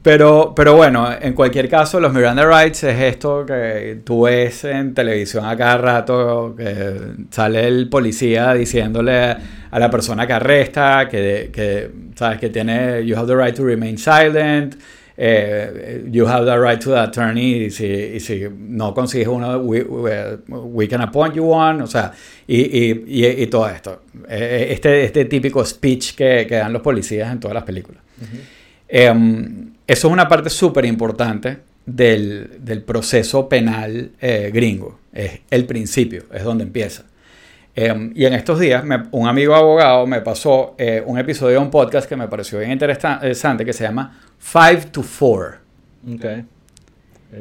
Pero, 0.00 0.54
pero 0.56 0.74
bueno, 0.74 1.06
en 1.20 1.34
cualquier 1.34 1.68
caso, 1.68 2.00
los 2.00 2.14
Miranda 2.14 2.46
Rights 2.46 2.84
es 2.84 2.98
esto 2.98 3.44
que 3.44 4.00
tú 4.02 4.22
ves 4.22 4.64
en 4.64 4.94
televisión 4.94 5.44
a 5.44 5.54
cada 5.54 5.76
rato, 5.76 6.54
que 6.56 6.94
sale 7.30 7.66
el 7.68 7.90
policía 7.90 8.54
diciéndole 8.54 9.36
a 9.70 9.78
la 9.78 9.90
persona 9.90 10.26
que 10.26 10.32
arresta, 10.32 11.08
que, 11.10 11.50
que 11.52 11.90
sabes, 12.14 12.38
que 12.38 12.48
tiene, 12.48 13.04
you 13.04 13.14
have 13.14 13.26
the 13.26 13.36
right 13.36 13.54
to 13.54 13.64
remain 13.64 13.98
silent, 13.98 14.76
eh, 15.18 16.06
you 16.10 16.26
have 16.26 16.46
the 16.46 16.58
right 16.58 16.80
to 16.80 16.90
the 16.92 16.98
attorney, 16.98 17.64
y 17.64 17.70
si, 17.70 17.84
y 17.84 18.20
si 18.20 18.46
no 18.50 18.94
consigues 18.94 19.28
uno, 19.28 19.58
we, 19.58 19.82
we, 19.82 20.88
can 20.88 21.02
appoint 21.02 21.34
you 21.34 21.44
one, 21.44 21.82
o 21.82 21.86
sea, 21.86 22.12
y, 22.46 22.60
y, 22.60 23.42
y, 23.42 23.46
todo 23.48 23.68
esto. 23.68 24.04
Eh, 24.26 24.68
este, 24.70 25.04
este 25.04 25.26
típico 25.26 25.62
speech 25.66 26.14
que, 26.14 26.46
que, 26.48 26.54
dan 26.54 26.72
los 26.72 26.80
policías 26.80 27.30
en 27.30 27.40
todas 27.40 27.54
las 27.54 27.64
películas. 27.64 28.02
Eso 29.92 30.08
es 30.08 30.12
una 30.14 30.26
parte 30.26 30.48
súper 30.48 30.86
importante 30.86 31.58
del, 31.84 32.60
del, 32.60 32.82
proceso 32.82 33.46
penal 33.46 34.12
eh, 34.22 34.50
gringo. 34.50 35.00
Es 35.12 35.40
el 35.50 35.66
principio, 35.66 36.24
es 36.32 36.42
donde 36.42 36.64
empieza. 36.64 37.04
Em, 37.74 38.10
y 38.14 38.24
en 38.24 38.32
estos 38.32 38.58
días, 38.58 38.82
un 39.10 39.28
amigo 39.28 39.54
abogado 39.54 40.06
me 40.06 40.22
pasó 40.22 40.74
eh, 40.78 41.02
un 41.04 41.18
episodio 41.18 41.58
de 41.58 41.58
un 41.58 41.70
podcast 41.70 42.08
que 42.08 42.16
me 42.16 42.26
pareció 42.26 42.58
bien 42.58 42.72
interesante 42.72 43.66
que 43.66 43.72
se 43.74 43.84
llama 43.84 44.18
Five 44.38 44.86
to 44.92 45.02
Four. 45.02 45.58
Ok. 46.10 46.24
Eh, 46.24 46.46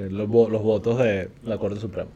los, 0.09 0.29
los, 0.29 0.61
votos 0.61 0.99
de 0.99 1.29
la 1.45 1.57
Corte 1.57 1.79
Suprema. 1.79 2.09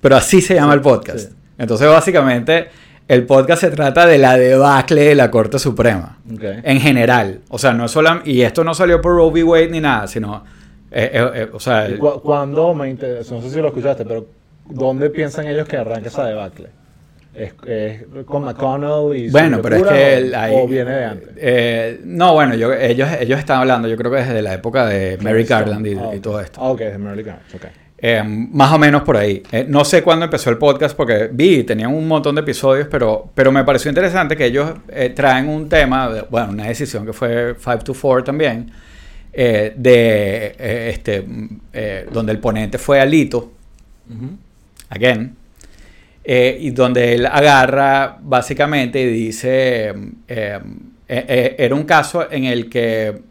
Pero 0.00 0.14
así 0.14 0.40
se 0.40 0.54
llama 0.54 0.74
el 0.74 0.82
podcast. 0.82 1.32
Entonces, 1.58 1.88
básicamente, 1.88 2.68
el 3.10 3.26
podcast 3.26 3.62
se 3.62 3.70
trata 3.72 4.06
de 4.06 4.18
la 4.18 4.38
debacle 4.38 5.02
de 5.02 5.14
la 5.16 5.32
Corte 5.32 5.58
Suprema. 5.58 6.18
En 6.28 6.78
general. 6.78 7.40
O 7.48 7.58
sea, 7.58 7.72
no 7.72 7.86
es 7.86 7.90
solo... 7.90 8.20
Y 8.24 8.42
esto 8.42 8.62
no 8.62 8.72
salió 8.72 9.00
por 9.00 9.16
Roe 9.16 9.32
v. 9.32 9.42
Wade 9.42 9.68
ni 9.68 9.80
nada, 9.80 10.06
sino... 10.06 10.44
Eh, 10.92 11.10
eh, 11.12 11.30
eh, 11.34 11.48
o 11.52 11.58
sea... 11.58 11.88
cuando 12.22 12.72
me 12.72 12.88
interesa, 12.88 13.34
no 13.34 13.42
sé 13.42 13.50
si 13.50 13.60
lo 13.60 13.66
escuchaste, 13.66 14.04
pero 14.04 14.26
¿dónde 14.64 15.10
piensan 15.10 15.48
ellos 15.48 15.66
que 15.66 15.76
arranque 15.76 16.06
esa 16.06 16.24
debacle? 16.24 16.68
¿Es, 17.34 17.52
con 18.26 18.44
McConnell 18.44 19.16
y 19.16 19.28
Bueno, 19.28 19.60
pero 19.60 19.76
es 19.78 19.82
que... 19.82 20.32
O, 20.52 20.68
viene 20.68 20.92
de 20.92 21.04
antes? 21.04 22.00
no, 22.04 22.34
bueno, 22.34 22.54
yo, 22.54 22.72
ellos, 22.72 23.08
ellos 23.18 23.40
están 23.40 23.58
hablando, 23.58 23.88
yo 23.88 23.96
creo 23.96 24.12
que 24.12 24.18
desde 24.18 24.40
la 24.40 24.54
época 24.54 24.86
de 24.86 25.18
Mary 25.20 25.42
Garland 25.42 25.84
y, 25.84 26.16
y, 26.16 26.20
todo 26.20 26.40
esto. 26.40 26.60
Ah, 26.62 26.70
ok, 26.70 26.78
de 26.78 26.98
Mary 26.98 27.24
Garland, 27.24 27.56
ok. 27.56 27.66
Eh, 28.02 28.22
más 28.24 28.72
o 28.72 28.78
menos 28.78 29.02
por 29.02 29.18
ahí. 29.18 29.42
Eh, 29.52 29.66
no 29.68 29.84
sé 29.84 30.02
cuándo 30.02 30.24
empezó 30.24 30.48
el 30.48 30.56
podcast 30.56 30.96
porque 30.96 31.28
vi, 31.30 31.64
tenían 31.64 31.92
un 31.92 32.08
montón 32.08 32.34
de 32.34 32.40
episodios, 32.40 32.88
pero, 32.90 33.30
pero 33.34 33.52
me 33.52 33.62
pareció 33.62 33.90
interesante 33.90 34.36
que 34.36 34.46
ellos 34.46 34.72
eh, 34.88 35.10
traen 35.10 35.48
un 35.48 35.68
tema, 35.68 36.24
bueno, 36.30 36.52
una 36.52 36.64
decisión 36.64 37.04
que 37.04 37.12
fue 37.12 37.54
5 37.58 37.78
to 37.80 37.94
4 37.94 38.24
también, 38.24 38.70
de 39.32 40.90
este, 40.92 41.24
donde 42.10 42.32
el 42.32 42.38
ponente 42.38 42.78
fue 42.78 43.00
Alito, 43.00 43.52
again, 44.88 45.36
y 46.24 46.70
donde 46.70 47.14
él 47.14 47.26
agarra 47.26 48.18
básicamente 48.20 49.00
y 49.00 49.06
dice, 49.06 49.94
era 50.26 51.74
un 51.74 51.84
caso 51.84 52.28
en 52.28 52.44
el 52.44 52.68
que, 52.68 53.22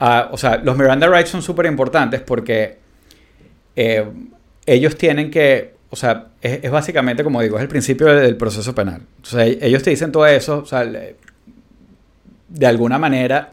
ah, 0.00 0.30
o 0.32 0.38
sea, 0.38 0.56
los 0.56 0.74
Miranda 0.78 1.06
Rights 1.06 1.28
son 1.28 1.42
súper 1.42 1.66
importantes 1.66 2.22
porque 2.22 2.85
eh, 3.76 4.04
ellos 4.64 4.96
tienen 4.96 5.30
que, 5.30 5.74
o 5.90 5.96
sea, 5.96 6.28
es, 6.40 6.70
básicamente, 6.70 7.22
como 7.22 7.40
digo, 7.42 7.56
es 7.56 7.62
el 7.62 7.68
principio 7.68 8.06
del, 8.06 8.36
proceso 8.36 8.74
penal. 8.74 9.02
Sea, 9.22 9.44
ellos 9.44 9.82
te 9.82 9.90
dicen 9.90 10.10
todo 10.10 10.26
eso, 10.26 10.58
o 10.58 10.66
sea, 10.66 10.84
de 10.84 12.66
alguna 12.66 12.98
manera 12.98 13.52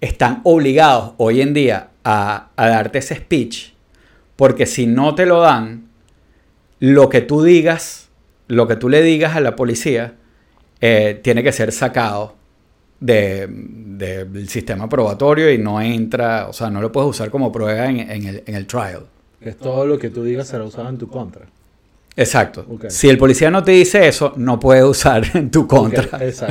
están 0.00 0.40
obligados 0.44 1.14
hoy 1.18 1.40
en 1.40 1.52
día 1.52 1.88
a, 2.04 2.50
darte 2.56 2.98
ese 2.98 3.16
speech, 3.16 3.72
porque 4.36 4.64
si 4.64 4.86
no 4.86 5.14
te 5.14 5.26
lo 5.26 5.40
dan, 5.40 5.88
lo 6.78 7.08
que 7.08 7.20
tú 7.20 7.42
digas, 7.42 8.08
lo 8.46 8.68
que 8.68 8.76
tú 8.76 8.88
le 8.88 9.02
digas 9.02 9.36
a 9.36 9.40
la 9.40 9.56
policía, 9.56 10.14
eh, 10.80 11.18
tiene 11.22 11.42
que 11.42 11.50
ser 11.50 11.72
sacado 11.72 12.36
del 13.00 14.48
sistema 14.48 14.88
probatorio 14.88 15.52
y 15.52 15.58
no 15.58 15.80
entra, 15.80 16.48
o 16.48 16.52
sea, 16.52 16.70
no 16.70 16.80
lo 16.80 16.92
puedes 16.92 17.10
usar 17.10 17.30
como 17.30 17.50
prueba 17.50 17.88
en 17.88 18.42
el 18.46 18.66
trial. 18.66 19.06
Es 19.40 19.56
todo 19.56 19.86
lo 19.86 19.98
que 19.98 20.10
tú 20.10 20.24
digas 20.24 20.48
será 20.48 20.64
usado 20.64 20.88
en 20.88 20.98
tu 20.98 21.08
contra. 21.08 21.46
Exacto. 22.16 22.66
Si 22.88 23.08
el 23.08 23.16
policía 23.16 23.50
no 23.50 23.62
te 23.62 23.70
dice 23.72 24.08
eso, 24.08 24.32
no 24.36 24.58
puede 24.58 24.82
usar 24.82 25.22
en 25.34 25.50
tu 25.50 25.68
contra 25.68 26.08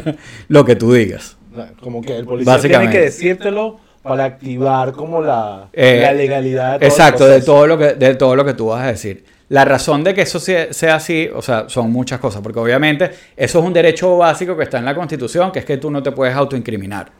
lo 0.47 0.63
que 0.63 0.75
tú 0.77 0.93
digas. 0.93 1.35
Como 1.81 2.01
que 2.01 2.17
el 2.17 2.25
policía 2.25 2.59
tiene 2.59 2.89
que 2.89 3.01
decírtelo 3.01 3.79
para 4.01 4.23
activar 4.23 4.93
como 4.93 5.21
la, 5.21 5.67
eh, 5.73 6.09
legalidad. 6.15 6.79
De 6.79 6.87
exacto, 6.87 7.27
de 7.27 7.41
todo, 7.41 7.67
lo 7.67 7.77
que, 7.77 7.95
de 7.95 8.15
todo 8.15 8.35
lo 8.35 8.45
que 8.45 8.53
tú 8.53 8.67
vas 8.67 8.83
a 8.83 8.87
decir. 8.87 9.25
La 9.49 9.65
razón 9.65 10.03
de 10.03 10.13
que 10.13 10.21
eso 10.21 10.39
sea, 10.39 10.95
así, 10.95 11.29
o 11.33 11.41
sea, 11.41 11.67
son 11.67 11.91
muchas 11.91 12.19
cosas, 12.19 12.41
porque 12.41 12.59
obviamente 12.59 13.11
eso 13.35 13.59
es 13.59 13.65
un 13.65 13.73
derecho 13.73 14.17
básico 14.17 14.55
que 14.57 14.63
está 14.63 14.77
en 14.77 14.85
la 14.85 14.95
Constitución, 14.95 15.51
que 15.51 15.59
es 15.59 15.65
que 15.65 15.77
tú 15.77 15.89
no 15.89 16.01
te 16.01 16.11
puedes 16.11 16.35
autoincriminar. 16.35 17.11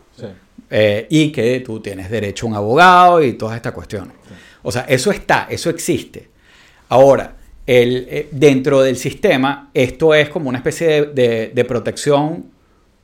Eh, 0.70 1.08
y 1.10 1.32
que 1.32 1.62
tú 1.62 1.80
tienes 1.80 2.10
derecho 2.10 2.46
a 2.46 2.50
un 2.50 2.56
abogado 2.56 3.24
y 3.24 3.34
todas 3.34 3.56
estas 3.56 3.72
cuestiones. 3.72 4.17
O 4.68 4.72
sea, 4.72 4.82
eso 4.82 5.12
está, 5.12 5.48
eso 5.50 5.70
existe. 5.70 6.28
Ahora, 6.90 7.38
el, 7.66 8.06
eh, 8.10 8.28
dentro 8.32 8.82
del 8.82 8.98
sistema, 8.98 9.70
esto 9.74 10.14
es 10.14 10.28
como 10.28 10.50
una 10.50 10.58
especie 10.58 11.06
de, 11.06 11.66
protección 11.66 12.48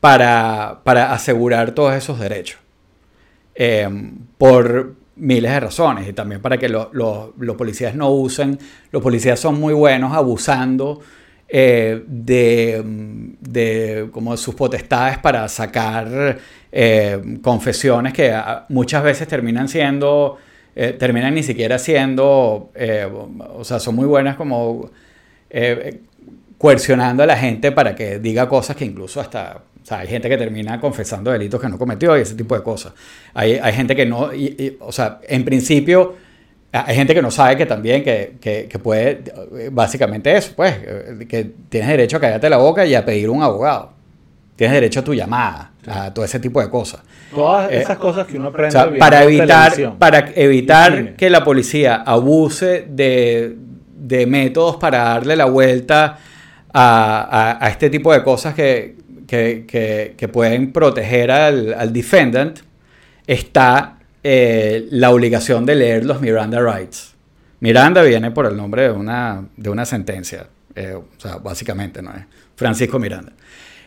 para, 0.02 0.82
asegurar 1.14 1.72
todos 1.72 1.96
esos 1.96 2.20
derechos. 2.20 2.60
Eh, 3.56 3.88
por 4.38 4.96
miles 5.16 5.54
de 5.54 5.60
razones 5.62 6.10
y 6.10 6.12
también 6.12 6.42
para 6.42 6.58
que 6.58 6.68
los 6.68 7.56
policías 7.58 7.96
no 7.96 8.12
usen, 8.12 8.60
los 8.92 9.02
policías 9.02 9.40
son 9.40 9.58
muy 9.58 9.74
buenos 9.74 10.12
abusando 10.12 11.00
eh, 11.48 12.04
de, 12.06 14.10
como 14.12 14.36
sus 14.36 14.54
potestades 14.54 15.18
para 15.18 15.48
sacar 15.48 16.40
confesiones 17.42 18.12
que 18.12 18.38
muchas 18.68 19.02
veces 19.02 19.30
terminan 19.30 19.70
siendo 19.70 20.40
eh, 20.76 20.94
terminan 20.94 21.36
ni 21.36 21.44
siquiera 21.44 21.78
siendo, 21.78 22.72
eh, 22.74 23.08
o 23.54 23.64
sea, 23.64 23.80
son 23.80 23.96
muy 23.96 24.06
buenas 24.06 24.36
como 24.36 24.90
eh, 25.52 26.00
coercionando 26.58 27.22
a 27.22 27.26
la 27.28 27.38
gente 27.38 27.72
para 27.72 27.94
que 27.94 28.18
diga 28.18 28.50
cosas 28.50 28.76
que 28.76 28.84
incluso 28.84 29.22
hasta, 29.22 29.62
o 29.82 29.86
sea, 29.86 30.00
hay 30.00 30.08
gente 30.08 30.28
que 30.30 30.38
termina 30.38 30.80
confesando 30.80 31.32
delitos 31.32 31.62
que 31.62 31.70
no 31.70 31.78
cometió 31.78 32.18
y 32.18 32.22
ese 32.22 32.34
tipo 32.34 32.56
de 32.56 32.64
cosas. 32.64 32.94
Hay, 33.36 33.60
hay 33.62 33.74
gente 33.74 33.96
que 33.96 34.08
no, 34.08 34.32
o 34.80 34.92
sea, 34.92 35.20
en 35.28 35.46
principio, 35.46 36.16
hay 36.72 36.96
gente 36.96 37.14
que 37.14 37.22
no 37.22 37.30
sabe 37.30 37.56
que 37.56 37.68
también, 37.68 38.04
que, 38.04 38.38
que, 38.42 38.68
que, 38.68 38.80
puede, 38.80 39.22
básicamente 39.72 40.36
eso, 40.36 40.54
pues, 40.56 40.76
que 41.30 41.52
tienes 41.70 41.90
derecho 41.90 42.18
a 42.18 42.20
callarte 42.20 42.50
la 42.50 42.58
boca 42.58 42.84
y 42.84 42.96
a 42.96 43.06
pedir 43.06 43.30
un 43.30 43.44
abogado. 43.44 43.92
Tienes 44.56 44.74
derecho 44.74 45.02
a 45.02 45.04
tu 45.04 45.14
llamada, 45.14 45.72
a 45.86 46.12
todo 46.12 46.26
ese 46.26 46.40
tipo 46.40 46.60
de 46.62 46.70
cosas. 46.72 47.02
Todas 47.34 47.72
eh, 47.72 47.82
esas 47.82 47.98
cosas 47.98 48.28
que 48.28 48.38
uno 48.38 48.50
aprende. 48.50 48.78
O 48.78 48.82
sea, 48.82 48.98
para 48.98 49.24
evitar, 49.24 49.98
para 49.98 50.32
evitar 50.36 51.16
que 51.16 51.30
la 51.30 51.44
policía 51.44 52.04
abuse 52.06 52.86
de, 52.90 53.56
de, 53.96 54.26
métodos 54.26 54.78
para 54.78 55.00
darle 55.00 55.36
la 55.36 55.46
vuelta 55.46 56.18
a, 56.74 57.58
a, 57.60 57.70
este 57.70 57.90
tipo 57.90 58.14
de 58.14 58.24
cosas 58.24 58.54
que, 58.54 58.96
que, 59.28 60.16
que, 60.18 60.28
pueden 60.28 60.72
proteger 60.72 61.32
al, 61.32 61.74
al 61.74 61.92
defendant, 61.92 62.60
está 63.26 63.98
eh, 64.24 64.88
la 64.92 65.12
obligación 65.12 65.66
de 65.66 65.76
leer 65.76 66.06
los 66.06 66.22
Miranda 66.22 66.62
Rights. 66.62 67.14
Miranda 67.60 68.02
viene 68.02 68.32
por 68.32 68.46
el 68.46 68.56
nombre 68.56 68.84
de 68.84 68.92
una, 68.92 69.46
de 69.56 69.70
una 69.70 69.86
sentencia, 69.86 70.48
eh, 70.76 70.94
o 70.94 71.06
sea, 71.18 71.38
básicamente, 71.38 72.02
¿no 72.02 72.12
es? 72.12 72.24
Francisco 72.56 73.00
Miranda. 73.00 73.34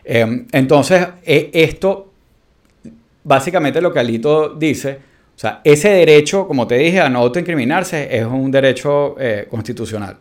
Em, 0.05 0.47
entonces, 0.53 1.07
e, 1.25 1.51
esto, 1.53 2.06
básicamente 3.27 3.81
lo 3.81 3.93
que 3.93 3.99
Alito 3.99 4.51
dice, 4.51 4.99
o 5.35 5.39
sea, 5.39 5.61
ese 5.65 5.91
derecho, 5.91 6.47
como 6.47 6.67
te 6.67 6.77
dije, 6.77 7.01
a 7.01 7.09
no 7.09 7.19
autoincriminarse 7.19 8.17
es 8.17 8.25
un 8.25 8.51
derecho 8.51 9.17
eh, 9.19 9.47
constitucional. 9.51 10.17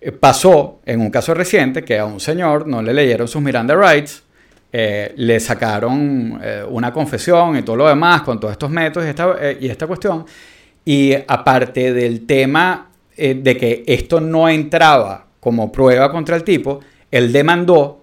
Eh, 0.00 0.12
pasó 0.12 0.80
en 0.86 1.00
un 1.00 1.10
caso 1.10 1.34
reciente 1.34 1.82
que 1.82 1.98
a 1.98 2.04
un 2.04 2.20
señor 2.20 2.68
no 2.68 2.82
le 2.82 2.94
leyeron 2.94 3.26
sus 3.26 3.42
Miranda 3.42 3.74
Rights, 3.74 4.22
eh, 4.72 5.12
le 5.16 5.40
sacaron 5.40 6.40
una 6.68 6.92
confesión 6.92 7.56
y 7.56 7.62
todo 7.62 7.74
lo 7.74 7.88
demás 7.88 8.22
con 8.22 8.38
todos 8.38 8.52
estos 8.52 8.70
métodos 8.70 9.08
y 9.08 9.10
esta, 9.10 9.36
y 9.58 9.68
esta 9.68 9.88
cuestión. 9.88 10.24
Y 10.84 11.12
aparte 11.26 11.92
del 11.92 12.26
tema 12.26 12.90
de 13.16 13.56
que 13.56 13.82
esto 13.86 14.20
no 14.20 14.48
entraba 14.48 15.26
como 15.40 15.72
prueba 15.72 16.10
contra 16.12 16.36
el 16.36 16.44
tipo, 16.44 16.78
él 17.10 17.32
demandó 17.32 17.99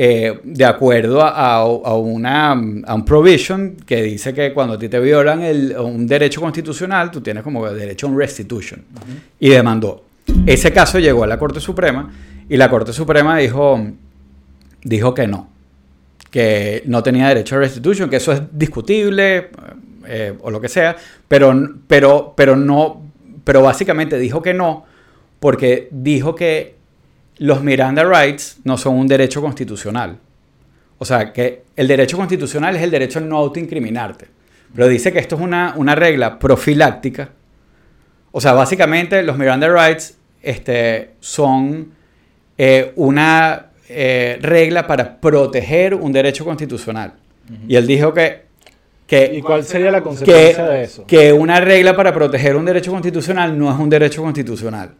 eh, 0.00 0.38
de 0.44 0.64
acuerdo 0.64 1.20
a, 1.22 1.64
una, 1.96 2.52
a 2.52 2.94
un 2.94 3.04
provision 3.04 3.76
que 3.84 4.00
dice 4.02 4.32
que 4.32 4.54
cuando 4.54 4.74
a 4.74 4.78
ti 4.78 4.88
te 4.88 5.00
violan 5.00 5.42
el, 5.42 5.76
un 5.76 6.06
derecho 6.06 6.40
constitucional, 6.40 7.10
tú 7.10 7.20
tienes 7.20 7.42
como 7.42 7.68
derecho 7.68 8.06
a 8.06 8.10
un 8.10 8.16
restitution. 8.16 8.84
Y 9.40 9.48
demandó. 9.48 10.04
Ese 10.46 10.72
caso 10.72 11.00
llegó 11.00 11.24
a 11.24 11.26
la 11.26 11.36
Corte 11.36 11.58
Suprema 11.58 12.12
y 12.48 12.56
la 12.56 12.70
Corte 12.70 12.92
Suprema 12.92 13.36
dijo, 13.38 13.80
dijo 14.84 15.14
que 15.14 15.26
no, 15.26 15.48
que 16.30 16.84
no 16.86 17.02
tenía 17.02 17.26
derecho 17.26 17.56
a 17.56 17.58
restitution, 17.58 18.08
que 18.08 18.16
eso 18.16 18.32
es 18.32 18.42
discutible 18.52 19.48
eh, 20.06 20.32
o 20.40 20.50
lo 20.52 20.60
que 20.60 20.68
sea, 20.68 20.94
pero, 21.26 21.52
pero, 21.88 22.34
pero 22.36 22.54
no, 22.54 23.02
pero 23.42 23.62
básicamente 23.62 24.16
dijo 24.16 24.40
que 24.40 24.54
no 24.54 24.86
porque 25.40 25.88
dijo 25.90 26.34
que 26.34 26.77
los 27.38 27.62
Miranda 27.62 28.04
Rights 28.04 28.58
no 28.64 28.76
son 28.76 28.96
un 28.96 29.06
derecho 29.06 29.40
constitucional. 29.40 30.18
O 30.98 31.04
sea, 31.04 31.32
que 31.32 31.62
el 31.76 31.86
derecho 31.86 32.16
constitucional 32.16 32.76
es 32.76 32.82
el 32.82 32.90
derecho 32.90 33.20
a 33.20 33.22
no 33.22 33.36
autoincriminarte. 33.38 34.26
Pero 34.74 34.88
dice 34.88 35.12
que 35.12 35.18
esto 35.18 35.36
es 35.36 35.40
una, 35.40 35.74
una 35.76 35.94
regla 35.94 36.38
profiláctica. 36.38 37.30
O 38.32 38.40
sea, 38.40 38.52
básicamente 38.52 39.22
los 39.22 39.38
Miranda 39.38 39.68
Rights 39.68 40.18
este, 40.42 41.12
son 41.20 41.92
eh, 42.58 42.92
una 42.96 43.66
eh, 43.88 44.38
regla 44.42 44.86
para 44.86 45.20
proteger 45.20 45.94
un 45.94 46.12
derecho 46.12 46.44
constitucional. 46.44 47.14
Y 47.66 47.76
él 47.76 47.86
dijo 47.86 48.12
que, 48.12 48.42
que... 49.06 49.32
¿Y 49.36 49.40
cuál 49.40 49.64
sería 49.64 49.90
la 49.90 50.02
consecuencia 50.02 50.66
de 50.66 50.82
eso? 50.82 51.06
Que 51.06 51.32
una 51.32 51.60
regla 51.60 51.96
para 51.96 52.12
proteger 52.12 52.56
un 52.56 52.66
derecho 52.66 52.92
constitucional 52.92 53.58
no 53.58 53.72
es 53.72 53.78
un 53.78 53.88
derecho 53.88 54.22
constitucional. 54.22 54.92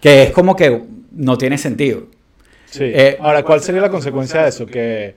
Que 0.00 0.24
es 0.24 0.30
como 0.30 0.54
que 0.54 0.82
no 1.12 1.36
tiene 1.36 1.58
sentido. 1.58 2.02
Sí. 2.66 2.84
Eh, 2.84 3.16
Ahora, 3.20 3.42
¿cuál 3.42 3.60
sería 3.60 3.80
la 3.80 3.90
consecuencia 3.90 4.42
de 4.42 4.48
eso? 4.48 4.66
Que 4.66 5.14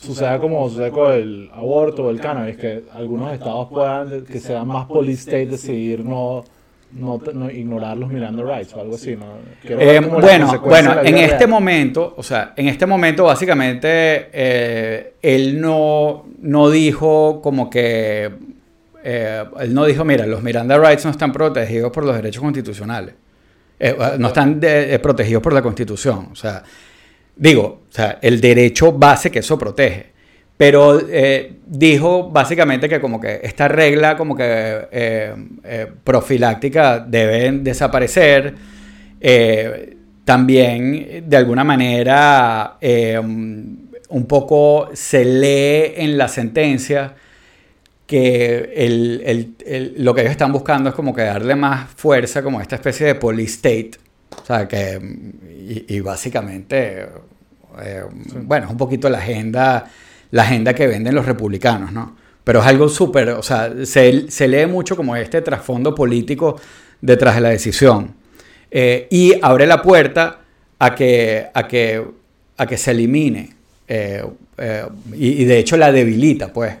suceda 0.00 0.38
como 0.38 0.68
sucede 0.68 0.90
con 0.90 1.12
el 1.12 1.50
aborto 1.52 2.04
o 2.04 2.10
el 2.10 2.20
cannabis, 2.20 2.56
que 2.56 2.84
algunos 2.94 3.32
estados 3.32 3.68
puedan, 3.68 4.24
que 4.24 4.40
sea 4.40 4.64
más 4.64 4.86
police 4.86 5.20
state, 5.20 5.46
decidir 5.46 6.04
no, 6.04 6.44
no, 6.92 7.50
ignorar 7.50 7.96
los 7.96 8.08
Miranda 8.08 8.42
Rights 8.42 8.72
o 8.74 8.80
algo 8.80 8.94
así. 8.94 9.16
¿no? 9.16 9.26
Eh, 9.64 10.00
bueno, 10.00 10.60
bueno 10.60 11.02
en 11.02 11.18
este 11.18 11.46
momento, 11.46 12.14
o 12.16 12.22
sea, 12.22 12.54
en 12.56 12.68
este 12.68 12.86
momento 12.86 13.24
básicamente 13.24 14.30
eh, 14.32 15.14
él 15.20 15.60
no, 15.60 16.24
no 16.40 16.70
dijo 16.70 17.40
como 17.42 17.68
que, 17.68 18.30
él 19.04 19.74
no 19.74 19.84
dijo, 19.84 20.04
mira, 20.04 20.26
los 20.26 20.42
Miranda 20.42 20.78
Rights 20.78 21.04
no 21.04 21.10
están 21.10 21.32
protegidos 21.32 21.92
por 21.92 22.04
los 22.04 22.16
derechos 22.16 22.42
constitucionales. 22.42 23.14
Eh, 23.78 23.94
no 24.18 24.28
están 24.28 24.58
eh, 24.62 24.98
protegidos 25.02 25.42
por 25.42 25.52
la 25.52 25.62
Constitución. 25.62 26.28
O 26.32 26.36
sea, 26.36 26.62
digo, 27.36 27.82
o 27.88 27.92
sea, 27.92 28.18
el 28.22 28.40
derecho 28.40 28.92
base 28.92 29.30
que 29.30 29.40
eso 29.40 29.58
protege. 29.58 30.14
Pero 30.56 31.00
eh, 31.06 31.56
dijo 31.66 32.30
básicamente 32.30 32.88
que 32.88 32.98
como 33.00 33.20
que 33.20 33.40
esta 33.42 33.68
regla 33.68 34.16
como 34.16 34.34
que 34.34 35.34
profiláctica 36.02 37.00
deben 37.00 37.62
desaparecer. 37.62 38.54
también 40.24 41.24
de 41.28 41.36
alguna 41.36 41.62
manera 41.62 42.78
un 42.80 44.26
poco 44.26 44.90
se 44.94 45.24
lee 45.26 45.92
en 46.02 46.16
la 46.16 46.28
sentencia 46.28 47.14
que 48.06 48.72
el, 48.76 49.94
lo 49.98 50.14
que 50.14 50.20
ellos 50.20 50.30
están 50.30 50.52
buscando 50.52 50.90
es 50.90 50.94
como 50.94 51.14
que 51.14 51.22
darle 51.22 51.56
más 51.56 51.90
fuerza 51.90 52.42
como 52.42 52.60
esta 52.60 52.76
especie 52.76 53.06
de 53.06 53.14
police 53.16 53.54
state. 53.54 53.92
O 54.42 54.44
sea, 54.44 54.68
que, 54.68 55.00
y, 55.88 56.00
básicamente, 56.00 57.06
eh, 57.80 58.04
bueno, 58.42 58.66
es 58.66 58.72
un 58.72 58.76
poquito 58.76 59.08
la 59.08 59.18
agenda, 59.18 59.90
la 60.30 60.42
agenda 60.42 60.74
que 60.74 60.86
venden 60.86 61.14
los 61.14 61.26
republicanos, 61.26 61.92
¿no? 61.92 62.16
Pero 62.44 62.60
es 62.60 62.66
algo 62.66 62.88
súper, 62.88 63.30
o 63.30 63.42
sea, 63.42 63.72
se, 63.84 64.30
se, 64.30 64.46
lee 64.46 64.66
mucho 64.66 64.94
como 64.96 65.16
este 65.16 65.42
trasfondo 65.42 65.94
político 65.94 66.60
detrás 67.00 67.34
de 67.34 67.40
la 67.40 67.48
decisión. 67.48 68.14
Eh, 68.70 69.08
y 69.10 69.34
abre 69.42 69.66
la 69.66 69.82
puerta 69.82 70.40
a 70.78 70.94
que, 70.94 71.46
a 71.52 71.66
que, 71.66 72.04
a 72.56 72.66
que 72.66 72.76
se 72.76 72.90
elimine 72.90 73.56
eh, 73.88 74.24
eh, 74.58 74.84
y, 75.14 75.44
de 75.44 75.58
hecho 75.58 75.76
la 75.76 75.92
debilita, 75.92 76.52
pues. 76.52 76.74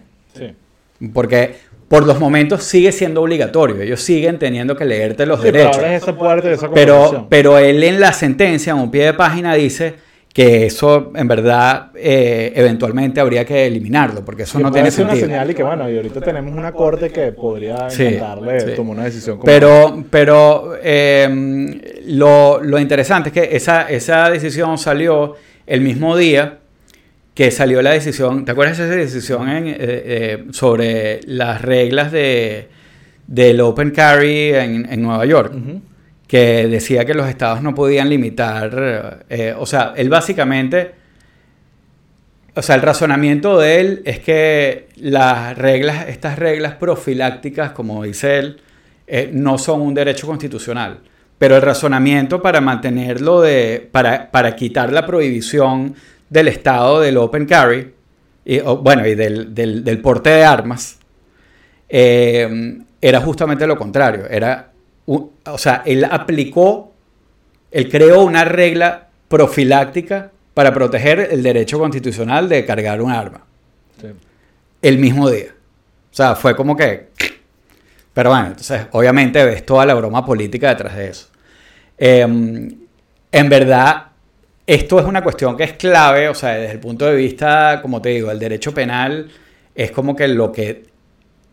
Sí. 0.98 1.08
Porque 1.08 1.56
por 1.88 2.06
los 2.06 2.18
momentos 2.18 2.64
sigue 2.64 2.92
siendo 2.92 3.22
obligatorio. 3.22 3.80
Ellos 3.80 4.00
siguen 4.00 4.38
teniendo 4.38 4.76
que 4.76 4.84
leerte 4.84 5.24
los 5.26 5.42
derechos. 5.42 5.82
Pero, 6.74 7.26
pero, 7.28 7.58
él 7.58 7.82
en 7.84 8.00
la 8.00 8.12
sentencia, 8.12 8.72
en 8.72 8.78
un 8.78 8.90
pie 8.90 9.06
de 9.06 9.14
página, 9.14 9.54
dice 9.54 9.94
que 10.32 10.66
eso 10.66 11.12
en 11.14 11.28
verdad 11.28 11.92
eh, 11.94 12.52
eventualmente 12.54 13.20
habría 13.20 13.44
que 13.46 13.66
eliminarlo, 13.66 14.22
porque 14.22 14.42
eso 14.42 14.58
no 14.58 14.70
tiene 14.70 14.90
sentido. 14.90 15.16
una 15.16 15.26
señal 15.26 15.50
y 15.50 15.54
que 15.54 15.62
bueno, 15.62 15.88
y 15.88 15.96
ahorita 15.96 16.20
tenemos 16.20 16.52
una 16.54 16.72
corte 16.72 17.08
que 17.08 17.32
podría 17.32 17.88
darle 18.20 18.60
tomar 18.74 18.96
una 18.96 19.04
decisión. 19.04 19.38
Como 19.38 19.46
pero 19.46 20.04
pero 20.10 20.76
em, 20.82 21.80
lo, 22.08 22.62
lo, 22.62 22.78
interesante 22.78 23.30
es 23.30 23.32
que 23.32 23.56
esa, 23.56 23.88
esa 23.88 24.28
decisión 24.28 24.76
salió 24.76 25.36
el 25.66 25.80
mismo 25.80 26.14
día 26.18 26.58
que 27.36 27.50
salió 27.50 27.82
la 27.82 27.90
decisión, 27.90 28.46
¿te 28.46 28.52
acuerdas 28.52 28.78
de 28.78 28.86
esa 28.86 28.96
decisión 28.96 29.46
en, 29.50 29.66
eh, 29.68 29.76
eh, 29.78 30.44
sobre 30.52 31.20
las 31.26 31.60
reglas 31.60 32.10
de, 32.10 32.68
del 33.26 33.60
Open 33.60 33.90
Carry 33.90 34.54
en, 34.54 34.90
en 34.90 35.02
Nueva 35.02 35.24
York? 35.26 35.52
que 36.26 36.66
decía 36.66 37.04
que 37.04 37.14
los 37.14 37.28
estados 37.28 37.62
no 37.62 37.72
podían 37.72 38.08
limitar, 38.08 39.26
eh, 39.28 39.54
o 39.56 39.64
sea, 39.64 39.92
él 39.96 40.08
básicamente, 40.08 40.92
o 42.54 42.62
sea, 42.62 42.74
el 42.74 42.82
razonamiento 42.82 43.58
de 43.60 43.80
él 43.80 44.02
es 44.06 44.18
que 44.18 44.88
las 44.96 45.56
reglas, 45.56 46.08
estas 46.08 46.38
reglas 46.38 46.74
profilácticas, 46.74 47.70
como 47.72 48.02
dice 48.02 48.38
él, 48.38 48.60
no 49.34 49.58
son 49.58 49.82
un 49.82 49.94
derecho 49.94 50.26
constitucional. 50.26 51.00
Pero 51.38 51.54
el 51.54 51.62
razonamiento 51.62 52.42
para 52.42 52.60
mantenerlo 52.60 53.42
de, 53.42 53.88
para, 53.92 54.30
para 54.32 54.56
quitar 54.56 54.92
la 54.92 55.06
prohibición 55.06 55.94
del 56.28 56.48
estado 56.48 57.00
del 57.00 57.16
open 57.16 57.46
carry, 57.46 57.92
y, 58.44 58.60
bueno, 58.60 59.06
y 59.06 59.14
del, 59.14 59.54
del, 59.54 60.00
porte 60.00 60.30
de 60.30 60.44
armas, 60.44 60.98
eh, 61.88 62.78
era 63.00 63.20
justamente 63.20 63.66
lo 63.66 63.76
contrario, 63.76 64.26
era 64.28 64.72
o 65.06 65.58
sea, 65.58 65.82
él 65.86 66.04
aplicó, 66.04 66.92
él 67.70 67.88
creó 67.88 68.24
una 68.24 68.44
regla 68.44 69.08
profiláctica 69.28 70.32
para 70.54 70.72
proteger 70.72 71.28
el 71.30 71.42
derecho 71.42 71.78
constitucional 71.78 72.48
de 72.48 72.64
cargar 72.64 73.00
un 73.00 73.12
arma. 73.12 73.44
El 74.82 74.98
mismo 74.98 75.30
día. 75.30 75.54
O 76.10 76.14
sea, 76.14 76.34
fue 76.34 76.56
como 76.56 76.76
que... 76.76 77.08
Pero 78.12 78.30
bueno, 78.30 78.46
entonces 78.46 78.86
obviamente 78.92 79.44
ves 79.44 79.64
toda 79.66 79.84
la 79.84 79.94
broma 79.94 80.24
política 80.24 80.70
detrás 80.70 80.96
de 80.96 81.08
eso. 81.08 81.28
Em, 81.98 82.78
en 83.30 83.48
verdad, 83.48 84.05
esto 84.66 84.98
es 84.98 85.06
una 85.06 85.22
cuestión 85.22 85.56
que 85.56 85.64
es 85.64 85.72
clave, 85.74 86.28
o 86.28 86.34
sea, 86.34 86.54
desde 86.56 86.72
el 86.72 86.80
punto 86.80 87.06
de 87.06 87.14
vista, 87.14 87.80
como 87.82 88.02
te 88.02 88.08
digo, 88.10 88.30
el 88.30 88.38
derecho 88.38 88.74
penal 88.74 89.28
es 89.74 89.90
como 89.92 90.16
que 90.16 90.26
lo 90.26 90.50
que 90.50 90.84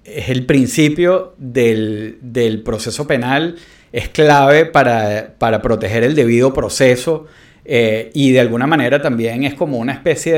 es 0.03 0.29
el 0.29 0.45
principio 0.45 1.35
del, 1.37 2.61
proceso 2.65 3.05
penal, 3.05 3.55
es 3.91 4.09
clave 4.09 4.65
para, 4.65 5.61
proteger 5.61 6.03
el 6.03 6.15
debido 6.15 6.53
proceso 6.53 7.27
eh, 7.65 8.09
y 8.13 8.31
de 8.31 8.39
alguna 8.39 8.65
manera 8.65 9.01
también 9.01 9.43
es 9.43 9.53
como 9.53 9.77
una 9.77 9.93
especie 9.93 10.33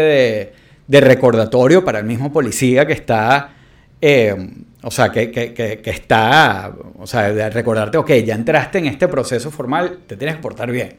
de, 0.87 1.01
recordatorio 1.01 1.83
para 1.83 1.99
el 1.99 2.05
mismo 2.05 2.31
policía 2.31 2.85
que 2.85 2.93
está, 2.93 3.55
eh, 4.01 4.35
o 4.83 4.91
sea, 4.91 5.09
que, 5.09 5.81
está, 5.85 6.75
o 6.99 7.07
sea, 7.07 7.31
de 7.31 7.49
recordarte, 7.49 7.97
ok, 7.97 8.11
ya 8.25 8.35
entraste 8.35 8.79
en 8.79 8.87
este 8.87 9.07
proceso 9.07 9.49
formal, 9.49 9.99
te 10.05 10.17
tienes 10.17 10.35
que 10.35 10.41
portar 10.41 10.71
bien. 10.71 10.97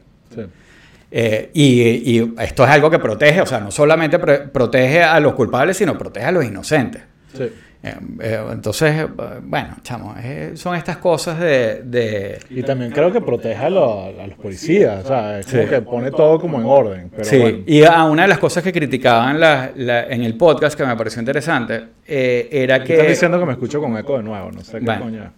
Eh, 1.09 1.51
y, 1.53 2.17
y, 2.17 2.33
esto 2.39 2.63
es 2.65 2.69
algo 2.69 2.89
que 2.89 2.99
protege, 2.99 3.41
o 3.41 3.45
sea, 3.45 3.59
no 3.59 3.71
solamente 3.71 4.19
protege 4.19 5.03
a 5.03 5.19
los 5.19 5.33
culpables, 5.33 5.77
sino 5.77 5.97
protege 5.97 6.25
a 6.25 6.31
los 6.31 6.43
inocentes. 6.43 7.01
Sí. 7.33 7.49
Eh, 7.83 7.95
eh, 8.21 8.45
entonces, 8.51 9.05
bueno, 9.43 9.77
chamo, 9.83 10.15
eh, 10.21 10.53
son 10.55 10.75
estas 10.75 10.97
cosas 10.97 11.39
de, 11.39 12.39
Y 12.49 12.63
también 12.63 12.91
creo 12.91 13.11
que 13.11 13.21
protege 13.21 13.65
a, 13.65 13.69
los, 13.69 14.35
policías, 14.41 15.05
o 15.05 15.07
sea, 15.07 15.39
es 15.39 15.45
como 15.45 15.67
que 15.67 15.81
pone 15.81 16.11
todo 16.11 16.39
como 16.39 16.59
en 16.59 16.65
orden. 16.65 17.11
sí, 17.21 17.63
y 17.67 17.83
a 17.83 18.03
una 18.05 18.23
de 18.23 18.27
las 18.29 18.39
cosas 18.39 18.63
que 18.63 18.73
criticaban 18.73 19.37
en 19.75 20.23
el 20.23 20.35
podcast 20.35 20.75
que 20.77 20.85
me 20.85 20.95
pareció 20.95 21.19
interesante 21.19 21.83
era 22.05 22.83
que... 22.83 22.93
Estás 22.93 23.09
diciendo 23.09 23.39
que 23.39 23.45
me 23.45 23.53
escucho 23.53 23.79
con 23.79 23.95
eco 23.97 24.17
de 24.17 24.23
nuevo, 24.23 24.51
no 24.51 24.61
sé 24.61 24.79
qué 24.79 24.85
coño. 24.85 25.31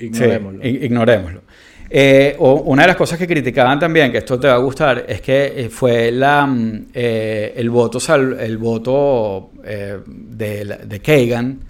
ignorémoslo. 0.00 0.66
ignorémoslo. 0.66 1.42
Eh, 1.90 2.36
una 2.38 2.82
de 2.82 2.88
las 2.88 2.96
cosas 2.96 3.18
que 3.18 3.26
criticaban 3.26 3.78
también, 3.78 4.12
que 4.12 4.18
esto 4.18 4.38
te 4.38 4.46
va 4.46 4.54
a 4.54 4.58
gustar, 4.58 5.06
es 5.08 5.22
que 5.22 5.54
eh, 5.56 5.68
fue 5.70 6.12
mm, 6.12 6.86
eh, 6.92 7.54
el 7.56 7.70
voto, 7.70 7.98
el 8.14 8.58
voto 8.58 9.50
de, 9.62 11.00
Kagan 11.02 11.60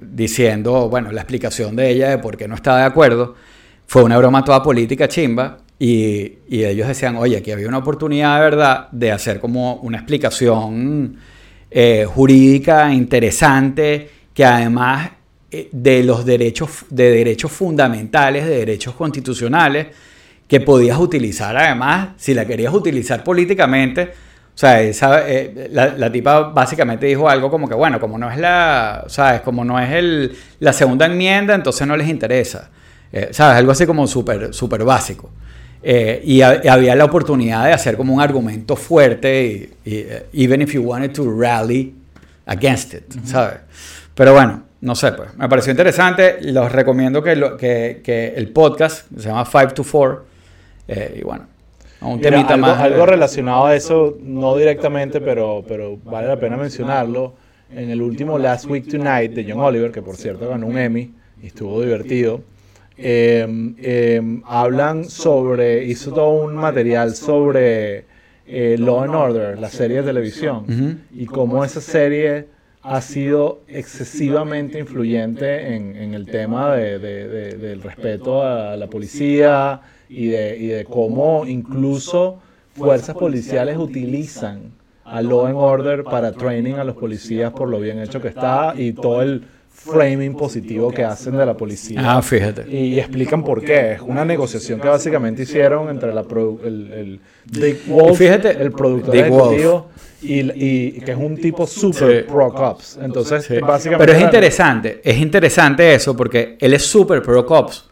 diciendo, 0.00 0.88
bueno, 0.88 1.12
la 1.12 1.20
explicación 1.20 1.76
de 1.76 1.90
ella 1.90 2.10
de 2.10 2.18
por 2.18 2.36
qué 2.36 2.48
no 2.48 2.56
estaba 2.56 2.78
de 2.80 2.84
acuerdo, 2.86 3.34
fue 3.86 4.02
una 4.02 4.18
broma 4.18 4.44
toda 4.44 4.62
política 4.62 5.08
chimba. 5.08 5.58
Y, 5.78 6.38
y 6.48 6.64
ellos 6.64 6.88
decían, 6.88 7.16
oye, 7.16 7.36
aquí 7.36 7.52
había 7.52 7.68
una 7.68 7.78
oportunidad 7.78 8.36
de 8.36 8.40
verdad 8.40 8.88
de 8.92 9.12
hacer 9.12 9.38
como 9.38 9.74
una 9.76 9.98
explicación 9.98 11.18
jurídica 12.06 12.90
interesante 12.94 14.08
que 14.32 14.44
además 14.44 15.10
de 15.72 16.02
los 16.02 16.24
derechos, 16.24 16.84
de 16.90 17.10
derechos 17.10 17.52
fundamentales, 17.52 18.44
de 18.46 18.58
derechos 18.58 18.94
constitucionales, 18.94 19.88
que 20.48 20.60
podías 20.60 20.98
utilizar 20.98 21.56
además, 21.56 22.10
si 22.16 22.34
la 22.34 22.44
querías 22.44 22.72
utilizar 22.72 23.24
políticamente. 23.24 24.12
O 24.54 24.58
sea, 24.58 24.80
eh, 24.80 25.68
la, 25.70 26.10
tipa 26.10 26.40
básicamente 26.40 27.06
dijo 27.06 27.28
algo 27.28 27.50
como 27.50 27.68
que, 27.68 27.74
bueno, 27.74 28.00
como 28.00 28.16
no 28.16 28.30
es 28.30 28.38
la, 28.38 29.04
¿sabes? 29.08 29.42
Como 29.42 29.64
no 29.64 29.78
es 29.78 29.90
el, 29.92 30.36
la 30.60 30.72
segunda 30.72 31.06
enmienda, 31.06 31.54
entonces 31.54 31.86
no 31.86 31.96
les 31.96 32.08
interesa. 32.08 32.70
Eh, 33.12 33.28
¿Sabes? 33.32 33.58
Algo 33.58 33.72
así 33.72 33.84
como 33.86 34.06
súper 34.06 34.54
super 34.54 34.82
básico. 34.84 35.30
y, 35.82 36.40
había 36.40 36.96
la 36.96 37.04
oportunidad 37.04 37.64
de 37.66 37.72
hacer 37.72 37.96
como 37.96 38.14
un 38.14 38.20
argumento 38.20 38.76
fuerte, 38.76 39.70
y, 39.84 40.06
even 40.32 40.62
if 40.62 40.72
you 40.72 40.82
wanted 40.82 41.12
to 41.12 41.30
rally 41.30 41.94
against 42.46 42.94
it, 42.94 43.12
¿sabes? 43.24 43.58
Pero 44.14 44.32
bueno, 44.32 44.65
no 44.86 44.94
sé, 44.94 45.10
pues 45.12 45.36
me 45.36 45.48
pareció 45.48 45.72
interesante. 45.72 46.38
Los 46.42 46.70
recomiendo 46.70 47.20
que, 47.20 47.34
lo, 47.34 47.56
que, 47.56 48.02
que 48.04 48.28
el 48.36 48.50
podcast 48.50 49.10
se 49.16 49.28
llama 49.28 49.44
5 49.44 49.74
to 49.74 49.82
4. 49.82 50.24
Eh, 50.86 51.18
y 51.18 51.24
bueno, 51.24 51.46
un 52.02 52.20
temita 52.20 52.54
algo, 52.54 52.66
más. 52.68 52.80
Algo 52.80 53.04
relacionado 53.04 53.66
a 53.66 53.74
eso, 53.74 54.16
no 54.22 54.56
directamente, 54.56 55.20
pero, 55.20 55.64
pero 55.66 55.98
vale 56.04 56.28
la 56.28 56.38
pena 56.38 56.56
mencionarlo. 56.56 57.34
En 57.74 57.90
el 57.90 58.00
último 58.00 58.38
Last 58.38 58.66
Week 58.66 58.88
Tonight 58.88 59.32
de 59.32 59.44
John 59.50 59.60
Oliver, 59.60 59.90
que 59.90 60.02
por 60.02 60.14
cierto 60.14 60.48
ganó 60.48 60.68
un 60.68 60.78
Emmy 60.78 61.12
y 61.42 61.48
estuvo 61.48 61.82
divertido. 61.82 62.42
Em, 62.96 63.74
em, 63.82 64.40
hablan 64.46 65.06
sobre, 65.06 65.84
hizo 65.84 66.12
todo 66.12 66.28
un 66.28 66.54
material 66.54 67.16
sobre 67.16 68.04
eh, 68.46 68.76
Law 68.78 69.02
and 69.02 69.14
Order, 69.16 69.58
la 69.58 69.68
serie 69.68 69.96
de 69.96 70.02
televisión, 70.04 71.02
y 71.12 71.26
cómo 71.26 71.64
esa 71.64 71.80
serie 71.80 72.55
ha 72.88 73.00
sido 73.00 73.62
excesivamente 73.66 74.78
influyente 74.78 75.74
en, 75.74 76.14
el 76.14 76.26
tema 76.26 76.76
del 76.76 77.82
respeto 77.82 78.42
a 78.42 78.76
la 78.76 78.86
policía 78.86 79.80
y 80.08 80.28
de, 80.28 80.86
cómo 80.88 81.44
incluso 81.46 82.38
fuerzas 82.74 83.16
policiales 83.16 83.76
utilizan 83.76 84.70
a 85.04 85.20
Law 85.20 85.46
and 85.46 85.56
Order 85.56 86.04
para 86.04 86.32
training 86.32 86.74
a 86.74 86.84
los 86.84 86.96
policías 86.96 87.52
por 87.52 87.68
lo 87.68 87.80
bien 87.80 88.00
hecho 88.00 88.20
que 88.20 88.28
está 88.28 88.74
y 88.76 88.92
todo 88.92 89.22
el 89.22 89.44
framing 89.76 90.34
positivo 90.34 90.90
que 90.90 91.04
hacen 91.04 91.36
de 91.36 91.46
la 91.46 91.56
policía. 91.56 92.00
Ah, 92.02 92.22
fíjate. 92.22 92.68
Y, 92.68 92.98
explican 92.98 93.44
por 93.44 93.62
qué. 93.62 93.92
Es 93.92 94.00
una 94.00 94.24
negociación 94.24 94.80
que 94.80 94.88
básicamente 94.88 95.42
hicieron 95.42 95.88
entre 95.90 96.12
la 96.12 96.22
el, 96.22 97.20
Dick 97.44 97.86
Wolf, 97.86 98.20
el 98.20 98.72
productor 98.72 99.16
ejecutivo, 99.16 99.88
y, 100.22 100.92
que 101.00 101.12
es 101.12 101.16
un 101.16 101.36
tipo 101.36 101.66
super 101.66 102.26
pro 102.26 102.52
cops. 102.52 102.98
Entonces, 103.00 103.60
básicamente. 103.60 104.06
Pero 104.06 104.18
es 104.18 104.24
interesante, 104.24 105.00
es 105.04 105.18
interesante 105.18 105.94
eso 105.94 106.16
porque 106.16 106.56
él 106.60 106.74
es 106.74 106.84
super 106.84 107.22
pro 107.22 107.44
cops, 107.44 107.88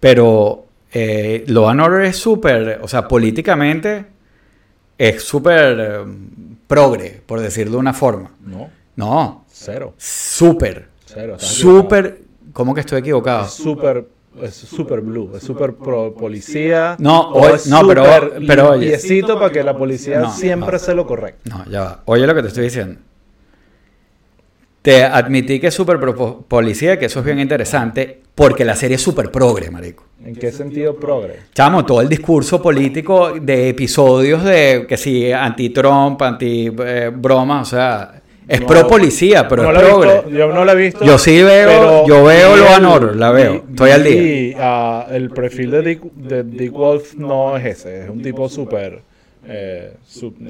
pero 0.00 0.64
eh, 0.92 1.44
Law 1.48 1.68
and 1.68 1.80
Order 1.80 2.04
es 2.06 2.16
súper, 2.16 2.80
o 2.82 2.88
sea, 2.88 3.06
políticamente 3.06 4.06
es 4.96 5.22
súper 5.22 5.78
eh, 5.78 6.04
progre, 6.66 7.20
por 7.26 7.40
decirlo 7.40 7.72
de 7.72 7.78
una 7.78 7.92
forma. 7.92 8.30
No. 8.40 8.70
No. 8.94 9.44
Cero. 9.52 9.94
Súper. 9.98 10.95
Súper. 11.38 12.22
¿Cómo 12.52 12.74
que 12.74 12.80
estoy 12.80 13.00
equivocado? 13.00 13.46
Súper 13.48 14.06
es 14.42 14.54
super 14.54 15.00
blue, 15.00 15.32
es 15.36 15.42
super 15.42 15.74
pro 15.74 16.14
policía. 16.14 16.96
No, 16.98 17.32
no 17.68 17.88
pero, 17.88 18.04
pero 18.46 18.70
oye. 18.70 18.98
para 19.26 19.50
que 19.50 19.62
la 19.62 19.76
policía 19.76 20.28
siempre 20.30 20.76
hace 20.76 20.94
lo 20.94 21.06
correcto. 21.06 21.50
No, 21.50 21.64
ya 21.70 21.80
va. 21.82 22.02
Oye 22.06 22.26
lo 22.26 22.34
que 22.34 22.42
te 22.42 22.48
estoy 22.48 22.64
diciendo. 22.64 23.00
Te 24.82 25.02
admití 25.02 25.58
que 25.58 25.68
es 25.68 25.74
super 25.74 25.98
pro 25.98 26.44
policía, 26.46 26.98
que 26.98 27.06
eso 27.06 27.18
es 27.20 27.24
bien 27.24 27.40
interesante, 27.40 28.20
porque 28.34 28.64
la 28.64 28.76
serie 28.76 28.96
es 28.96 29.02
súper 29.02 29.32
progre, 29.32 29.70
marico. 29.70 30.04
¿En 30.24 30.36
qué 30.36 30.52
sentido 30.52 30.94
progre? 30.94 31.40
Chamo, 31.52 31.84
todo 31.84 32.00
el 32.00 32.08
discurso 32.08 32.62
político 32.62 33.32
de 33.40 33.70
episodios 33.70 34.44
de 34.44 34.86
que 34.88 34.96
si 34.96 35.32
anti-Trump, 35.32 36.22
anti-broma, 36.22 37.62
o 37.62 37.64
sea, 37.64 38.22
es 38.48 38.60
pro 38.60 38.86
policía, 38.86 39.48
pero 39.48 39.70
es 39.70 39.78
progre. 39.78 40.24
yo 40.30 40.52
no 40.52 40.64
la 40.64 40.72
he 40.72 40.76
visto. 40.76 41.04
Yo 41.04 41.18
sí 41.18 41.42
veo, 41.42 42.06
yo 42.06 42.24
veo 42.24 42.56
lo 42.56 42.68
Anor, 42.68 43.16
la 43.16 43.30
veo. 43.30 43.64
Estoy 43.68 43.90
al 43.90 44.04
día. 44.04 45.06
Y 45.10 45.14
el 45.14 45.30
perfil 45.30 45.70
de 45.70 45.82
Dick, 45.82 46.02
de 46.14 46.44
Dick 46.44 46.72
Wolf 46.72 47.14
no 47.14 47.56
es 47.56 47.64
ese, 47.64 48.04
es 48.04 48.10
un 48.10 48.22
tipo 48.22 48.48
súper 48.48 49.02
eh, 49.48 49.92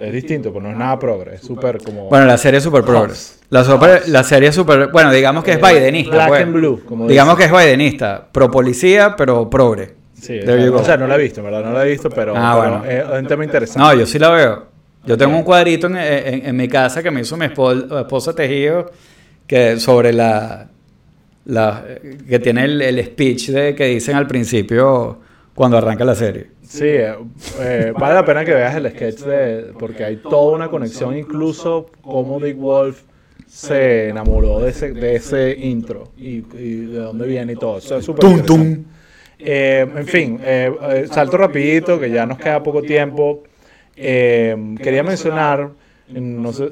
es 0.01 0.13
distinto, 0.13 0.53
pues 0.53 0.65
no 0.65 0.71
es 0.71 0.77
nada 0.77 0.99
progre, 0.99 1.35
es 1.35 1.43
súper 1.43 1.79
como... 1.83 2.09
Bueno, 2.09 2.25
la 2.25 2.39
serie 2.39 2.59
es 2.59 2.65
súper 2.65 2.83
progre. 2.83 3.13
La, 3.51 3.63
la 4.07 4.25
serie 4.25 4.49
es 4.49 4.55
súper... 4.55 4.89
Bueno, 4.89 5.13
digamos 5.13 5.45
que 5.45 5.53
es 5.53 5.59
eh, 5.59 5.75
bidenista. 5.75 6.15
Black 6.15 6.29
pues. 6.29 6.43
and 6.43 6.53
Blue, 6.55 6.83
como 6.87 7.07
Digamos 7.07 7.37
que 7.37 7.45
es 7.45 7.53
bidenista, 7.53 8.27
pro 8.33 8.51
policía, 8.51 9.15
pero 9.17 9.51
progre. 9.51 9.95
Sí, 10.19 10.41
o 10.41 10.85
sea, 10.85 10.97
no 10.97 11.07
la 11.07 11.17
he 11.17 11.19
visto, 11.19 11.43
¿verdad? 11.43 11.63
No 11.63 11.73
la 11.73 11.85
he 11.87 11.91
visto, 11.91 12.09
pero, 12.09 12.35
ah, 12.35 12.57
bueno. 12.57 12.85
es 12.87 13.21
un 13.21 13.27
tema 13.27 13.45
interesante. 13.45 13.87
No, 13.87 13.95
yo 13.95 14.07
sí 14.07 14.19
la 14.19 14.31
veo. 14.31 14.76
Yo 15.07 15.17
tengo 15.17 15.37
un 15.37 15.43
cuadrito 15.43 15.87
en, 15.87 15.97
en, 15.97 16.57
mi 16.57 16.69
casa 16.69 17.03
que 17.03 17.11
me 17.11 17.21
hizo 17.21 17.37
mi 17.37 17.47
esposa, 17.47 18.35
tejido 18.35 18.91
que 19.47 19.79
sobre 19.79 20.13
la, 20.13 20.69
la 21.45 21.85
que 22.29 22.39
tiene 22.41 22.65
el, 22.65 22.83
el 22.83 23.05
speech 23.05 23.51
de 23.51 23.75
que 23.75 23.87
dicen 23.87 24.17
al 24.17 24.27
principio 24.27 25.21
cuando 25.55 25.79
arranca 25.79 26.05
la 26.05 26.15
serie. 26.15 26.57
Sí, 26.67 26.85
eh, 26.85 27.15
eh, 27.61 27.93
vale 27.97 28.15
la 28.15 28.25
pena 28.25 28.45
que 28.45 28.53
veas 28.53 28.75
el 28.75 28.91
sketch 28.91 29.21
de, 29.21 29.73
porque 29.79 30.05
hay 30.05 30.17
toda 30.17 30.57
una 30.57 30.69
conexión, 30.69 31.17
incluso 31.17 31.87
cómo 32.03 32.41
Dick 32.41 32.57
Wolf 32.57 33.03
se 33.47 34.09
enamoró 34.09 34.61
de 34.61 34.71
ese, 34.71 34.93
de 34.93 35.15
ese 35.15 35.57
intro 35.57 36.11
y, 36.17 36.41
de 36.41 36.99
dónde 36.99 37.27
viene 37.27 37.53
y 37.53 37.57
todo. 37.57 37.79
Eso 37.79 37.97
es 37.99 38.05
súper 38.05 38.25
eh, 39.39 39.87
en 39.95 40.07
fin, 40.07 40.41
salto 41.11 41.37
rapidito, 41.37 42.01
que 42.01 42.11
ya 42.11 42.27
nos 42.27 42.39
queda 42.39 42.63
poco 42.63 42.83
tiempo. 42.83 43.45
Quería 43.97 45.03
mencionar, 45.03 45.71
no 46.09 46.53
sé, 46.53 46.71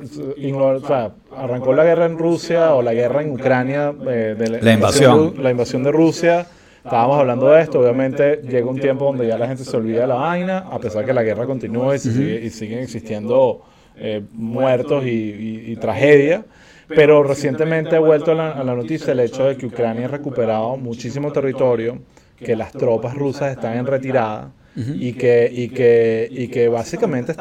arrancó 1.37 1.73
la 1.73 1.85
guerra 1.85 2.07
en 2.07 2.19
Rusia 2.19 2.75
o 2.75 2.83
la 2.83 2.95
guerra 2.95 3.23
en 3.23 3.33
Ucrania, 3.33 3.93
de 3.93 4.61
la, 4.63 4.73
invasión. 4.73 5.35
la 5.43 5.51
invasión 5.51 5.83
de 5.83 5.93
Rusia. 5.93 6.47
Estábamos 6.85 7.19
hablando 7.19 7.49
de 7.49 7.63
esto, 7.63 7.81
obviamente 7.81 8.43
llega 8.43 8.67
un 8.69 8.79
tiempo 8.79 9.07
donde 9.07 9.27
ya 9.27 9.39
la 9.39 9.47
gente 9.47 9.65
se 9.65 9.75
olvida 9.75 10.03
de 10.03 10.07
la 10.07 10.17
vaina, 10.17 10.59
a 10.71 10.79
pesar 10.79 11.07
que 11.07 11.15
la 11.15 11.23
guerra 11.23 11.47
continúa 11.47 11.97
y, 11.97 11.99
siguen 11.99 12.81
existiendo 12.81 13.63
eh, 13.97 14.23
muertos 14.33 15.03
y, 15.07 15.75
tragedia. 15.77 16.45
Pero 16.87 17.23
recientemente 17.23 17.97
ha 17.97 18.01
vuelto 18.01 18.33
a 18.33 18.35
la, 18.35 18.75
noticia 18.75 19.13
el 19.15 19.21
hecho 19.21 19.47
de 19.47 19.57
que 19.57 19.65
Ucrania 19.65 20.05
ha 20.05 20.09
recuperado 20.09 20.77
muchísimo 20.77 21.33
territorio, 21.33 21.99
que 22.37 22.55
las 22.55 22.73
tropas 22.73 23.15
rusas 23.15 23.53
están 23.53 23.79
en 23.79 23.87
retirada 23.87 24.53
y, 24.77 25.13
que, 25.13 25.51
y, 25.53 25.69
que, 25.69 26.29
y 26.31 26.49
que 26.49 26.69
básicamente 26.69 27.35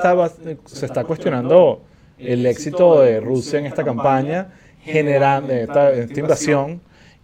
se 0.65 0.85
está 0.85 1.03
cuestionando 1.03 1.81
el 2.17 2.45
éxito 2.45 3.01
de 3.01 3.19
Rusia 3.19 3.59
en 3.59 3.65
esta 3.65 3.83
campaña, 3.83 4.53
generando 4.83 5.51
esta 5.53 5.93
invasión 6.15 6.81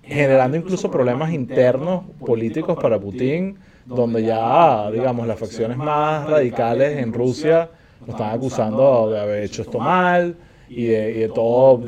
generando 0.10 0.58
incluso 0.58 0.90
problemas 0.90 1.32
internos 1.32 2.04
políticos 2.20 2.78
para 2.82 3.00
Putin, 3.00 3.58
donde 3.86 4.24
ya, 4.24 4.90
digamos, 4.92 5.28
las 5.28 5.40
facciones 5.40 5.78
más 5.78 6.28
radicales 6.28 6.98
en 6.98 7.14
Rusia 7.14 7.70
lo 8.06 8.14
están 8.14 8.32
acusando 8.32 9.12
de 9.12 9.20
haber 9.20 9.44
hecho 9.44 9.62
esto 9.62 9.80
mal 9.80 10.36
y 10.68 10.86
de, 10.86 11.32
todo, 11.34 11.80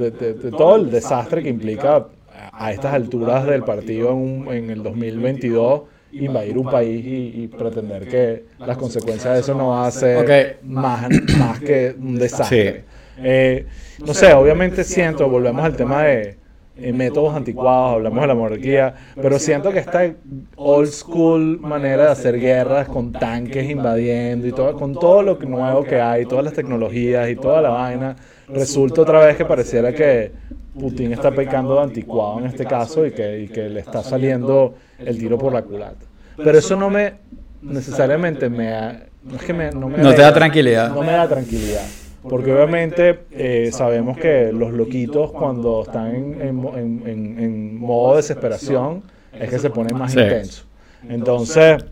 todo 0.56 0.76
el 0.76 0.92
desastre 0.92 1.42
que 1.42 1.50
implica 1.50 2.08
a 2.52 2.72
estas 2.72 2.94
alturas 2.94 3.46
del 3.46 3.64
partido 3.64 4.12
en, 4.12 4.70
el 4.70 4.84
2022 4.84 5.82
invadir 6.12 6.58
un 6.58 6.70
país 6.70 7.04
y, 7.06 7.48
pretender 7.48 8.08
que 8.08 8.46
las 8.60 8.78
consecuencias 8.78 9.34
de 9.34 9.40
eso 9.40 9.54
no 9.54 9.70
va 9.70 9.88
a 9.88 9.92
ser 9.92 10.60
más, 10.64 11.10
más 11.38 11.60
que 11.60 11.96
un 11.98 12.18
desastre. 12.18 12.84
Eh, 13.18 13.66
no 14.06 14.14
sé, 14.14 14.34
obviamente 14.34 14.84
siento, 14.84 15.30
volvemos 15.30 15.64
al 15.64 15.76
tema 15.76 16.04
de 16.04 16.42
métodos 16.76 17.36
anticuados, 17.36 17.96
hablamos 17.96 18.22
de 18.22 18.28
la 18.28 18.34
monarquía, 18.34 18.96
pero 19.22 19.38
siento 19.38 19.72
que 19.72 19.80
esta 19.80 20.12
old 20.56 20.90
school 20.90 21.60
manera 21.60 22.06
de 22.06 22.12
hacer 22.12 22.40
guerras 22.40 22.88
con 22.88 23.12
tanques 23.12 23.70
invadiendo 23.70 24.48
y 24.48 24.52
todo, 24.52 24.74
con 24.74 24.94
todo 24.94 25.22
lo 25.22 25.36
nuevo 25.36 25.84
que 25.84 26.00
hay, 26.00 26.26
todas 26.26 26.46
las 26.46 26.54
tecnologías 26.54 27.30
y 27.30 27.36
toda 27.36 27.62
la 27.62 27.70
vaina, 27.70 28.16
resulta 28.48 29.02
otra 29.02 29.26
vez 29.26 29.38
que 29.38 29.46
pareciera 29.46 29.94
que 29.94 30.32
Putin 30.80 31.12
está 31.12 31.32
pecando 31.32 31.76
de 31.76 31.82
anticuado 31.82 32.40
en 32.40 32.46
este 32.46 32.66
caso. 32.66 33.06
y 33.06 33.12
que, 33.12 33.42
y 33.42 33.48
que 33.48 33.70
le 33.70 33.82
está 33.82 34.02
saliendo 34.02 34.76
el 35.06 35.18
tiro 35.18 35.38
por 35.38 35.54
la 35.54 35.62
culata. 35.62 36.06
Pero 36.38 36.58
eso 36.58 36.76
no 36.76 36.90
me 36.90 37.16
necesariamente 37.62 38.50
me, 38.50 38.72
no 39.24 39.36
es 39.36 39.44
que 39.44 39.54
me, 39.54 39.72
no, 39.72 39.90
me 39.90 39.98
no 40.00 40.14
te 40.14 40.22
da 40.22 40.34
tranquilidad. 40.34 40.94
No 40.94 41.02
me 41.02 41.12
da 41.12 41.28
tranquilidad. 41.28 41.86
Porque 42.24 42.54
obviamente 42.54 43.22
eh, 43.32 43.72
sabemos 43.72 44.18
que 44.18 44.52
los 44.52 44.72
loquitos 44.74 45.32
cuando 45.32 45.84
están 45.84 46.14
en, 46.16 47.76
modo 47.78 48.18
desesperación 48.18 49.04
es 49.34 49.50
que 49.50 49.58
se 49.58 49.70
ponen 49.70 49.98
más 49.98 50.14
intensos. 50.14 50.66
Entonces, 51.10 51.84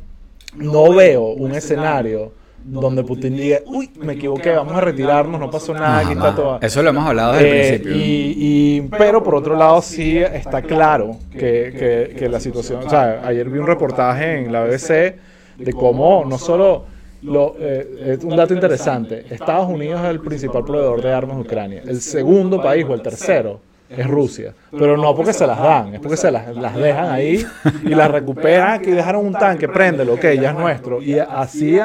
no 0.55 0.93
veo 0.93 1.30
un 1.30 1.53
escenario 1.53 2.32
donde 2.64 3.03
Putin 3.03 3.36
diga, 3.36 3.60
uy, 3.66 3.89
me 3.99 4.14
equivoqué, 4.14 4.51
vamos 4.51 4.74
a 4.74 4.82
retirarnos, 4.82 5.39
no 5.39 5.49
pasó 5.49 5.74
nada, 5.74 5.99
aquí 5.99 6.14
está 6.14 6.36
todo. 6.36 6.60
Eso 6.62 6.84
lo 6.84 6.89
hemos 6.89 7.05
hablado 7.05 7.34
desde 7.34 7.49
el 7.49 7.55
eh, 7.55 7.80
principio. 7.80 7.93
Y, 7.95 8.82
pero 8.97 9.24
por 9.24 9.36
otro 9.36 9.55
lado 9.55 9.82
sí 9.82 10.18
está 10.18 10.62
claro 10.62 11.18
que, 11.32 12.16
que 12.18 12.30
la 12.30 12.39
situación, 12.39 12.84
o 12.86 12.89
sea, 12.89 13.22
ayer 13.26 13.49
vi 13.49 13.60
un 13.60 13.68
reportaje 13.68 14.39
en 14.39 14.51
la 14.51 14.64
BBC 14.64 15.16
de 15.57 15.74
cómo 15.74 16.24
no 16.26 16.38
solo 16.38 16.86
lo, 17.22 17.55
eh, 17.60 18.18
un 18.24 18.36
dato 18.36 18.53
interesante, 18.53 19.26
Estados 19.30 19.68
Unidos 19.68 20.01
es 20.01 20.10
el 20.10 20.20
principal 20.22 20.64
proveedor 20.64 21.01
de 21.01 21.14
armas 21.14 21.38
de 21.38 21.41
Ucrania. 21.41 21.82
El 21.86 21.99
segundo 22.01 22.62
país 22.62 22.86
o 22.88 22.93
el 22.93 23.01
tercero 23.01 23.60
es 23.89 24.07
Rusia. 24.07 24.53
Pero 24.72 24.95
no 24.95 25.14
porque 25.16 25.34
se 25.34 25.45
las 25.45 25.60
dan, 25.60 25.95
es 25.95 25.99
porque 25.99 26.16
se 26.16 26.32
las, 26.32 26.55
las 26.55 26.76
dejan 26.76 27.10
ahí 27.10 27.45
y 27.84 27.89
las 27.89 28.10
recuperan. 28.10 28.82
Que 28.82 28.93
dejaron 28.93 29.26
un 29.26 29.34
tanque, 29.34 29.68
préndelo, 29.68 30.14
ok, 30.14 30.24
ya 30.39 30.51
es 30.51 30.55
nuestro. 30.55 31.01
Y 31.01 31.20
así 31.20 31.78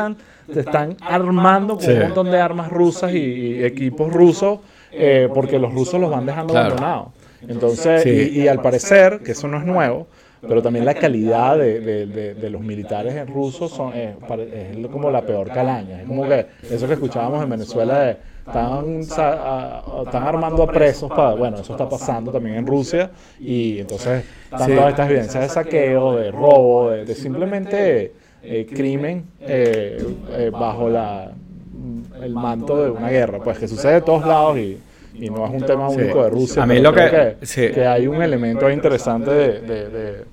se 0.53 0.61
están 0.61 0.97
armando 1.01 1.78
con 1.78 1.90
un 1.90 2.01
montón 2.01 2.30
de 2.30 2.40
armas 2.40 2.70
rusas 2.70 3.12
y, 3.12 3.64
equipos 3.64 4.12
rusos 4.12 4.61
eh, 4.92 5.28
porque 5.32 5.59
los 5.59 5.72
rusos 5.72 6.01
los 6.01 6.11
van 6.11 6.26
dejando 6.26 6.57
abandonados. 6.57 7.09
Entonces, 7.47 8.07
y, 8.07 8.49
al 8.49 8.61
parecer, 8.61 9.20
que 9.24 9.32
eso 9.32 9.49
no 9.49 9.59
es 9.59 9.64
nuevo, 9.64 10.07
pero 10.40 10.62
también 10.62 10.84
la 10.84 10.95
calidad 10.95 11.59
de, 11.59 11.80
de, 12.34 12.51
los 12.51 12.61
militares 12.61 13.28
rusos 13.28 13.70
son, 13.70 13.92
es, 13.95 14.16
como 14.90 15.11
la 15.11 15.22
peor 15.22 15.49
calaña. 15.49 16.03
Es 16.03 16.07
como 16.09 16.28
que 16.28 16.47
eso 16.70 16.86
que 16.86 16.95
escuchábamos 16.95 17.42
en 17.42 17.51
Venezuela 17.51 17.99
de 18.01 18.16
están, 18.47 19.01
están 19.01 20.22
armando 20.22 20.62
a 20.64 20.66
presos 20.66 21.09
para, 21.09 21.34
bueno, 21.34 21.59
eso 21.59 21.72
está 21.72 21.88
pasando 21.88 22.30
también 22.30 22.57
en 22.57 22.66
Rusia 22.66 23.11
y 23.40 23.78
entonces 23.78 24.24
están 24.45 24.74
todas 24.74 24.90
estas 24.90 25.11
evidencias 25.11 25.42
de 25.42 25.49
saqueo, 25.49 26.16
de 26.16 26.30
robo, 26.30 26.90
de, 26.90 27.14
simplemente 27.14 28.12
eh, 28.45 28.66
crimen 28.66 29.24
eh, 29.40 30.05
eh, 30.30 30.51
bajo 30.51 30.88
la, 30.88 31.32
el 32.22 32.34
manto 32.34 32.82
de 32.82 32.90
una 32.90 33.09
guerra, 33.09 33.38
pues 33.42 33.59
que 33.59 33.68
sucede 33.68 33.95
de 33.95 34.01
todos 34.03 34.26
lados 34.26 34.59
y 34.59 34.78
y 35.16 35.30
no 35.30 35.47
es 35.47 35.53
un 35.53 35.64
tema 35.64 35.88
único 35.88 36.24
de 36.24 36.30
Rusia. 36.30 36.64
A 36.64 36.66
mí 36.66 36.80
lo 36.80 36.92
que, 36.92 37.36
que, 37.72 37.86
hay 37.86 38.09
un 38.09 38.20
elemento 38.20 38.68
interesante 38.68 39.30
de, 39.30 40.24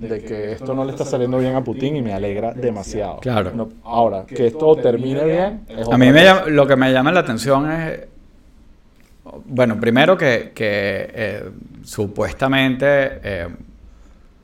de 0.00 0.22
que 0.22 0.52
esto 0.52 0.74
no 0.74 0.84
le 0.84 0.92
está 0.92 1.04
saliendo 1.04 1.38
bien 1.38 1.54
a 1.54 1.64
Putin 1.64 1.96
y 1.96 2.02
me 2.02 2.12
alegra 2.12 2.52
demasiado. 2.52 3.18
Claro. 3.20 3.68
ahora, 3.84 4.24
que 4.26 4.46
esto 4.46 4.76
termine 4.76 5.24
bien. 5.24 5.60
a 5.90 5.98
mí 5.98 6.10
me 6.10 6.50
lo 6.50 6.66
que 6.66 6.76
me 6.76 6.92
llama 6.92 7.12
la 7.12 7.20
atención 7.20 7.70
es, 7.70 8.00
bueno, 9.46 9.80
primero 9.80 10.16
que, 10.16 10.52
que 10.54 11.10
eh, 11.14 11.44
supuestamente 11.82 12.86
eh, 13.22 13.48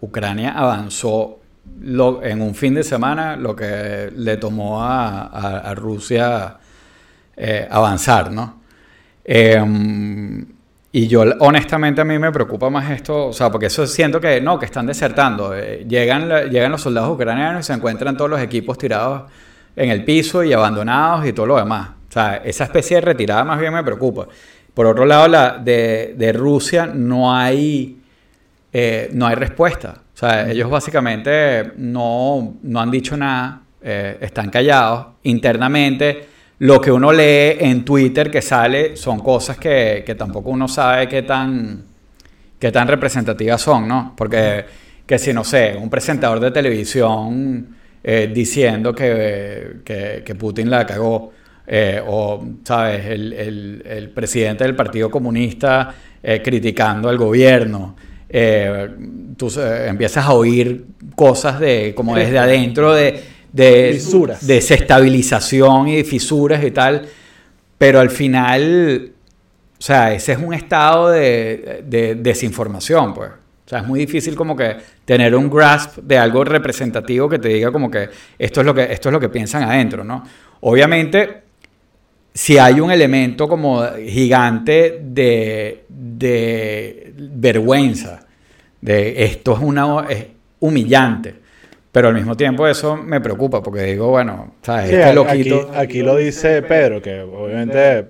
Ucrania 0.01 0.53
avanzó 0.53 1.39
lo, 1.81 2.23
en 2.23 2.41
un 2.43 2.55
fin 2.55 2.75
de 2.75 2.85
semana 2.85 3.37
lo 3.37 3.57
que 3.57 4.13
le 4.15 4.37
tomó 4.37 4.83
a, 4.83 5.73
Rusia 5.75 6.59
eh, 7.37 7.67
avanzar, 7.71 8.31
¿no? 8.31 8.61
Y 10.95 11.09
yo, 11.09 11.25
honestamente, 11.39 12.03
a 12.03 12.05
mí 12.05 12.19
me 12.19 12.31
preocupa 12.31 12.69
más 12.69 12.91
esto, 12.91 13.29
o 13.29 13.33
sea, 13.33 13.51
porque 13.51 13.67
eso 13.67 13.87
siento 13.87 14.21
que 14.21 14.43
no, 14.43 14.59
que 14.59 14.67
están 14.67 14.85
desertando. 14.85 15.55
Eh, 15.57 15.87
llegan, 15.89 16.29
llegan 16.51 16.71
los 16.71 16.83
soldados 16.83 17.15
ucranianos 17.15 17.65
y 17.65 17.67
se 17.67 17.73
encuentran 17.73 18.15
todos 18.15 18.31
los 18.31 18.41
equipos 18.43 18.77
tirados 18.77 19.23
en 19.75 19.89
el 19.89 20.05
piso 20.05 20.45
y 20.45 20.53
abandonados 20.53 21.27
y 21.27 21.33
todo 21.33 21.47
lo 21.47 21.57
demás. 21.57 21.93
O 22.11 22.13
sea, 22.13 22.37
esa 22.45 22.65
especie 22.65 22.97
de 22.97 23.01
retirada 23.01 23.43
más 23.43 23.59
bien 23.59 23.73
me 23.73 23.83
preocupa. 23.83 24.29
Por 24.75 24.85
otro 24.85 25.07
lado, 25.07 25.29
la 25.29 25.57
de, 25.57 26.15
de 26.19 26.33
Rusia 26.35 26.85
no 26.85 27.35
hay, 27.35 27.99
eh, 28.71 29.09
no 29.15 29.27
hay 29.27 29.35
respuesta. 29.35 30.02
O 30.15 30.19
sea, 30.19 30.51
ellos 30.51 30.69
básicamente 30.69 31.73
no, 31.77 32.55
no 32.63 32.81
han 32.81 32.91
dicho 32.91 33.17
nada, 33.17 33.63
eh, 33.85 34.19
están 34.21 34.51
callados 34.51 35.07
internamente 35.25 36.29
lo 36.61 36.81
que 36.81 36.93
uno 36.93 37.11
lee 37.11 37.57
en 37.59 37.85
Twitter 37.85 38.31
que 38.31 38.41
sale 38.41 38.97
son 38.97 39.19
cosas 39.19 39.59
que, 39.59 40.15
tampoco 40.17 40.51
uno 40.51 40.69
sabe 40.69 41.09
qué 41.09 41.23
tan, 41.23 41.83
qué 42.61 42.71
tan 42.71 42.87
representativas 42.87 43.61
son, 43.61 43.89
¿no? 43.89 44.15
Porque 44.17 44.65
que 45.05 45.19
si 45.19 45.33
no 45.33 45.43
sé, 45.43 45.77
un 45.77 45.91
presentador 45.91 46.39
de 46.39 46.53
televisión 46.53 47.75
eh, 48.05 48.31
diciendo 48.33 48.95
que, 48.95 49.79
que, 49.85 50.35
Putin 50.37 50.71
la 50.71 50.87
cagó, 50.87 51.33
eh, 51.67 52.01
o, 52.07 52.47
¿sabes?, 52.63 53.07
el, 53.07 53.33
el, 53.33 53.83
el, 53.85 54.11
presidente 54.11 54.63
del 54.63 54.77
Partido 54.77 55.11
Comunista 55.11 55.93
criticando 56.45 57.09
al 57.09 57.19
gobierno. 57.19 57.97
Tú 59.37 59.53
empiezas 59.61 60.25
a 60.25 60.33
oír 60.33 60.87
cosas 61.15 61.61
de 61.61 61.93
como 61.95 62.17
desde 62.17 62.39
adentro 62.39 62.95
de, 62.95 63.23
de 63.53 64.01
desestabilización 64.41 65.89
y 65.89 66.05
fisuras 66.05 66.65
y 66.65 66.71
tal, 66.71 67.07
pero 67.77 68.01
al 68.01 68.11
final, 68.11 69.13
o 69.79 69.83
sea, 69.83 70.15
ese 70.15 70.33
es 70.33 70.39
un 70.39 70.55
estado 70.55 71.11
de, 71.11 71.83
de 71.87 72.15
desinformación, 72.15 73.13
pues. 73.13 73.31
O 73.65 73.69
sea, 73.69 73.81
es 73.81 73.87
muy 73.87 74.01
difícil 74.01 74.35
como 74.35 74.57
que 74.57 74.77
tener 75.05 75.35
un 75.35 75.49
grasp 75.49 75.99
de 75.99 76.19
algo 76.19 76.45
representativo 76.45 77.29
que 77.29 77.39
te 77.39 77.49
diga 77.49 77.71
como 77.71 77.91
que 77.91 78.09
esto 78.39 78.61
es 78.61 78.67
lo 78.67 78.75
que, 78.75 78.93
esto 78.93 79.09
es 79.09 79.13
lo 79.13 79.21
que 79.21 79.29
piensan 79.29 79.63
adentro, 79.63 80.05
¿no? 80.05 80.25
Obviamente, 80.61 81.43
si 82.35 82.59
hay 82.59 82.81
un 82.81 82.91
elemento 82.91 83.49
como 83.49 83.83
gigante 84.07 85.01
de, 85.03 85.85
de 85.89 87.13
vergüenza, 87.17 88.27
de 88.81 89.25
esto 89.25 89.55
es, 89.55 89.59
una, 89.61 90.07
es 90.09 90.27
humillante, 90.61 91.35
pero 91.91 92.09
al 92.09 92.15
mismo 92.15 92.37
tiempo 92.37 92.67
eso 92.67 92.97
me 92.97 93.21
preocupa 93.21 93.63
porque 93.63 93.83
digo, 93.83 94.09
bueno, 94.09 94.55
¿sabes? 94.63 94.91
este 94.91 95.13
loquito... 95.13 95.69
aquí, 95.71 95.79
aquí, 95.79 96.03
lo 96.03 96.17
dice 96.17 96.63
Pedro, 96.63 97.03
que 97.03 97.21
obviamente 97.21 98.07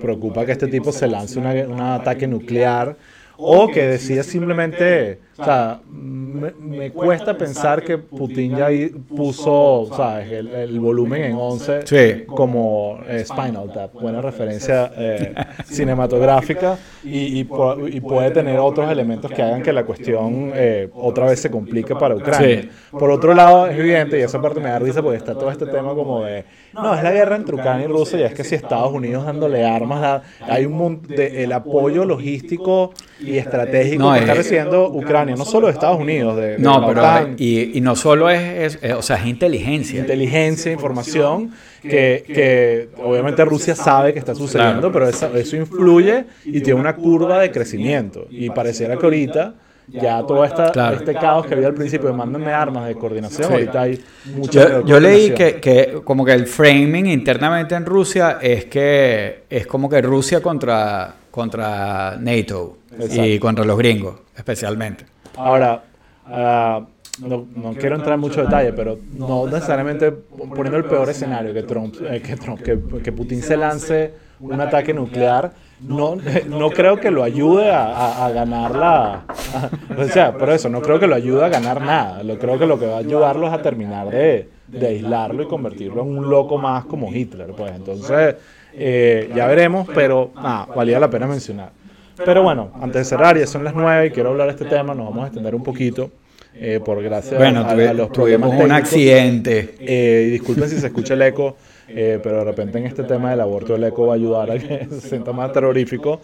preocupa 0.00 0.46
que 0.46 0.52
este 0.52 0.68
tipo 0.68 0.92
se 0.92 1.08
lance 1.08 1.38
un 1.38 1.80
ataque 1.80 2.26
nuclear 2.26 2.96
o 3.36 3.68
que 3.68 3.86
decía 3.86 4.22
simplemente, 4.22 5.18
o 5.36 5.44
sea, 5.44 5.80
me, 5.90 6.90
cuesta 6.90 7.36
pensar 7.36 7.82
que 7.82 7.98
Putin 7.98 8.56
ya 8.56 8.68
puso, 9.08 9.88
¿sabes? 9.96 10.30
El, 10.30 10.48
el 10.48 10.80
volumen 10.80 11.24
en 11.24 11.36
11 11.36 12.26
como 12.26 13.00
eh, 13.08 13.24
Spinal 13.24 13.72
Tap, 13.72 13.94
buena 13.94 14.20
referencia 14.20 14.92
eh, 14.96 15.34
cinematográfica, 15.64 16.78
y, 17.02 17.40
y, 17.40 17.44
puede 17.44 18.30
tener 18.30 18.58
otros 18.58 18.90
elementos 18.90 19.30
que 19.30 19.42
hagan 19.42 19.62
que 19.62 19.72
la 19.72 19.84
cuestión 19.84 20.52
eh, 20.54 20.88
otra 20.94 21.26
vez 21.26 21.40
se 21.40 21.50
complique 21.50 21.94
para 21.94 22.14
Ucrania. 22.14 22.68
Por 22.90 23.10
otro 23.10 23.34
lado, 23.34 23.66
es 23.66 23.78
evidente, 23.78 24.18
y 24.18 24.22
esa 24.22 24.40
parte 24.40 24.60
me 24.60 24.68
da 24.68 24.78
risa 24.78 25.02
porque 25.02 25.18
está 25.18 25.34
todo 25.34 25.50
este 25.50 25.66
tema 25.66 25.94
como 25.94 26.24
de, 26.24 26.44
no, 26.72 26.94
es 26.94 27.02
la 27.02 27.10
guerra 27.10 27.36
entre 27.36 27.54
Ucrania 27.54 27.86
y 27.86 27.88
Rusia, 27.88 28.20
y 28.20 28.22
es 28.22 28.34
que 28.34 28.44
si 28.44 28.54
Estados 28.54 28.92
Unidos 28.92 29.26
dándole 29.26 29.64
armas, 29.64 30.22
hay 30.42 30.66
un 30.66 31.02
de, 31.02 31.44
el 31.44 31.52
apoyo 31.52 32.04
logístico 32.04 32.92
y 33.20 33.38
estratégico 33.38 34.12
que 34.12 34.20
está 34.20 34.34
recibiendo 34.34 34.88
Ucrania, 34.90 35.23
no 35.24 35.44
solo 35.44 35.66
de 35.66 35.72
Estados 35.72 35.98
Unidos, 35.98 36.36
de, 36.36 36.58
no, 36.58 36.86
pero 36.86 37.34
y, 37.36 37.78
y, 37.78 37.80
no 37.80 37.96
solo 37.96 38.30
es, 38.30 38.78
o 38.96 39.02
sea, 39.02 39.16
es 39.16 39.26
inteligencia. 39.26 40.00
Inteligencia, 40.00 40.72
información, 40.72 41.52
que, 41.82 42.24
que 42.26 42.88
obviamente 43.02 43.44
Rusia 43.44 43.74
sabe 43.74 44.12
que 44.12 44.18
está 44.18 44.34
sucediendo, 44.34 44.90
pero 44.92 45.08
eso, 45.08 45.34
eso 45.34 45.56
influye 45.56 46.24
y 46.44 46.60
tiene 46.60 46.80
una 46.80 46.96
curva 46.96 47.40
de 47.40 47.50
crecimiento. 47.50 48.26
Y 48.30 48.50
pareciera 48.50 48.96
que 48.96 49.04
ahorita 49.04 49.54
ya 49.88 50.22
todo 50.26 50.44
esta, 50.44 50.94
este 50.94 51.14
caos 51.14 51.46
que 51.46 51.54
había 51.54 51.66
al 51.66 51.74
principio 51.74 52.08
de 52.08 52.14
mándenme 52.14 52.52
armas 52.52 52.86
de 52.86 52.94
coordinación, 52.94 53.52
ahorita 53.52 53.82
hay 53.82 54.02
mucha 54.34 54.80
Yo, 54.80 54.86
yo 54.86 55.00
leí 55.00 55.32
que, 55.32 55.60
que, 55.60 56.00
como 56.02 56.24
que 56.24 56.32
el 56.32 56.46
framing 56.46 57.06
internamente 57.06 57.74
en 57.74 57.84
Rusia 57.84 58.38
es 58.40 58.64
que 58.66 59.44
es 59.50 59.66
como 59.66 59.88
que 59.88 60.00
Rusia 60.00 60.40
contra, 60.40 61.14
contra 61.30 62.16
NATO 62.18 62.78
y 63.10 63.38
contra 63.38 63.64
los 63.64 63.76
gringos, 63.76 64.14
especialmente. 64.36 65.13
Ahora, 65.36 65.82
uh, 66.26 66.84
no, 67.26 67.46
no, 67.54 67.74
quiero 67.74 67.96
entrar 67.96 68.14
en 68.14 68.20
mucho 68.20 68.42
detalle, 68.42 68.72
pero 68.72 68.98
no 69.16 69.46
necesariamente 69.46 70.10
poniendo 70.10 70.76
el 70.76 70.84
peor 70.84 71.08
escenario, 71.08 71.54
que 71.54 71.62
Trump, 71.62 71.94
eh, 72.02 72.20
que, 72.20 72.36
Trump 72.36 72.60
que, 72.60 72.78
que, 73.02 73.12
Putin 73.12 73.40
se 73.42 73.56
lance 73.56 74.14
un 74.40 74.60
ataque 74.60 74.92
nuclear, 74.92 75.52
no, 75.80 76.16
no 76.48 76.70
creo 76.70 76.98
que 76.98 77.10
lo 77.10 77.22
ayude 77.22 77.70
a, 77.70 78.26
a, 78.26 78.30
ganar 78.30 78.74
la... 78.74 79.24
o 79.98 80.04
sea, 80.06 80.36
por 80.36 80.50
eso, 80.50 80.68
no 80.68 80.82
creo 80.82 80.98
que 80.98 81.06
lo 81.06 81.14
ayude 81.14 81.44
a 81.44 81.48
ganar 81.48 81.80
nada. 81.80 82.22
Lo, 82.22 82.38
creo 82.38 82.58
que 82.58 82.66
lo 82.66 82.78
que 82.78 82.86
va 82.86 82.96
a 82.96 82.98
ayudarlo 82.98 83.46
es 83.46 83.52
a 83.52 83.62
terminar 83.62 84.08
de, 84.10 84.48
de 84.66 84.86
aislarlo 84.86 85.42
y 85.42 85.46
convertirlo 85.46 86.02
en 86.02 86.18
un 86.18 86.28
loco 86.28 86.58
más 86.58 86.84
como 86.86 87.12
Hitler. 87.12 87.52
Pues 87.56 87.72
entonces, 87.74 88.36
eh, 88.72 89.30
ya 89.34 89.46
veremos, 89.46 89.86
pero 89.94 90.32
ah, 90.36 90.66
valía 90.74 90.98
la 90.98 91.10
pena 91.10 91.26
mencionar. 91.26 91.70
Pero 92.16 92.42
bueno, 92.42 92.70
antes 92.80 93.00
de 93.00 93.04
cerrar, 93.04 93.38
ya 93.38 93.46
son 93.46 93.64
las 93.64 93.74
nueve 93.74 94.06
y 94.06 94.10
quiero 94.10 94.30
hablar 94.30 94.46
de 94.46 94.52
este 94.52 94.64
tema, 94.66 94.94
nos 94.94 95.06
vamos 95.06 95.24
a 95.24 95.26
extender 95.26 95.54
un 95.54 95.62
poquito. 95.62 96.10
Eh, 96.56 96.80
por 96.84 97.02
gracias 97.02 97.40
a, 97.40 97.92
los 97.94 98.10
problemas 98.10 98.50
un 98.52 98.70
accidente. 98.70 99.74
Eh, 99.80 100.28
disculpen 100.30 100.68
si 100.68 100.78
se 100.78 100.86
escucha 100.86 101.14
el 101.14 101.22
eco, 101.22 101.56
eh, 101.88 102.20
pero 102.22 102.38
de 102.38 102.44
repente 102.44 102.78
en 102.78 102.86
este 102.86 103.02
tema 103.02 103.30
del 103.30 103.40
aborto 103.40 103.74
el 103.74 103.82
eco 103.82 104.06
va 104.06 104.12
a 104.12 104.16
ayudar 104.16 104.52
a 104.52 104.58
que 104.58 104.86
se 104.90 105.08
sienta 105.08 105.32
más 105.32 105.52
terrorífico. 105.52 106.20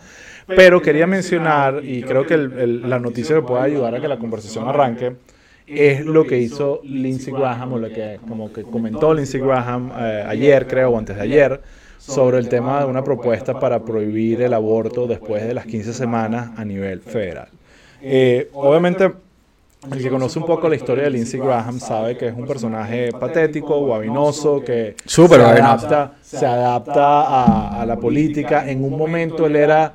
Pero 0.47 0.81
quería 0.81 1.07
mencionar, 1.07 1.81
y 1.85 2.03
creo 2.03 2.27
que 2.27 2.37
la 2.37 2.99
noticia 3.01 3.37
que 3.37 3.43
puede 3.43 3.63
ayudar 3.63 3.95
a 3.95 4.01
que 4.01 4.09
la 4.09 4.19
conversación 4.19 4.69
arranque, 4.69 5.17
es 5.67 6.05
lo 6.05 6.25
que 6.25 6.39
hizo 6.39 6.81
Lindsey 6.85 7.33
Graham, 7.33 7.75
o 7.75 7.79
lo 7.79 7.89
que 7.89 8.19
como 8.27 8.53
que 8.53 8.63
comentó 8.63 9.15
Lindsey 9.15 9.41
Graham 9.41 9.93
ayer, 10.27 10.67
creo, 10.67 10.91
o 10.91 10.99
antes 10.99 11.17
de 11.17 11.23
ayer, 11.23 11.61
sobre 12.01 12.39
el 12.39 12.49
tema 12.49 12.81
de 12.81 12.87
una 12.87 13.05
propuesta 13.05 13.61
para 13.61 13.81
prohibir 13.81 14.43
el 14.43 14.55
aborto 14.55 15.07
después 15.07 15.47
de 15.47 15.55
las 15.55 15.67
15 15.67 15.93
semanas 15.93 16.51
a 16.57 16.65
nivel 16.65 17.01
federal. 17.01 17.49
obviamente 18.53 19.13
el 19.91 20.03
que 20.03 20.11
conoce 20.11 20.39
un 20.39 20.45
poco 20.45 20.69
la 20.69 20.77
historia 20.77 21.05
de 21.05 21.11
Lindsey 21.11 21.41
Graham 21.41 21.81
sabe 21.81 22.15
que 22.15 22.29
es 22.29 22.35
un 22.35 22.47
personaje 22.47 23.13
patético, 23.13 23.81
guabinoso, 23.81 24.63
que 24.63 24.95
se 25.07 25.23
adapta, 25.23 26.13
se 26.21 26.45
adapta 26.45 27.81
a, 27.81 27.87
la 27.87 27.97
política. 27.97 28.71
En 28.71 28.85
un 28.85 28.99
momento 28.99 29.47
él 29.47 29.57
era 29.57 29.95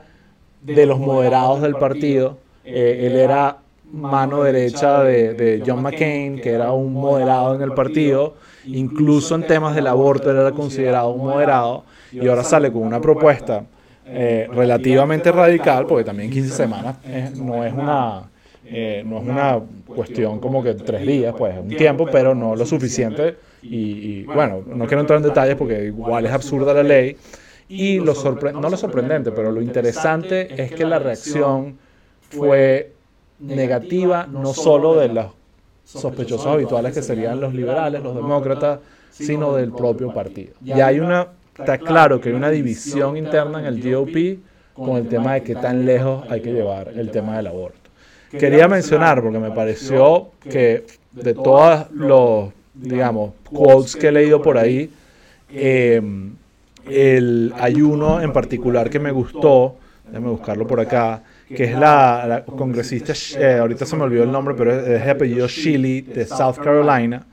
de 0.64 0.88
los 0.88 1.00
moderados 1.00 1.62
del 1.62 1.76
partido, 1.76 2.40
eh, 2.64 3.02
él 3.04 3.16
era 3.16 3.58
mano 3.92 4.42
derecha 4.42 5.04
de, 5.04 5.62
John 5.66 5.84
McCain, 5.84 6.42
que 6.42 6.50
era 6.50 6.72
un 6.72 6.92
moderado 6.92 7.54
en 7.54 7.62
el 7.62 7.74
partido, 7.74 8.34
incluso 8.66 9.36
en 9.36 9.46
temas 9.46 9.76
del 9.76 9.86
aborto 9.86 10.32
él 10.32 10.38
era 10.38 10.52
considerado 10.52 11.12
un 11.12 11.26
moderado, 11.28 11.84
y 12.12 12.28
ahora 12.28 12.44
sale 12.44 12.72
con 12.72 12.84
una 12.84 13.02
propuesta 13.02 13.64
eh, 14.06 14.48
relativamente 14.52 15.32
radical, 15.32 15.86
porque 15.86 16.04
también 16.04 16.30
15 16.30 16.50
semanas 16.50 16.98
no 17.36 17.64
es 17.64 17.74
una 17.74 18.30
eh, 18.68 19.04
no 19.06 19.20
es 19.20 19.28
una 19.28 19.60
cuestión 19.86 20.40
como 20.40 20.64
que 20.64 20.74
tres 20.74 21.06
días, 21.06 21.36
pues 21.38 21.56
un 21.60 21.70
tiempo, 21.70 22.08
pero 22.12 22.34
no 22.34 22.56
lo 22.56 22.66
suficiente. 22.66 23.36
Y, 23.62 24.24
bueno, 24.24 24.64
no 24.66 24.86
quiero 24.86 25.02
entrar 25.02 25.18
en 25.18 25.24
detalles 25.24 25.56
porque 25.56 25.86
igual 25.86 26.26
es 26.26 26.32
absurda 26.32 26.74
la 26.74 26.84
ley. 26.84 27.16
Y 27.68 28.00
lo 28.00 28.14
no 28.54 28.70
lo 28.70 28.78
sorprendente, 28.78 29.32
pero 29.32 29.52
lo 29.52 29.62
interesante 29.62 30.62
es 30.62 30.72
que 30.72 30.86
la 30.86 31.00
reacción 31.00 31.78
fue 32.30 32.92
negativa 33.40 34.28
no 34.32 34.54
solo 34.54 34.96
de 34.96 35.10
los 35.10 35.28
sospechosos 35.84 36.48
habituales 36.48 36.94
que 36.94 37.02
serían 37.02 37.40
los 37.40 37.54
liberales, 37.54 38.02
los 38.04 38.16
demócratas, 38.16 38.80
sino 39.12 39.56
del 39.56 39.72
propio 39.72 40.14
partido. 40.14 40.54
Y 40.64 40.74
hay 40.74 41.00
una, 41.00 41.30
está 41.58 41.78
claro 41.78 42.20
que 42.20 42.30
hay 42.30 42.36
una 42.36 42.50
división 42.50 43.18
interna 43.18 43.60
en 43.60 43.66
el 43.66 43.82
GOP 43.82 44.40
con 44.74 44.98
el 44.98 45.08
tema 45.08 45.36
de 45.36 45.44
qué 45.44 45.56
tan 45.56 45.86
lejos 45.86 46.26
hay 46.30 46.42
que 46.42 46.52
llevar 46.52 46.90
el 46.96 47.10
tema 47.10 47.38
del 47.38 47.48
aborto. 47.48 47.80
Quería 48.30 48.68
mencionar, 48.68 49.22
porque 49.22 49.40
me 49.40 49.52
pareció 49.52 50.32
que 50.42 50.86
de 51.12 51.34
todos 51.34 51.90
los, 51.92 52.52
digamos, 52.74 53.32
quotes 53.50 53.96
que 53.96 54.08
he 54.08 54.12
leído 54.12 54.42
por 54.42 54.58
ahí, 54.58 54.92
em, 55.50 56.34
el, 56.90 57.54
hay 57.58 57.82
uno 57.82 58.22
en 58.22 58.34
particular 58.34 58.90
que 58.90 59.00
me 59.00 59.12
gustó, 59.12 59.78
déjame 60.08 60.30
buscarlo 60.30 60.68
por 60.68 60.82
acá, 60.82 61.24
que 61.48 61.64
es 61.64 61.78
la, 61.78 62.44
congresista, 62.46 63.14
eh, 63.40 63.58
ahorita 63.60 63.86
se 63.86 63.96
me 63.96 64.04
olvidó 64.04 64.24
el 64.24 64.32
nombre, 64.32 64.56
pero 64.58 64.76
es, 64.76 64.86
de 64.86 65.10
apellido 65.10 65.48
Shiley 65.48 66.02
de 66.02 66.26
South 66.26 66.58
Carolina, 66.62 67.26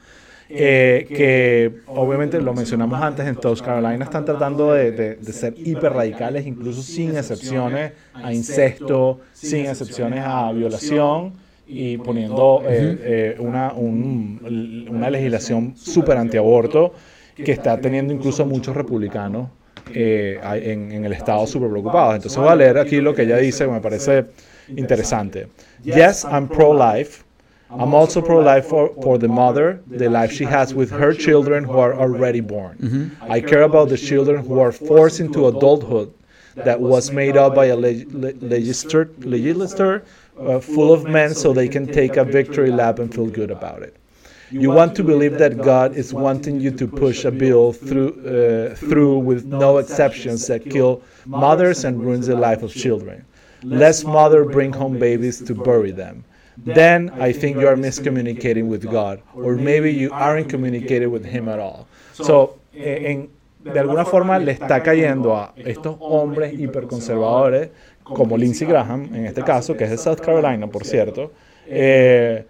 eh, 0.54 1.06
que 1.08 1.72
obviamente 1.86 2.40
lo 2.40 2.52
mencionamos 2.52 3.00
antes, 3.00 3.26
en 3.26 3.40
South 3.40 3.62
Carolina 3.64 4.04
están 4.04 4.24
tratando 4.24 4.72
de, 4.72 4.92
de, 4.92 5.32
ser 5.32 5.54
hiper 5.56 5.92
radicales, 5.92 6.46
incluso 6.46 6.82
sin 6.82 7.16
excepciones 7.16 7.92
a 8.12 8.32
incesto, 8.32 9.20
sin 9.32 9.66
excepciones 9.66 10.22
a 10.26 10.52
violación 10.52 11.32
y 11.66 11.96
poniendo 11.96 12.62
eh, 12.66 12.98
eh, 13.00 13.36
una, 13.38 13.72
una 13.72 15.10
legislación 15.10 15.74
súper 15.74 16.18
antiaborto 16.18 16.92
que 17.34 17.52
está 17.52 17.80
teniendo 17.80 18.12
incluso 18.12 18.44
muchos 18.44 18.76
republicanos 18.76 19.48
en, 19.94 20.92
en, 20.92 21.04
el 21.04 21.12
estado 21.14 21.46
súper 21.46 21.70
preocupados. 21.70 22.16
Entonces 22.16 22.38
voy 22.38 22.50
a 22.50 22.56
leer 22.56 22.76
aquí 22.76 23.00
lo 23.00 23.14
que 23.14 23.22
ella 23.22 23.38
dice, 23.38 23.64
que 23.64 23.70
me 23.70 23.80
parece 23.80 24.26
interesante. 24.68 25.48
Yes, 25.82 26.24
I'm 26.24 26.46
pro-life. 26.46 27.24
I'm 27.78 27.94
also 27.94 28.20
pro 28.20 28.40
life 28.40 28.66
for, 28.66 28.94
for 29.02 29.18
the 29.18 29.28
mother, 29.28 29.82
the 29.86 30.08
life 30.08 30.30
she 30.32 30.44
has 30.44 30.74
with 30.74 30.90
her 30.90 31.14
children 31.14 31.64
who 31.64 31.78
are 31.78 31.94
already 31.94 32.40
born. 32.40 32.76
Mm-hmm. 32.78 33.32
I 33.32 33.40
care 33.40 33.62
about 33.62 33.88
the 33.88 33.96
children 33.96 34.44
who 34.44 34.60
are 34.60 34.72
forced 34.72 35.20
into 35.20 35.46
adulthood 35.46 36.12
that 36.54 36.80
was 36.80 37.10
made 37.10 37.36
up 37.36 37.54
by 37.54 37.66
a 37.66 37.76
leg- 37.76 38.12
legislature, 38.42 39.10
legislature 39.20 40.04
uh, 40.38 40.60
full 40.60 40.92
of 40.92 41.04
men 41.04 41.34
so 41.34 41.52
they 41.52 41.68
can 41.68 41.86
take 41.86 42.16
a 42.16 42.24
victory 42.24 42.70
lap 42.70 42.98
and 42.98 43.12
feel 43.14 43.26
good 43.26 43.50
about 43.50 43.82
it. 43.82 43.96
You 44.50 44.70
want 44.70 44.94
to 44.96 45.04
believe 45.04 45.38
that 45.38 45.62
God 45.62 45.96
is 45.96 46.12
wanting 46.12 46.60
you 46.60 46.70
to 46.72 46.86
push 46.86 47.24
a 47.24 47.30
bill 47.30 47.72
through, 47.72 48.10
uh, 48.26 48.74
through 48.74 49.20
with 49.20 49.46
no 49.46 49.78
exceptions 49.78 50.46
that 50.48 50.68
kill 50.68 51.02
mothers 51.24 51.84
and 51.84 52.04
ruins 52.04 52.26
the 52.26 52.36
life 52.36 52.62
of 52.62 52.74
children. 52.74 53.24
Less 53.62 54.04
mother 54.04 54.44
bring 54.44 54.72
home 54.72 54.98
babies 54.98 55.40
to 55.44 55.54
bury 55.54 55.90
them. 55.90 56.24
Then 56.64 57.10
I 57.20 57.32
think 57.32 57.56
you 57.56 57.66
are 57.66 57.76
miscommunicating 57.76 58.68
with 58.68 58.84
God, 58.84 59.20
or 59.34 59.56
maybe 59.56 59.92
you 59.92 60.10
aren't 60.12 60.48
communicating 60.48 61.10
with 61.10 61.24
Him 61.24 61.48
at 61.48 61.58
all. 61.58 61.86
So, 62.12 62.58
en, 62.72 63.28
de 63.64 63.78
alguna 63.78 64.04
forma 64.04 64.38
le 64.38 64.52
está 64.52 64.82
cayendo 64.82 65.36
a 65.36 65.52
estos 65.56 65.96
hombres 66.00 66.52
hiperconservadores, 66.58 67.70
como 68.02 68.36
Lindsey 68.36 68.66
Graham, 68.66 69.14
en 69.14 69.26
este 69.26 69.42
caso, 69.42 69.76
que 69.76 69.84
es 69.84 69.90
de 69.90 69.98
South 69.98 70.20
Carolina, 70.20 70.66
por 70.66 70.84
cierto, 70.84 71.32
eh, 71.66 72.44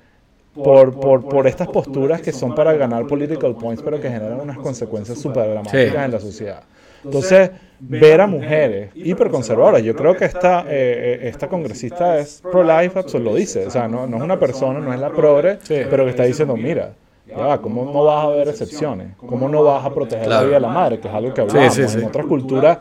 por, 0.54 0.98
por, 0.98 1.28
por, 1.28 1.46
estas 1.46 1.68
posturas 1.68 2.20
que 2.20 2.32
son 2.32 2.54
para 2.54 2.72
ganar 2.74 3.06
political 3.06 3.54
points, 3.54 3.82
pero 3.82 4.00
que 4.00 4.08
generan 4.08 4.40
unas 4.40 4.58
consecuencias 4.58 5.18
súper 5.18 5.48
dramáticas 5.48 6.04
en 6.04 6.10
la 6.10 6.20
sociedad. 6.20 6.62
Entonces, 7.04 7.50
ver 7.80 8.20
a 8.20 8.26
mujeres 8.26 8.90
hiperconservadoras, 8.94 9.82
yo 9.82 9.94
creo 9.94 10.16
que 10.16 10.24
esta, 10.24 10.60
eh, 10.62 10.66
eh, 10.70 11.28
esta 11.28 11.48
congresista 11.48 12.18
es 12.18 12.42
pro-life, 12.42 13.02
lo 13.18 13.34
dice, 13.34 13.66
o 13.66 13.70
sea, 13.70 13.88
no, 13.88 14.06
no, 14.06 14.18
es 14.18 14.22
una 14.22 14.38
persona, 14.38 14.78
no 14.78 14.92
es 14.92 15.00
la 15.00 15.10
progre, 15.10 15.58
pero 15.66 16.04
que 16.04 16.10
está 16.10 16.24
diciendo, 16.24 16.56
mira, 16.56 16.92
ya 17.26 17.58
¿cómo 17.58 17.84
no 17.84 18.04
vas 18.04 18.24
a 18.24 18.28
ver 18.28 18.48
excepciones? 18.48 19.16
¿Cómo 19.16 19.48
no 19.48 19.62
vas 19.64 19.84
a 19.84 19.92
proteger 19.92 20.28
la 20.28 20.42
vida 20.42 20.54
de 20.54 20.60
la 20.60 20.68
madre? 20.68 21.00
Que 21.00 21.08
es 21.08 21.14
algo 21.14 21.32
que 21.34 21.40
hablamos. 21.40 21.78
en 21.78 22.04
otras 22.04 22.26
culturas 22.26 22.78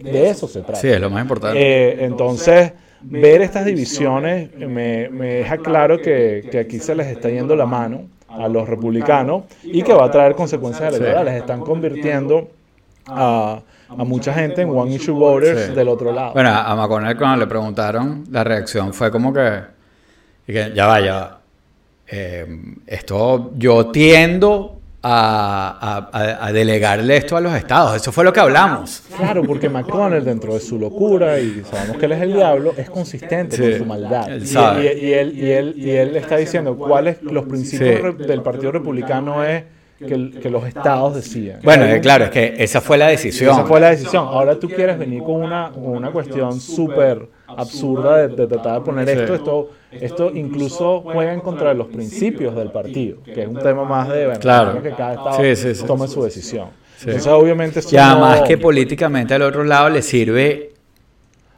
de 0.00 0.28
eso 0.28 0.48
se 0.48 0.60
trata. 0.60 0.80
Sí, 0.80 0.88
es 0.88 1.00
lo 1.00 1.10
más 1.10 1.22
importante. 1.22 1.60
Eh, 1.60 2.04
entonces, 2.04 2.72
ver 3.02 3.42
estas 3.42 3.64
divisiones 3.64 4.54
me, 4.56 5.08
me 5.10 5.34
deja 5.34 5.58
claro 5.58 6.00
que, 6.00 6.48
que, 6.50 6.58
aquí 6.60 6.78
se 6.78 6.94
les 6.94 7.06
está 7.08 7.28
yendo 7.28 7.54
la 7.54 7.66
mano 7.66 8.06
a 8.28 8.48
los 8.48 8.68
republicanos 8.68 9.44
y 9.62 9.82
que 9.82 9.92
va 9.92 10.06
a 10.06 10.10
traer 10.10 10.34
consecuencias 10.34 10.94
electorales. 10.94 11.34
Están 11.34 11.60
convirtiendo 11.60 12.48
a, 13.06 13.60
a 13.88 14.04
mucha 14.04 14.32
gente 14.32 14.62
en 14.62 14.70
one 14.70 14.94
issue 14.94 15.12
voters 15.12 15.74
del 15.74 15.88
otro 15.88 16.12
lado. 16.12 16.32
Bueno, 16.32 16.50
a 16.50 16.74
McConnell 16.74 17.16
cuando 17.16 17.38
le 17.38 17.46
preguntaron, 17.46 18.24
la 18.30 18.44
reacción 18.44 18.92
fue 18.92 19.10
como 19.10 19.32
que, 19.32 19.60
que 20.46 20.72
ya 20.74 20.86
vaya, 20.86 21.38
eh, 22.06 22.46
esto 22.86 23.52
yo 23.56 23.86
tiendo 23.90 24.78
a, 25.02 26.38
a, 26.40 26.52
delegarle 26.52 27.16
esto 27.16 27.36
a 27.36 27.40
los 27.40 27.54
estados. 27.54 27.96
Eso 27.96 28.12
fue 28.12 28.24
lo 28.24 28.32
que 28.32 28.40
hablamos. 28.40 29.02
Claro, 29.16 29.42
porque 29.42 29.68
McConnell, 29.68 30.24
dentro 30.24 30.54
de 30.54 30.60
su 30.60 30.78
locura, 30.78 31.40
y 31.40 31.62
sabemos 31.68 31.96
que 31.96 32.06
él 32.06 32.12
es 32.12 32.22
el 32.22 32.32
diablo, 32.32 32.72
es 32.76 32.88
consistente 32.88 33.58
con 33.58 33.78
su 33.78 33.84
maldad. 33.84 34.28
y, 34.28 35.04
y, 35.04 35.12
él, 35.12 35.32
y, 35.36 35.50
él, 35.50 35.74
y 35.76 35.90
él 35.90 36.16
está 36.16 36.36
diciendo 36.36 36.76
cuáles 36.76 37.20
los 37.22 37.46
principios 37.46 38.16
del 38.18 38.42
Partido 38.42 38.72
Republicano 38.72 39.42
es 39.44 39.64
que, 39.98 40.50
los 40.50 40.66
estados 40.66 41.14
decían. 41.14 41.60
Bueno, 41.62 41.84
eh, 41.84 42.00
claro, 42.00 42.24
es 42.24 42.30
que 42.30 42.54
esa 42.58 42.80
fue 42.80 42.98
la 42.98 43.08
decisión. 43.08 43.52
Esa 43.52 43.64
fue 43.64 43.80
la 43.80 43.90
decisión. 43.90 44.26
Ahora 44.26 44.58
tú 44.58 44.68
quieres 44.68 44.98
venir 44.98 45.22
con 45.22 45.36
una, 45.36 45.70
una 45.70 46.10
cuestión 46.10 46.60
súper 46.60 47.28
absurda 47.46 48.26
de, 48.26 48.46
tratar 48.46 48.80
de 48.80 48.80
poner 48.80 49.08
esto, 49.08 49.34
esto, 49.34 49.70
esto 49.90 50.30
incluso 50.34 51.02
juega 51.02 51.32
en 51.32 51.40
contra 51.40 51.68
de 51.68 51.74
los 51.74 51.88
principios 51.88 52.54
del 52.56 52.70
partido, 52.70 53.18
que 53.22 53.42
es 53.42 53.48
un 53.48 53.58
tema 53.58 53.84
más 53.84 54.08
de 54.08 54.26
bueno, 54.26 54.40
claro. 54.40 54.82
que 54.82 54.90
cada 54.90 55.14
estado 55.14 55.86
tome 55.86 56.08
su 56.08 56.22
decisión. 56.22 56.68
Entonces, 57.00 57.26
obviamente, 57.26 57.80
y 57.90 57.96
además 57.96 58.42
que 58.42 58.58
políticamente 58.58 59.34
al 59.34 59.42
otro 59.42 59.64
lado 59.64 59.88
le 59.90 60.02
sirve. 60.02 60.71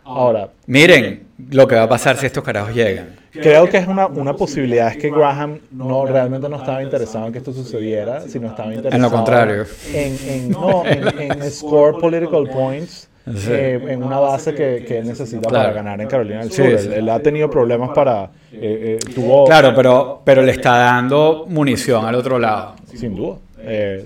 Ahora, 0.04 0.50
miren 0.66 1.26
lo 1.50 1.66
que 1.66 1.74
va 1.74 1.82
a 1.82 1.88
pasar 1.88 2.16
si 2.16 2.26
estos 2.26 2.44
carajos 2.44 2.74
llegan. 2.74 3.16
Creo 3.32 3.68
que 3.68 3.78
es 3.78 3.88
una, 3.88 4.06
una 4.06 4.34
posibilidad, 4.34 4.88
es 4.88 4.96
que 4.96 5.10
Graham 5.10 5.58
no 5.72 6.06
realmente 6.06 6.48
no 6.48 6.56
estaba 6.56 6.82
interesado 6.82 7.26
en 7.26 7.32
que 7.32 7.38
esto 7.38 7.52
sucediera, 7.52 8.20
sino 8.28 8.48
estaba 8.48 8.72
interesado 8.72 8.96
en 8.96 9.02
lo 9.02 9.10
contrario. 9.10 9.64
En, 9.92 10.16
en 10.28 10.50
no, 10.50 10.84
en, 10.86 11.50
score 11.50 11.98
political 11.98 12.48
points. 12.48 13.08
Eh, 13.26 13.82
en 13.88 14.02
una 14.02 14.18
base 14.18 14.54
que, 14.54 14.84
que 14.86 14.98
él 14.98 15.06
necesita 15.06 15.48
para 15.48 15.72
ganar 15.72 15.98
en 15.98 16.06
Carolina 16.06 16.40
del 16.40 16.52
Sur. 16.52 16.66
Él, 16.66 17.08
ha 17.08 17.18
tenido 17.20 17.48
problemas 17.48 17.90
para... 17.94 18.24
Eh, 18.52 18.98
eh, 19.02 19.12
tuvo, 19.14 19.46
claro, 19.46 19.72
pero, 19.74 20.20
pero 20.22 20.42
le 20.42 20.52
está 20.52 20.76
dando 20.76 21.46
munición 21.48 22.04
al 22.04 22.16
otro 22.16 22.38
lado. 22.38 22.74
Sin 22.94 23.16
duda, 23.16 23.38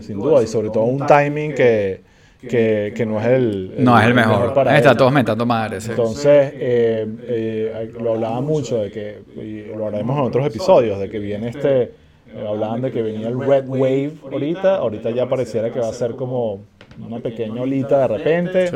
sin 0.01 0.21
duda. 0.21 0.41
Y 0.45 0.47
sobre 0.47 0.71
todo 0.71 0.85
un 0.85 1.05
timing 1.05 1.53
que, 1.53 2.01
que, 2.41 2.93
que 2.95 3.05
no 3.05 3.21
es 3.21 3.27
el, 3.27 3.75
no 3.79 3.99
es 3.99 4.07
el 4.07 4.15
mejor, 4.15 4.55
para 4.55 4.77
está 4.77 4.95
todos 4.97 5.13
mentando 5.13 5.45
madres 5.45 5.89
entonces 5.89 6.53
eh, 6.55 7.07
eh, 7.23 7.93
lo 8.01 8.15
hablaba 8.15 8.41
mucho 8.41 8.79
de 8.79 8.91
que 8.93 9.19
y 9.37 9.77
lo 9.77 9.89
haremos 9.89 10.17
en 10.19 10.25
otros 10.25 10.47
episodios 10.47 11.01
de 11.01 11.11
que 11.11 11.19
viene 11.19 11.49
este 11.49 11.83
eh, 11.83 12.47
hablaban 12.49 12.83
de 12.83 12.93
que 12.93 13.03
venía 13.03 13.29
el 13.29 13.41
red 13.41 13.65
wave 13.67 14.13
ahorita 14.23 14.77
ahorita 14.77 15.11
ya 15.11 15.29
pareciera 15.29 15.73
que 15.73 15.81
va 15.81 15.89
a 15.89 15.93
ser 15.93 16.13
como 16.13 16.61
una 17.05 17.19
pequeña 17.19 17.63
olita 17.63 18.07
de 18.07 18.19
repente 18.19 18.71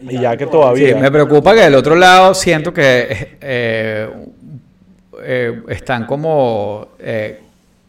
y 0.00 0.20
ya 0.20 0.36
que 0.36 0.46
todavía 0.46 0.88
sí, 0.88 0.94
me 0.94 1.10
preocupa 1.10 1.52
que 1.54 1.62
del 1.62 1.74
otro 1.74 1.96
lado 1.96 2.32
siento 2.32 2.72
que 2.72 3.38
están 5.68 6.06
como 6.06 6.88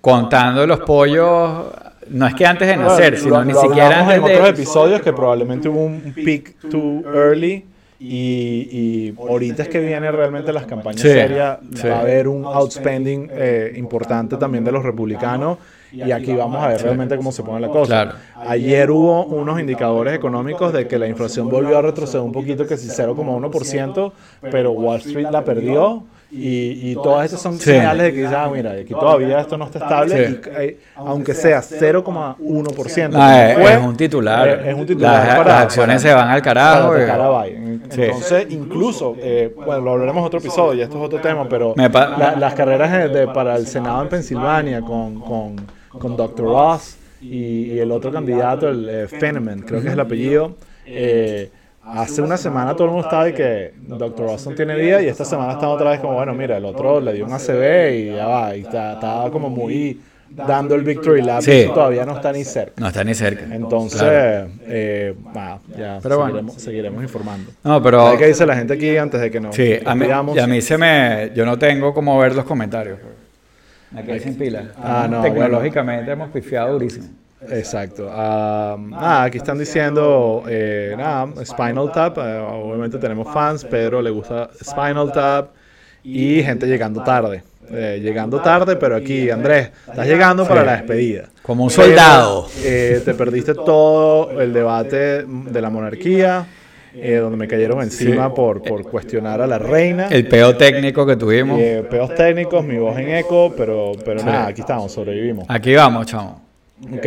contando 0.02 0.66
los 0.66 0.80
pollos 0.80 1.66
no 2.10 2.28
es 2.28 2.36
que 2.36 2.46
antes 2.46 2.68
de 2.68 2.78
nacer, 2.78 3.18
sino 3.18 3.44
ni 3.44 3.54
siquiera 3.54 4.02
antes 4.02 4.18
en 4.18 4.24
otros 4.24 4.50
episodios 4.50 5.02
que 5.02 5.14
probablemente 5.14 5.70
hubo 5.70 5.86
un 5.86 6.14
peak 6.14 6.56
too 6.70 7.04
early 7.14 7.66
y, 7.98 8.68
y, 8.72 9.16
ahorita 9.18 9.64
es 9.64 9.70
que 9.70 9.80
vienen 9.80 10.12
realmente 10.12 10.52
las 10.52 10.66
campañas 10.66 11.02
serias. 11.02 11.60
Va 11.86 11.96
a 11.96 12.00
haber 12.02 12.28
un 12.28 12.46
outspending 12.46 13.30
eh, 13.32 13.74
importante 13.78 14.36
también 14.38 14.64
de 14.64 14.72
los 14.72 14.84
republicanos. 14.84 15.58
Y 15.92 16.12
aquí 16.12 16.34
vamos 16.34 16.62
a 16.62 16.68
ver 16.68 16.82
realmente 16.82 17.16
cómo 17.16 17.32
se 17.32 17.42
pone 17.42 17.62
la 17.62 17.70
cosa. 17.70 18.16
Ayer 18.36 18.92
hubo 18.92 19.26
unos 19.26 19.60
indicadores 19.60 20.14
económicos 20.14 20.74
de 20.74 20.88
que 20.88 21.00
la 21.00 21.08
inflación 21.08 21.50
volvió 21.50 21.78
a 21.78 21.82
retroceder 21.82 22.22
un 22.22 22.34
poquito, 22.34 22.68
que 22.68 22.76
sí 22.76 22.90
0,1%, 22.90 24.12
pero 24.52 24.72
Wall 24.72 24.98
Street 24.98 25.30
la 25.32 25.44
perdió. 25.44 26.04
Y, 26.32 26.92
y 26.92 26.96
todas 26.96 27.28
esas 27.28 27.42
son 27.42 27.58
señales 27.58 28.14
de 28.14 28.14
que 28.14 28.28
ah, 28.28 28.50
mira, 28.52 28.72
aquí 28.72 28.94
todavía 28.94 29.40
esto 29.40 29.58
no 29.58 29.66
está 29.66 29.80
estable, 29.80 30.30
y, 30.30 30.50
eh, 30.60 30.78
aunque 30.96 31.34
sea 31.34 31.62
0,1%. 31.62 33.12
Ah, 33.14 33.52
es, 33.52 33.84
un 33.84 33.96
titular. 33.96 34.66
Es, 34.66 34.74
un 34.74 34.86
titular 34.86 35.38
las, 35.38 35.48
las 35.48 35.62
acciones 35.64 36.02
se 36.02 36.14
van 36.14 36.30
al 36.30 36.42
carajo. 36.42 36.94
Entonces, 36.96 38.48
incluso, 38.50 39.16
eh, 39.20 39.54
bueno, 39.56 39.82
lo 39.82 39.92
hablaremos 39.92 40.22
en 40.22 40.26
otro 40.26 40.40
episodio, 40.40 40.80
y 40.80 40.82
esto 40.82 40.98
es 40.98 41.04
otro 41.06 41.20
tema, 41.20 41.48
pero 41.48 41.74
las 41.76 42.54
carreras 42.54 43.12
de, 43.14 43.28
para 43.28 43.56
el 43.56 43.68
Senado 43.68 44.02
en 44.02 44.10
Pensilvania 44.10 44.82
con, 44.82 45.20
con, 45.22 45.56
con 45.90 46.18
Dr. 46.18 46.46
Ross 46.46 46.98
y, 47.22 47.78
el 47.80 47.92
otro 47.92 48.12
candidato, 48.12 48.70
el 48.70 48.90
eh, 48.90 49.08
Feneman, 49.08 49.62
creo 49.62 49.82
que 49.82 49.88
es 49.88 49.94
el 49.94 50.00
apellido. 50.00 50.56
Eh, 50.86 51.50
Hace 51.86 52.22
una 52.22 52.36
semana 52.36 52.74
todo 52.74 52.86
el 52.86 52.94
mundo 52.94 53.08
estaba 53.08 53.26
de 53.26 53.34
que 53.34 53.74
Dr. 53.88 54.26
Watson 54.26 54.56
tiene 54.56 54.76
vida 54.76 55.02
y 55.02 55.08
esta 55.08 55.24
semana 55.24 55.54
está 55.54 55.70
otra 55.70 55.92
vez 55.92 56.00
como, 56.00 56.14
bueno, 56.16 56.34
mira, 56.34 56.58
el 56.58 56.66
otro 56.66 57.00
le 57.00 57.14
dio 57.14 57.26
un 57.26 57.34
ACB 57.34 57.94
y 57.94 58.06
ya 58.16 58.26
va, 58.26 58.56
y 58.56 58.62
estaba 58.62 59.30
como 59.30 59.50
muy 59.50 60.02
dando 60.30 60.76
el 60.76 60.84
victory 60.84 61.22
lap 61.22 61.44
y 61.48 61.66
todavía 61.68 62.06
no 62.06 62.16
está 62.16 62.32
ni 62.32 62.44
cerca. 62.44 62.74
No 62.78 62.88
está 62.88 63.04
ni 63.04 63.14
cerca. 63.14 63.54
Entonces, 63.54 64.02
eh, 64.68 65.16
ya 65.78 66.00
pero 66.02 66.26
seguiremos, 66.26 66.54
seguiremos, 66.56 67.04
informando. 67.04 67.52
No, 67.64 67.82
pero... 67.82 68.18
¿Qué 68.18 68.28
dice 68.28 68.46
la 68.46 68.56
gente 68.56 68.74
aquí 68.74 68.98
antes 68.98 69.22
de 69.22 69.30
que 69.30 69.40
nos 69.40 69.56
Sí, 69.56 69.76
a 69.86 69.96
mí, 69.96 70.08
y 70.36 70.40
a 70.40 70.48
mí 70.48 70.62
se 70.62 70.78
me... 70.78 71.32
Yo 71.36 71.46
no 71.46 71.58
tengo 71.58 71.94
como 71.94 72.18
ver 72.18 72.36
los 72.36 72.46
comentarios. 72.46 73.00
Me 73.92 74.04
quedé 74.04 74.20
sin 74.20 74.36
pila. 74.36 74.72
Ah, 74.82 75.08
no, 75.10 75.22
Tecnológicamente 75.22 76.12
hemos 76.12 76.30
pifiado 76.30 76.74
durísimo. 76.74 77.08
Exacto. 77.50 78.10
ah, 78.12 79.24
aquí 79.24 79.38
están 79.38 79.58
diciendo, 79.58 80.44
eh, 80.48 80.94
nada, 80.98 81.28
Spinal 81.46 81.92
Tap. 81.92 82.18
Eh, 82.18 82.40
obviamente 82.40 82.98
tenemos 82.98 83.32
fans. 83.34 83.64
Pedro 83.66 84.02
le 84.02 84.10
gusta 84.10 84.50
Spinal 84.64 85.12
Tap. 85.12 85.50
Y 86.04 86.44
gente 86.44 86.68
llegando 86.68 87.02
tarde. 87.04 87.44
Eh, 87.72 88.00
llegando 88.02 88.40
tarde, 88.42 88.76
pero 88.76 88.96
aquí, 88.96 89.32
Andrés, 89.32 89.72
estás 89.88 90.06
llegando 90.06 90.48
para 90.48 90.64
la 90.64 90.74
despedida. 90.74 91.30
Como 91.42 91.64
un 91.64 91.72
soldado. 91.72 92.48
te 92.62 93.14
perdiste 93.16 93.54
todo 93.66 94.40
el 94.40 94.54
debate 94.54 95.24
de 95.26 95.62
la 95.62 95.70
monarquía. 95.70 96.46
donde 96.94 97.38
me 97.38 97.48
cayeron 97.48 97.82
encima 97.82 98.34
por, 98.34 98.62
por 98.62 98.84
cuestionar 98.84 99.42
a 99.42 99.48
la 99.48 99.58
reina. 99.58 100.08
El 100.10 100.28
peo 100.28 100.56
técnico 100.56 101.08
que 101.08 101.16
tuvimos. 101.16 101.60
peos 101.90 102.14
técnicos, 102.14 102.64
mi 102.64 102.78
voz 102.78 102.98
en 103.00 103.10
eco, 103.10 103.52
pero, 103.58 103.94
pero 104.06 104.24
nada, 104.24 104.48
aquí 104.48 104.62
estamos, 104.62 104.92
sobrevivimos. 104.92 105.46
Aquí 105.50 105.74
vamos, 105.74 106.06
chamo. 106.06 106.45
Ok. 106.84 107.06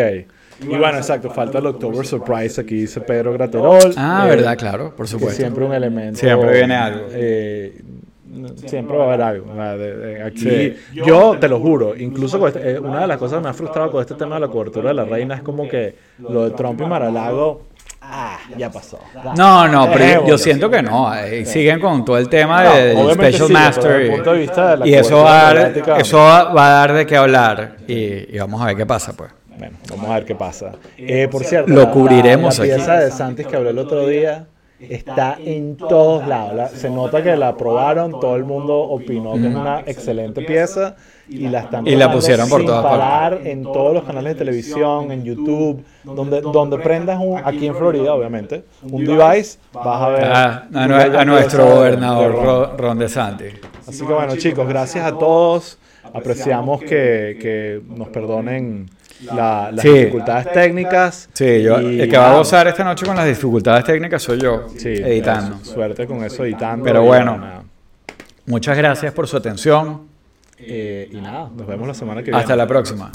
Y 0.60 0.66
bueno, 0.66 0.98
exacto, 0.98 1.30
falta 1.30 1.58
el 1.58 1.66
October 1.66 2.04
Surprise, 2.04 2.60
aquí 2.60 2.74
dice 2.74 3.00
Pedro 3.00 3.32
Graterol. 3.32 3.94
Ah, 3.96 4.24
eh, 4.26 4.30
verdad, 4.30 4.56
claro, 4.58 4.94
por 4.94 5.06
supuesto. 5.06 5.36
siempre 5.36 5.64
un 5.64 5.72
elemento. 5.72 6.18
Siempre 6.18 6.52
viene 6.52 6.74
algo. 6.74 7.06
Eh, 7.12 7.80
siempre 8.66 8.96
va 8.96 9.04
a 9.04 9.06
haber 9.06 9.22
algo. 9.22 10.26
Aquí, 10.26 10.74
yo 10.92 11.36
te 11.38 11.48
lo 11.48 11.60
juro, 11.60 11.96
incluso 11.96 12.44
este, 12.48 12.72
eh, 12.72 12.78
una 12.78 13.02
de 13.02 13.06
las 13.06 13.18
cosas 13.18 13.38
que 13.38 13.44
me 13.44 13.50
ha 13.50 13.54
frustrado 13.54 13.90
con 13.92 14.00
este 14.00 14.14
tema 14.14 14.34
de 14.34 14.42
la 14.42 14.48
cobertura 14.48 14.88
de 14.88 14.94
la 14.94 15.04
reina 15.04 15.36
es 15.36 15.42
como 15.42 15.68
que 15.68 15.94
lo 16.18 16.48
de 16.48 16.50
Trump 16.56 16.80
y 16.80 16.86
Maralago, 16.86 17.62
ah, 18.02 18.38
ya 18.56 18.70
pasó. 18.70 18.98
No, 19.36 19.68
no, 19.68 19.88
pero 19.92 20.26
yo, 20.26 20.36
siento 20.36 20.68
que 20.68 20.82
no. 20.82 21.12
siguen 21.44 21.78
con 21.78 22.04
todo 22.04 22.18
el 22.18 22.28
tema 22.28 22.64
del 22.64 23.12
Special 23.12 23.50
Master. 23.50 24.02
y, 24.84 24.94
eso, 24.94 25.18
va 25.18 25.50
a 25.50 25.54
dar, 25.54 26.00
eso 26.00 26.18
va 26.18 26.66
a 26.66 26.70
dar 26.70 26.94
de 26.94 27.06
qué 27.06 27.16
hablar. 27.16 27.76
Y, 27.86 28.36
vamos 28.38 28.60
a 28.60 28.66
ver 28.66 28.76
qué 28.76 28.86
pasa, 28.86 29.12
pues. 29.12 29.30
Bueno, 29.58 29.76
vamos 29.90 30.10
a 30.10 30.14
ver 30.14 30.24
qué 30.24 30.34
pasa. 30.34 30.72
Eh, 30.96 31.28
por 31.30 31.44
cierto, 31.44 31.72
lo 31.72 31.90
cubriremos 31.90 32.58
la, 32.58 32.66
la 32.66 32.74
pieza 32.74 32.98
de 32.98 33.10
Santis 33.10 33.46
que 33.46 33.56
hablé 33.56 33.70
el 33.70 33.78
otro 33.78 34.06
día 34.06 34.46
está 34.80 35.36
en 35.44 35.76
todos 35.76 36.26
lados. 36.26 36.70
se 36.72 36.88
nota 36.90 37.22
que 37.22 37.36
la 37.36 37.48
aprobaron, 37.48 38.12
todo 38.12 38.36
el 38.36 38.44
mundo 38.44 38.78
opinó 38.78 39.34
que 39.34 39.48
es 39.48 39.54
una 39.54 39.80
excelente 39.80 40.42
pieza 40.42 40.94
y 41.28 41.48
la 41.48 41.60
están 41.60 41.86
y 41.86 41.96
la 41.96 42.12
pusieron 42.12 42.48
por 42.48 42.64
todas 42.64 42.84
partes. 42.84 43.46
en 43.46 43.64
todos 43.64 43.92
los 43.92 44.04
canales 44.04 44.34
de 44.34 44.38
televisión, 44.38 45.10
en 45.10 45.24
YouTube, 45.24 45.84
donde, 46.04 46.40
donde 46.40 46.78
prendas 46.78 47.18
un, 47.20 47.38
aquí 47.38 47.66
en 47.66 47.74
Florida, 47.74 48.14
obviamente, 48.14 48.64
un 48.82 49.04
device, 49.04 49.58
vas 49.72 50.02
a 50.02 50.08
ver 50.08 50.24
ah, 50.24 50.68
a, 50.72 51.24
nuestro 51.24 51.66
gobernador 51.66 52.76
Ron, 52.78 52.98
DeSantis. 52.98 53.54
Así 53.86 54.06
que 54.06 54.12
bueno, 54.12 54.36
chicos, 54.36 54.68
gracias 54.68 55.04
a 55.04 55.16
todos. 55.16 55.78
Apreciamos 56.14 56.80
que, 56.80 57.36
que 57.38 57.82
nos 57.94 58.08
perdonen 58.08 58.88
las 59.20 59.82
dificultades 59.82 60.52
técnicas. 60.52 61.28
Sí, 61.32 61.62
yo, 61.62 61.78
el 61.78 62.08
que 62.08 62.16
va 62.16 62.32
a 62.32 62.36
gozar 62.36 62.68
esta 62.68 62.84
noche 62.84 63.04
con 63.06 63.16
las 63.16 63.26
dificultades 63.26 63.84
técnicas 63.84 64.22
soy 64.22 64.40
yo, 64.40 64.66
editando. 64.82 65.64
Suerte 65.64 66.06
con 66.06 66.24
eso 66.24 66.44
editando. 66.44 66.84
Pero 66.84 67.02
bueno, 67.02 67.64
muchas 68.46 68.76
gracias 68.76 69.12
por 69.12 69.26
su 69.26 69.36
atención. 69.36 70.08
Eh, 70.60 71.08
y 71.12 71.20
nada, 71.20 71.50
nos 71.54 71.66
vemos 71.66 71.86
la 71.86 71.94
semana 71.94 72.20
que 72.20 72.30
viene. 72.30 72.40
Hasta 72.40 72.56
la 72.56 72.66
próxima. 72.66 73.12